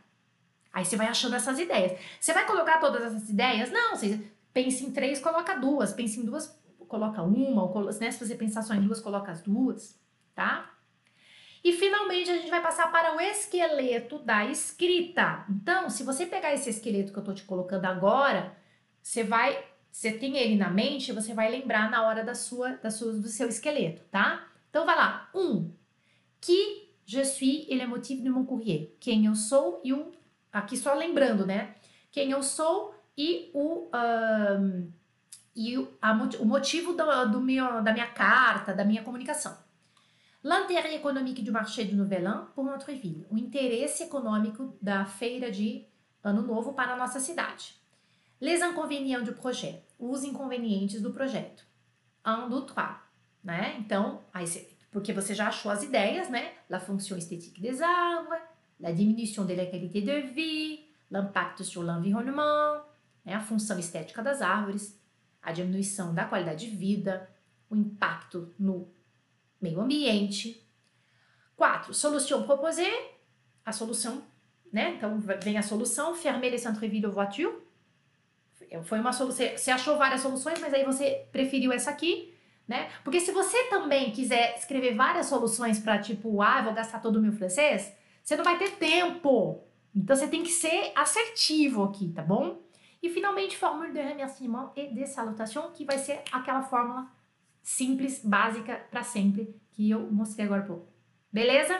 Aí 0.72 0.84
você 0.84 0.96
vai 0.96 1.06
achando 1.06 1.36
essas 1.36 1.58
ideias. 1.58 1.98
Você 2.20 2.32
vai 2.32 2.44
colocar 2.44 2.78
todas 2.78 3.02
essas 3.02 3.30
ideias? 3.30 3.70
Não, 3.70 3.96
você 3.96 4.20
pensa 4.52 4.84
em 4.84 4.90
três, 4.90 5.20
coloca 5.20 5.54
duas. 5.54 5.92
Pensa 5.92 6.20
em 6.20 6.24
duas, 6.24 6.58
coloca 6.88 7.22
uma. 7.22 7.62
Ou, 7.62 7.84
né? 7.84 8.10
Se 8.10 8.26
você 8.26 8.34
pensar 8.34 8.62
só 8.62 8.74
em 8.74 8.82
duas, 8.82 9.00
coloca 9.00 9.30
as 9.30 9.40
duas, 9.40 9.98
tá? 10.34 10.75
E 11.66 11.72
finalmente 11.72 12.30
a 12.30 12.36
gente 12.36 12.48
vai 12.48 12.62
passar 12.62 12.92
para 12.92 13.16
o 13.16 13.20
esqueleto 13.20 14.20
da 14.20 14.44
escrita. 14.44 15.44
Então, 15.50 15.90
se 15.90 16.04
você 16.04 16.24
pegar 16.24 16.54
esse 16.54 16.70
esqueleto 16.70 17.12
que 17.12 17.18
eu 17.18 17.24
tô 17.24 17.34
te 17.34 17.42
colocando 17.42 17.86
agora, 17.86 18.56
você 19.02 19.24
vai, 19.24 19.64
você 19.90 20.12
tem 20.12 20.36
ele 20.36 20.54
na 20.54 20.70
mente, 20.70 21.10
você 21.10 21.34
vai 21.34 21.50
lembrar 21.50 21.90
na 21.90 22.06
hora 22.06 22.22
da 22.22 22.36
sua, 22.36 22.76
da 22.76 22.88
sua 22.88 23.14
do 23.14 23.26
seu 23.26 23.48
esqueleto, 23.48 24.04
tá? 24.12 24.46
Então 24.70 24.86
vai 24.86 24.94
lá. 24.94 25.28
Um, 25.34 25.72
Qui 26.40 26.88
je 27.04 27.24
suis 27.24 27.66
e 27.68 27.74
le 27.74 27.88
motif 27.88 28.22
de 28.22 28.30
mon 28.30 28.46
courrier. 28.46 28.94
Quem 29.00 29.26
eu 29.26 29.34
sou 29.34 29.80
e 29.82 29.92
o. 29.92 30.12
Aqui 30.52 30.76
só 30.76 30.94
lembrando, 30.94 31.44
né? 31.44 31.74
Quem 32.12 32.30
eu 32.30 32.44
sou 32.44 32.94
e 33.18 33.50
o. 33.52 33.90
Um, 33.92 34.92
e 35.56 35.76
o, 35.76 35.88
a, 36.00 36.12
o 36.12 36.44
motivo 36.44 36.92
do, 36.92 37.26
do 37.32 37.40
meu, 37.40 37.82
da 37.82 37.92
minha 37.92 38.06
carta, 38.06 38.72
da 38.72 38.84
minha 38.84 39.02
comunicação. 39.02 39.65
L'intérêt 40.46 40.94
économique 40.94 41.42
du 41.42 41.50
marché 41.50 41.84
du 41.84 41.96
Nouvel 41.96 42.28
An 42.28 42.46
pour 42.54 42.62
notre 42.62 42.92
ville. 42.92 43.26
O 43.32 43.36
interesse 43.36 44.04
econômico 44.04 44.78
da 44.80 45.04
feira 45.04 45.50
de 45.50 45.84
Ano 46.22 46.40
Novo 46.40 46.72
para 46.72 46.92
a 46.92 46.96
nossa 46.96 47.18
cidade. 47.18 47.74
Les 48.40 48.62
inconvénients 48.62 49.24
du 49.24 49.32
projet. 49.32 49.82
Os 49.98 50.22
inconvenientes 50.22 51.02
do 51.02 51.12
projeto. 51.12 51.66
Un, 52.24 52.48
deux, 52.48 52.64
trois. 52.64 52.94
Né? 53.42 53.76
Então, 53.80 54.20
porque 54.92 55.12
você 55.12 55.34
já 55.34 55.48
achou 55.48 55.68
as 55.68 55.82
ideias, 55.82 56.30
né? 56.30 56.52
La 56.70 56.78
fonction 56.78 57.16
esthétique 57.16 57.60
des 57.60 57.82
arbres, 57.82 58.40
la 58.78 58.92
diminution 58.92 59.44
de 59.44 59.54
la 59.56 59.66
qualité 59.66 60.00
de 60.00 60.32
vie, 60.32 60.84
l'impact 61.10 61.64
sur 61.64 61.82
l'environnement, 61.82 62.84
né? 63.24 63.34
a 63.34 63.40
função 63.40 63.80
estética 63.80 64.22
das 64.22 64.40
árvores, 64.40 64.96
a 65.42 65.50
diminuição 65.50 66.14
da 66.14 66.24
qualidade 66.24 66.70
de 66.70 66.76
vida, 66.76 67.28
o 67.68 67.74
impacto 67.74 68.54
no 68.60 68.94
meio 69.60 69.80
ambiente. 69.80 70.62
Quatro, 71.56 71.94
solution 71.94 72.42
proposée, 72.42 72.92
a 73.64 73.72
solução, 73.72 74.22
né? 74.72 74.94
Então 74.96 75.18
vem 75.18 75.56
a 75.56 75.62
solução, 75.62 76.14
fermer 76.14 76.50
les 76.50 76.60
centres-villes 76.60 77.06
aux 77.06 77.14
voitures. 77.14 77.56
Foi 78.84 78.98
uma 78.98 79.12
solução, 79.12 79.46
você 79.56 79.70
achou 79.70 79.96
várias 79.96 80.20
soluções, 80.20 80.58
mas 80.60 80.74
aí 80.74 80.84
você 80.84 81.26
preferiu 81.32 81.72
essa 81.72 81.90
aqui, 81.90 82.34
né? 82.66 82.90
Porque 83.04 83.20
se 83.20 83.32
você 83.32 83.64
também 83.64 84.10
quiser 84.10 84.56
escrever 84.56 84.94
várias 84.94 85.26
soluções 85.26 85.78
para 85.78 85.98
tipo, 85.98 86.42
ah, 86.42 86.62
vou 86.62 86.74
gastar 86.74 87.00
todo 87.00 87.16
o 87.16 87.22
meu 87.22 87.32
francês, 87.32 87.94
você 88.22 88.36
não 88.36 88.44
vai 88.44 88.58
ter 88.58 88.72
tempo. 88.72 89.62
Então 89.94 90.14
você 90.14 90.26
tem 90.26 90.42
que 90.42 90.50
ser 90.50 90.92
assertivo 90.94 91.84
aqui, 91.84 92.12
tá 92.12 92.22
bom? 92.22 92.60
E 93.02 93.08
finalmente, 93.08 93.56
fórmula 93.56 93.88
de 93.90 94.00
remerciement 94.00 94.72
et 94.76 94.92
de 94.92 95.06
salutation, 95.06 95.70
que 95.70 95.84
vai 95.84 95.96
ser 95.98 96.22
aquela 96.32 96.62
fórmula 96.62 97.08
simples, 97.66 98.24
básica 98.24 98.76
para 98.92 99.02
sempre, 99.02 99.60
que 99.72 99.90
eu 99.90 100.08
mostrei 100.12 100.46
agora 100.46 100.62
há 100.62 100.66
pouco. 100.66 100.86
Beleza? 101.32 101.76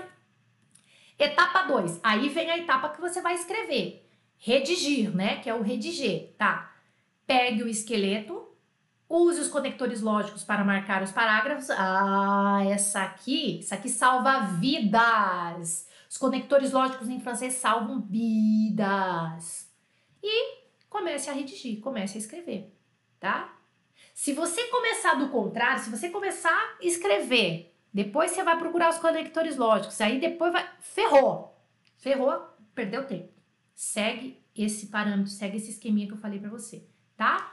Etapa 1.17 1.63
2. 1.63 2.01
Aí 2.03 2.29
vem 2.29 2.51
a 2.51 2.59
etapa 2.59 2.89
que 2.89 3.01
você 3.01 3.23
vai 3.23 3.35
escrever. 3.35 4.05
Redigir, 4.37 5.15
né? 5.15 5.37
Que 5.37 5.49
é 5.49 5.55
o 5.55 5.63
rediger, 5.63 6.35
tá? 6.37 6.75
Pegue 7.25 7.63
o 7.63 7.69
esqueleto, 7.69 8.49
use 9.09 9.41
os 9.41 9.47
conectores 9.47 10.03
lógicos 10.03 10.43
para 10.43 10.65
marcar 10.65 11.05
os 11.05 11.13
parágrafos. 11.13 11.71
Ah, 11.71 12.65
essa 12.69 13.03
aqui, 13.03 13.61
essa 13.61 13.77
aqui 13.77 13.89
salva 13.89 14.41
vidas. 14.41 15.89
Os 16.11 16.19
conectores 16.19 16.73
lógicos 16.73 17.09
em 17.09 17.21
francês 17.21 17.55
salvam 17.55 18.01
vidas. 18.01 19.73
E 20.21 20.65
comece 20.91 21.31
a 21.31 21.33
redigir, 21.33 21.81
comece 21.81 22.19
a 22.19 22.21
escrever, 22.21 22.77
tá? 23.21 23.56
Se 24.17 24.33
você 24.33 24.65
começar 24.69 25.13
do 25.17 25.29
contrário, 25.29 25.83
se 25.83 25.91
você 25.91 26.09
começar 26.09 26.51
a 26.51 26.79
escrever, 26.81 27.77
depois 27.93 28.31
você 28.31 28.43
vai 28.43 28.59
procurar 28.59 28.89
os 28.89 28.97
conectores 28.97 29.59
lógicos, 29.59 30.01
aí 30.01 30.19
depois 30.19 30.51
vai. 30.55 30.67
Ferrou! 30.81 31.55
Ferrou, 31.99 32.49
perdeu 32.75 33.07
tempo. 33.07 33.29
Segue 33.75 34.43
esse 34.57 34.87
parâmetro, 34.87 35.31
segue 35.31 35.59
esse 35.59 35.73
esqueminha 35.73 36.07
que 36.07 36.15
eu 36.15 36.17
falei 36.17 36.39
para 36.39 36.49
você, 36.49 36.83
tá? 37.15 37.53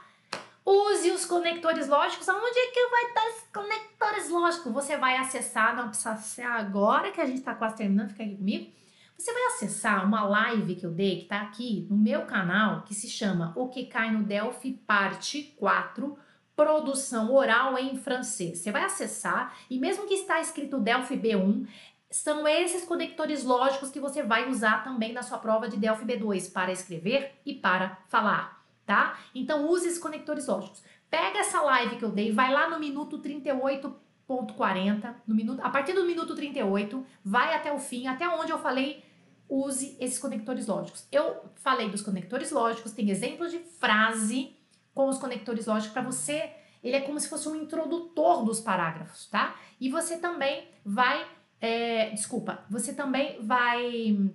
Use 0.64 1.10
os 1.10 1.26
conectores 1.26 1.86
lógicos. 1.86 2.26
Aonde 2.30 2.58
é 2.58 2.70
que 2.70 2.88
vai 2.88 3.04
estar 3.08 3.28
os 3.28 3.42
conectores 3.52 4.30
lógicos? 4.30 4.72
Você 4.72 4.96
vai 4.96 5.18
acessar, 5.18 5.76
não 5.76 5.88
precisa 5.88 6.16
ser 6.16 6.46
agora 6.46 7.12
que 7.12 7.20
a 7.20 7.26
gente 7.26 7.40
está 7.40 7.54
quase 7.54 7.76
terminando, 7.76 8.08
fica 8.08 8.22
aqui 8.22 8.36
comigo. 8.36 8.72
Você 9.18 9.34
vai 9.34 9.42
acessar 9.48 10.02
uma 10.06 10.24
live 10.24 10.76
que 10.76 10.86
eu 10.86 10.90
dei, 10.90 11.16
que 11.16 11.22
está 11.24 11.42
aqui 11.42 11.86
no 11.90 11.96
meu 11.98 12.22
canal, 12.22 12.84
que 12.84 12.94
se 12.94 13.10
chama 13.10 13.52
O 13.54 13.68
que 13.68 13.84
cai 13.84 14.10
no 14.10 14.22
Delphi, 14.22 14.72
parte 14.72 15.54
4, 15.58 16.18
produção 16.56 17.32
oral 17.34 17.76
em 17.78 17.96
francês. 17.96 18.58
Você 18.58 18.70
vai 18.70 18.84
acessar 18.84 19.56
e 19.68 19.78
mesmo 19.78 20.06
que 20.06 20.14
está 20.14 20.40
escrito 20.40 20.78
Delphi 20.78 21.16
B1, 21.16 21.66
são 22.10 22.46
esses 22.46 22.84
conectores 22.84 23.42
lógicos 23.42 23.90
que 23.90 23.98
você 23.98 24.22
vai 24.22 24.48
usar 24.48 24.84
também 24.84 25.12
na 25.12 25.22
sua 25.22 25.38
prova 25.38 25.68
de 25.68 25.76
Delphi 25.76 26.04
B2 26.04 26.52
para 26.52 26.70
escrever 26.70 27.32
e 27.44 27.54
para 27.54 27.98
falar, 28.08 28.64
tá? 28.86 29.18
Então 29.34 29.68
use 29.68 29.88
esses 29.88 29.98
conectores 29.98 30.46
lógicos. 30.46 30.80
Pega 31.10 31.40
essa 31.40 31.60
live 31.60 31.96
que 31.96 32.04
eu 32.04 32.10
dei, 32.10 32.30
vai 32.30 32.52
lá 32.52 32.70
no 32.70 32.78
minuto 32.78 33.18
38.40, 33.18 35.14
no 35.26 35.34
minuto, 35.34 35.60
a 35.60 35.70
partir 35.70 35.92
do 35.92 36.04
minuto 36.04 36.36
38, 36.36 37.04
vai 37.24 37.52
até 37.52 37.72
o 37.72 37.80
fim, 37.80 38.06
até 38.06 38.28
onde 38.28 38.52
eu 38.52 38.58
falei 38.58 39.02
use 39.48 39.96
esses 40.00 40.18
conectores 40.18 40.68
lógicos. 40.68 41.06
Eu 41.10 41.44
falei 41.56 41.88
dos 41.88 42.02
conectores 42.02 42.50
lógicos, 42.52 42.92
tem 42.92 43.10
exemplos 43.10 43.50
de 43.50 43.58
frase 43.58 44.56
com 44.94 45.08
os 45.08 45.18
conectores 45.18 45.66
lógicos 45.66 45.92
para 45.92 46.02
você. 46.02 46.52
Ele 46.82 46.96
é 46.96 47.00
como 47.00 47.18
se 47.18 47.28
fosse 47.28 47.48
um 47.48 47.56
introdutor 47.56 48.44
dos 48.44 48.60
parágrafos, 48.60 49.26
tá? 49.26 49.56
E 49.80 49.88
você 49.88 50.18
também 50.18 50.68
vai, 50.84 51.26
é, 51.60 52.10
desculpa, 52.10 52.64
você 52.70 52.92
também 52.94 53.42
vai 53.42 54.30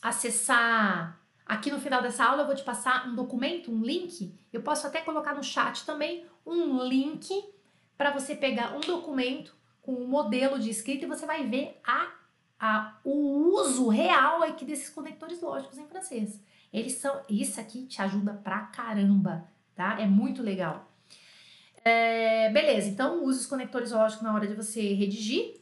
acessar. 0.00 1.20
Aqui 1.44 1.70
no 1.70 1.80
final 1.80 2.00
dessa 2.00 2.24
aula 2.24 2.42
eu 2.42 2.46
vou 2.46 2.54
te 2.54 2.62
passar 2.62 3.08
um 3.08 3.14
documento, 3.14 3.72
um 3.72 3.82
link. 3.82 4.32
Eu 4.52 4.62
posso 4.62 4.86
até 4.86 5.00
colocar 5.00 5.34
no 5.34 5.42
chat 5.42 5.84
também 5.84 6.24
um 6.46 6.82
link 6.84 7.28
para 7.98 8.12
você 8.12 8.34
pegar 8.34 8.74
um 8.76 8.80
documento 8.80 9.54
com 9.82 9.92
um 9.92 10.06
modelo 10.06 10.58
de 10.58 10.70
escrita 10.70 11.04
e 11.04 11.08
você 11.08 11.26
vai 11.26 11.46
ver 11.46 11.80
a, 11.84 12.08
a, 12.58 12.98
o 13.04 13.52
uso 13.52 13.88
real 13.88 14.42
aqui 14.42 14.64
desses 14.64 14.90
conectores 14.90 15.40
lógicos 15.42 15.76
em 15.76 15.88
francês. 15.88 16.40
Eles 16.72 16.94
são, 16.94 17.20
isso 17.28 17.60
aqui 17.60 17.86
te 17.86 18.00
ajuda 18.00 18.34
pra 18.34 18.60
caramba 18.60 19.48
tá? 19.80 19.98
É 19.98 20.04
muito 20.04 20.42
legal. 20.42 20.92
É, 21.82 22.50
beleza, 22.50 22.90
então 22.90 23.24
use 23.24 23.40
os 23.40 23.46
conectores 23.46 23.92
lógicos 23.92 24.22
na 24.22 24.34
hora 24.34 24.46
de 24.46 24.54
você 24.54 24.92
redigir 24.92 25.54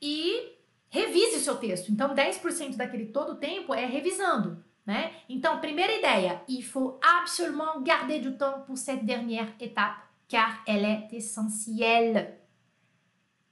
e 0.00 0.52
revise 0.88 1.38
o 1.38 1.40
seu 1.40 1.56
texto. 1.56 1.90
Então, 1.90 2.14
10% 2.14 2.76
daquele 2.76 3.06
todo 3.06 3.32
o 3.32 3.36
tempo 3.36 3.74
é 3.74 3.84
revisando, 3.84 4.64
né? 4.86 5.12
Então, 5.28 5.58
primeira 5.58 5.92
ideia, 5.92 6.40
il 6.46 6.62
faut 6.62 7.00
absolument 7.02 7.82
garder 7.82 8.20
du 8.20 8.38
temps 8.38 8.64
pour 8.64 8.78
cette 8.78 9.04
dernière 9.04 9.52
étape, 9.58 10.04
car 10.28 10.62
elle 10.68 10.84
est 10.84 11.12
essentielle. 11.12 12.38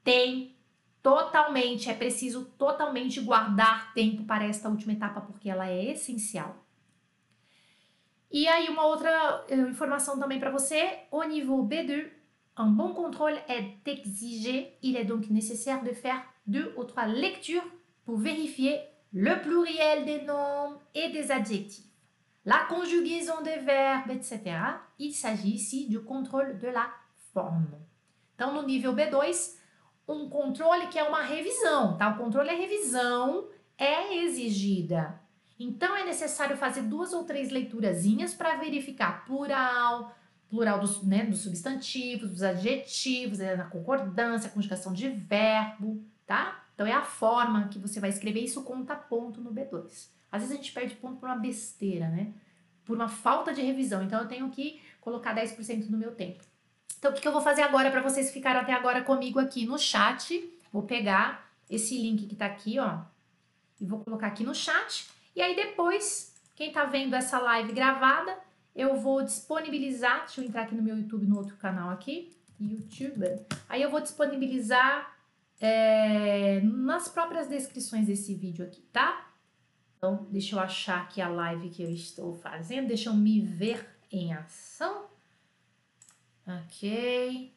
Tem 0.04 0.54
totalmente, 1.02 1.90
é 1.90 1.94
preciso 1.94 2.44
totalmente 2.56 3.20
guardar 3.20 3.92
tempo 3.92 4.22
para 4.22 4.44
esta 4.44 4.68
última 4.68 4.92
etapa, 4.92 5.20
porque 5.20 5.50
ela 5.50 5.66
é 5.68 5.90
essencial. 5.90 6.61
E 8.32 8.48
aí, 8.48 8.70
uma 8.70 8.86
outra 8.86 9.44
eh, 9.48 9.56
informação 9.56 10.18
também 10.18 10.40
para 10.40 10.50
você, 10.50 11.00
au 11.10 11.22
niveau 11.24 11.68
B2, 11.68 12.08
un 12.56 12.70
bon 12.70 12.94
contrôle 12.94 13.38
est 13.46 13.86
exigé. 13.86 14.78
Il 14.82 14.96
est 14.96 15.04
donc 15.04 15.28
nécessaire 15.28 15.84
de 15.84 15.92
faire 15.92 16.22
deux 16.46 16.72
ou 16.78 16.84
trois 16.84 17.06
lectures 17.06 17.64
pour 18.06 18.16
vérifier 18.16 18.80
le 19.12 19.40
pluriel 19.42 20.06
des 20.06 20.22
noms 20.22 20.78
et 20.94 21.10
des 21.10 21.30
adjectifs, 21.30 21.84
la 22.46 22.64
conjugaison 22.70 23.42
des 23.42 23.58
verbes, 23.58 24.10
etc. 24.10 24.40
Il 24.98 25.12
s'agit 25.12 25.54
ici 25.54 25.88
du 25.88 26.00
contrôle 26.00 26.58
de 26.58 26.68
la 26.68 26.88
forme. 27.34 27.68
Então, 28.34 28.54
no 28.54 28.62
nível 28.62 28.94
B2, 28.94 29.58
um 30.08 30.30
controle 30.30 30.88
que 30.88 30.98
é 30.98 31.04
uma 31.04 31.22
revisão, 31.22 31.98
tá? 31.98 32.08
O 32.08 32.16
controle 32.16 32.48
é 32.48 32.54
revisão, 32.54 33.46
é 33.76 34.24
exigida. 34.24 35.20
Então 35.58 35.96
é 35.96 36.04
necessário 36.04 36.56
fazer 36.56 36.82
duas 36.82 37.12
ou 37.12 37.24
três 37.24 37.50
leiturazinhas 37.50 38.34
para 38.34 38.56
verificar 38.56 39.24
plural, 39.24 40.16
plural 40.48 40.80
dos, 40.80 41.02
né, 41.02 41.24
dos 41.24 41.40
substantivos, 41.40 42.30
dos 42.30 42.42
adjetivos, 42.42 43.40
é, 43.40 43.54
a 43.54 43.64
concordância, 43.64 44.50
conjugação 44.50 44.92
de 44.92 45.08
verbo, 45.08 46.04
tá? 46.26 46.64
Então 46.74 46.86
é 46.86 46.92
a 46.92 47.02
forma 47.02 47.68
que 47.68 47.78
você 47.78 48.00
vai 48.00 48.10
escrever, 48.10 48.40
isso 48.40 48.62
conta 48.62 48.94
ponto 48.94 49.40
no 49.40 49.52
B2. 49.52 50.08
Às 50.30 50.42
vezes 50.42 50.52
a 50.52 50.56
gente 50.56 50.72
perde 50.72 50.94
ponto 50.96 51.18
por 51.18 51.28
uma 51.28 51.36
besteira, 51.36 52.08
né? 52.08 52.32
Por 52.84 52.96
uma 52.96 53.08
falta 53.08 53.52
de 53.52 53.62
revisão. 53.62 54.02
Então 54.02 54.20
eu 54.20 54.28
tenho 54.28 54.50
que 54.50 54.80
colocar 55.00 55.34
10% 55.34 55.88
no 55.88 55.98
meu 55.98 56.12
tempo. 56.12 56.42
Então 56.98 57.10
o 57.10 57.14
que, 57.14 57.20
que 57.20 57.28
eu 57.28 57.32
vou 57.32 57.42
fazer 57.42 57.62
agora 57.62 57.90
para 57.90 58.00
vocês 58.00 58.30
ficarem 58.30 58.60
até 58.60 58.72
agora 58.72 59.02
comigo 59.02 59.38
aqui 59.38 59.66
no 59.66 59.78
chat? 59.78 60.48
Vou 60.72 60.82
pegar 60.82 61.50
esse 61.70 61.96
link 61.98 62.26
que 62.26 62.36
tá 62.36 62.46
aqui, 62.46 62.78
ó, 62.78 63.00
e 63.80 63.84
vou 63.84 64.00
colocar 64.00 64.28
aqui 64.28 64.44
no 64.44 64.54
chat. 64.54 65.11
E 65.34 65.40
aí 65.40 65.56
depois, 65.56 66.34
quem 66.54 66.68
está 66.68 66.84
vendo 66.84 67.14
essa 67.14 67.38
live 67.38 67.72
gravada, 67.72 68.38
eu 68.74 68.96
vou 68.96 69.22
disponibilizar, 69.22 70.20
deixa 70.20 70.40
eu 70.40 70.44
entrar 70.44 70.62
aqui 70.62 70.74
no 70.74 70.82
meu 70.82 70.96
YouTube, 70.96 71.26
no 71.26 71.38
outro 71.38 71.56
canal 71.56 71.90
aqui, 71.90 72.36
YouTube. 72.60 73.24
Aí 73.68 73.80
eu 73.82 73.90
vou 73.90 74.00
disponibilizar 74.00 75.16
é, 75.60 76.60
nas 76.60 77.08
próprias 77.08 77.48
descrições 77.48 78.06
desse 78.06 78.34
vídeo 78.34 78.64
aqui, 78.64 78.82
tá? 78.92 79.30
Então, 79.96 80.26
deixa 80.30 80.56
eu 80.56 80.60
achar 80.60 81.02
aqui 81.02 81.20
a 81.20 81.28
live 81.28 81.70
que 81.70 81.82
eu 81.82 81.90
estou 81.90 82.34
fazendo, 82.34 82.88
deixa 82.88 83.08
eu 83.08 83.14
me 83.14 83.40
ver 83.40 83.88
em 84.10 84.34
ação. 84.34 85.06
Ok. 86.46 87.54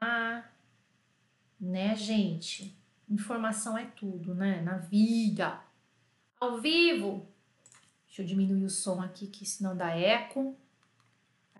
Ah, 0.00 0.44
né, 1.58 1.94
gente? 1.94 2.76
Informação 3.08 3.78
é 3.78 3.86
tudo, 3.86 4.34
né? 4.34 4.60
Na 4.62 4.78
vida 4.78 5.60
ao 6.40 6.60
vivo. 6.60 7.26
Deixa 8.06 8.22
eu 8.22 8.26
diminuir 8.26 8.64
o 8.64 8.70
som 8.70 9.00
aqui, 9.00 9.26
que 9.26 9.44
senão 9.46 9.76
dá 9.76 9.90
eco. 9.90 10.56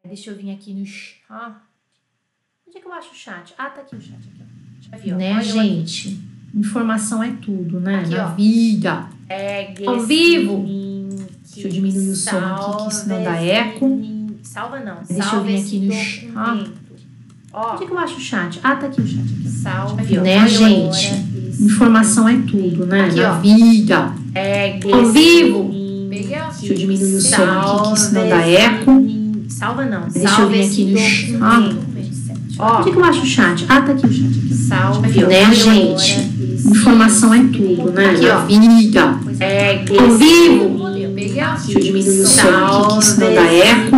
Aí 0.03 0.09
deixa 0.09 0.31
eu 0.31 0.37
vir 0.37 0.51
aqui 0.51 0.73
no 0.75 0.85
chat. 0.87 1.55
Onde 2.67 2.79
é 2.79 2.81
que 2.81 2.87
eu 2.87 2.93
acho 2.93 3.11
o 3.13 3.15
chat? 3.15 3.55
Ah, 3.59 3.69
tá 3.71 3.83
aqui 3.83 3.95
o 3.97 4.01
chat. 4.01 4.19
Aqui, 4.91 5.13
ó. 5.13 5.17
Né, 5.17 5.33
Olha 5.35 5.43
gente? 5.43 6.21
Informação 6.55 7.23
é 7.23 7.31
tudo, 7.41 7.79
né? 7.79 8.01
Aqui, 8.01 8.11
Na 8.15 8.27
ó. 8.33 8.35
vida. 8.35 9.09
Pegue 9.29 9.87
Ao 9.87 10.01
vivo. 10.01 10.65
link, 10.65 11.27
Deixa 11.53 11.69
eu 11.69 11.73
diminuir 11.73 12.09
o 12.11 12.17
som 12.17 12.39
aqui, 12.39 12.87
que 12.89 12.95
senão 12.95 13.23
dá 13.23 13.37
eco. 13.43 13.87
link. 13.87 14.47
Salva 14.47 14.81
não, 14.81 15.03
Deixa 15.05 15.37
eu 15.37 15.45
vir 15.45 15.61
aqui 15.61 15.79
no 15.81 15.89
documento. 16.35 16.81
Ó, 17.53 17.75
Onde 17.75 17.85
é 17.85 17.87
que 17.87 17.93
eu 17.93 17.99
acho 17.99 18.17
o 18.17 18.21
chat? 18.21 18.59
Ah, 18.63 18.77
tá 18.77 18.87
aqui 18.87 19.01
o 19.01 19.07
chat. 19.07 19.21
Aqui. 19.21 19.49
salve, 19.49 20.19
né, 20.19 20.49
gente? 20.49 21.30
Informação 21.61 22.29
é 22.29 22.37
tudo, 22.49 22.87
né? 22.87 23.05
Aqui, 23.07 23.21
Na 23.21 23.33
ó. 23.37 23.41
vida. 23.41 24.13
Pegue 24.33 24.93
Ao 24.93 25.07
vivo. 25.07 25.71
Deixa 26.11 26.67
eu 26.73 26.75
diminuir 26.75 27.15
o 27.15 27.21
som 27.21 27.43
aqui, 27.43 27.93
que 27.93 28.01
senão 28.01 28.29
dá 28.29 28.47
eco. 28.47 29.07
Salva 29.49 29.85
não, 29.85 30.03
Deixa 30.09 30.19
eu 30.29 30.29
salve 30.29 30.55
vir 30.55 30.61
esse 30.61 30.83
aqui 30.83 31.33
no 31.33 31.39
documento. 31.39 31.91
Ó, 32.59 32.81
Onde 32.81 32.89
é 32.89 32.93
que 32.93 32.99
eu 32.99 33.05
acho 33.05 33.23
o 33.23 33.27
chat? 33.27 33.67
Ah, 33.69 33.81
tá 33.83 33.93
aqui 33.93 34.07
o 34.07 34.13
chat. 34.13 34.27
Aqui. 34.27 34.55
salve, 34.55 35.09
Aqui, 35.09 35.25
né, 35.25 35.55
gente? 35.55 36.13
agora 36.13 36.31
Informação 36.71 37.35
é 37.35 37.39
tudo, 37.45 37.91
né? 37.93 38.11
Aqui, 38.11 38.27
ó. 38.29 38.41
vida. 38.45 39.15
Pegue 39.39 39.99
Ao 39.99 40.11
vivo. 40.17 40.81
Deixa 41.15 41.73
eu 41.73 41.81
diminuir 41.81 42.21
o 42.21 42.27
som 42.27 42.49
aqui, 42.49 42.99
que 42.99 43.05
senão 43.05 43.35
dá 43.35 43.53
eco. 43.53 43.97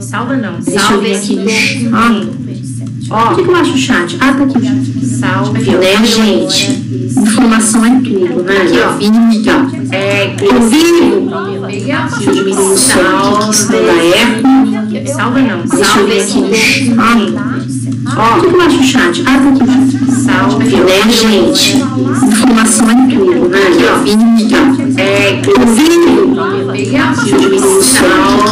Salva 0.00 0.36
não, 0.36 0.54
Deixa 0.60 0.70
eu 0.72 0.80
salve 0.80 1.04
vir 1.06 1.12
esse 1.12 1.32
aqui 1.32 1.36
no 1.36 1.90
documento. 1.90 2.35
Ó, 3.08 3.30
Onde 3.30 3.40
é 3.40 3.44
que 3.44 3.50
eu 3.50 3.56
acho 3.56 3.72
o 3.72 3.76
chat? 3.76 4.16
Ah, 4.20 4.32
tá 4.32 4.44
aqui 4.44 4.58
o. 4.58 4.58
Aqui. 4.58 5.06
salve, 5.06 5.58
Aqui, 5.60 5.70
ó. 5.74 5.78
né, 5.78 6.04
gente? 6.04 6.84
Informação 7.16 7.84
é 7.84 7.90
tudo, 8.00 8.42
né? 8.42 8.56
Aqui, 8.62 8.78
ó. 8.80 9.10
Na 9.10 9.28
vida. 9.28 9.52
Pegue 9.90 10.46
Ao 10.50 10.60
esse 10.60 10.68
vivo. 10.68 11.30
Deixa 11.66 12.30
eu 12.30 12.34
diminuir 12.34 12.72
o 12.72 12.76
som 12.76 12.98
aqui, 13.38 13.48
que 13.48 13.56
senão 13.56 13.86
dá 13.86 13.92
eco. 13.92 15.12
Salva 15.14 15.38
não, 15.40 15.66
salve 15.66 16.18
aqui 16.20 16.40
no 16.40 16.48
documento. 16.48 17.36
Onde 18.06 18.46
é 18.46 18.48
que 18.48 18.54
eu 18.54 18.60
acho 18.60 18.78
o 18.78 18.82
chat? 18.82 19.22
Ah, 19.26 19.38
tá 19.38 19.48
aqui 19.50 19.62
o. 19.62 20.16
Salve, 20.24 20.64
Aqui, 20.66 20.76
né, 20.76 21.12
gente? 21.12 21.76
Informação 21.76 22.90
é 22.90 22.94
tudo, 23.08 23.48
né? 23.48 23.58
Na 23.86 23.96
vida. 24.02 24.56
Pegue 24.96 25.50
Ao 25.56 25.66
vivo. 25.66 26.16
Deixa 26.72 27.28
eu 27.30 27.38
diminuir 27.38 27.78
o 27.78 27.82
som 27.82 28.04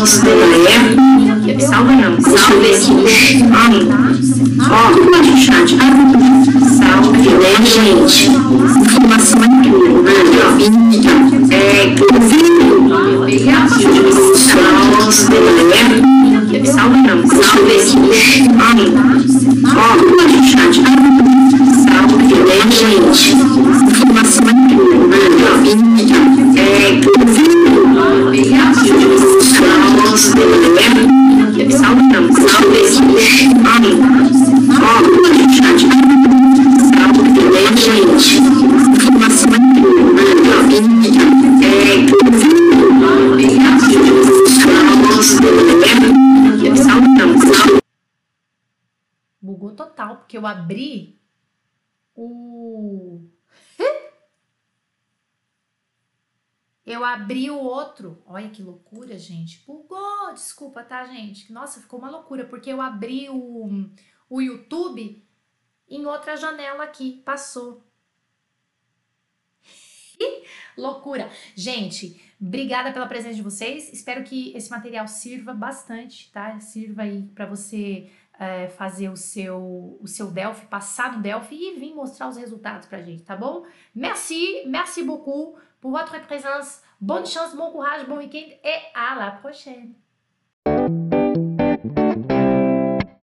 aqui, 0.02 0.04
que 0.04 0.06
senão 0.06 0.36
dá 0.36 0.46
eco. 0.70 1.60
Salva 1.60 1.92
não, 1.92 2.20
salve 2.20 2.56
ver 2.60 4.43
aqui 4.60 5.00
no 5.00 5.36
chat? 5.36 5.68
Chat. 5.68 5.78
Salve, 6.76 7.18
Aqui, 7.18 7.30
né, 7.34 7.54
gente? 7.64 8.28
Informação 8.28 9.40
é 9.42 9.48
tudo, 9.62 10.02
né? 10.02 10.12
Na 10.36 10.46
vida. 10.56 11.46
Pegue 11.48 12.04
Eu 56.86 57.02
abri 57.04 57.50
o 57.50 57.58
outro. 57.58 58.22
Olha 58.26 58.50
que 58.50 58.62
loucura, 58.62 59.18
gente. 59.18 59.64
Bugou, 59.66 60.32
desculpa, 60.34 60.82
tá, 60.82 61.04
gente? 61.06 61.50
Nossa, 61.52 61.80
ficou 61.80 61.98
uma 61.98 62.10
loucura, 62.10 62.44
porque 62.44 62.70
eu 62.70 62.80
abri 62.80 63.28
o, 63.30 63.88
o 64.28 64.40
YouTube 64.40 65.26
em 65.88 66.04
outra 66.04 66.36
janela 66.36 66.84
aqui. 66.84 67.22
Passou. 67.24 67.82
Loucura. 70.76 71.30
Gente, 71.54 72.20
obrigada 72.38 72.92
pela 72.92 73.06
presença 73.06 73.36
de 73.36 73.42
vocês. 73.42 73.90
Espero 73.90 74.22
que 74.22 74.54
esse 74.54 74.70
material 74.70 75.08
sirva 75.08 75.54
bastante, 75.54 76.30
tá? 76.32 76.60
Sirva 76.60 77.02
aí 77.02 77.22
para 77.34 77.46
você 77.46 78.10
é, 78.38 78.68
fazer 78.68 79.08
o 79.08 79.16
seu, 79.16 79.98
o 80.00 80.06
seu 80.06 80.30
Delphi, 80.30 80.66
passar 80.66 81.16
no 81.16 81.22
Delphi 81.22 81.54
e 81.54 81.78
vir 81.78 81.94
mostrar 81.94 82.28
os 82.28 82.36
resultados 82.36 82.86
pra 82.88 83.00
gente, 83.00 83.22
tá 83.22 83.36
bom? 83.36 83.64
Merci, 83.94 84.64
merci 84.66 85.02
beaucoup 85.02 85.56
pour 85.84 85.90
votre 85.90 86.18
présence. 86.22 86.80
Bonne 86.98 87.26
chance, 87.26 87.54
bon 87.54 87.70
courage, 87.70 88.08
bon 88.08 88.16
week-end 88.16 88.56
et 88.64 88.78
à 88.94 89.22
la 89.22 89.32
prochaine. 89.32 89.92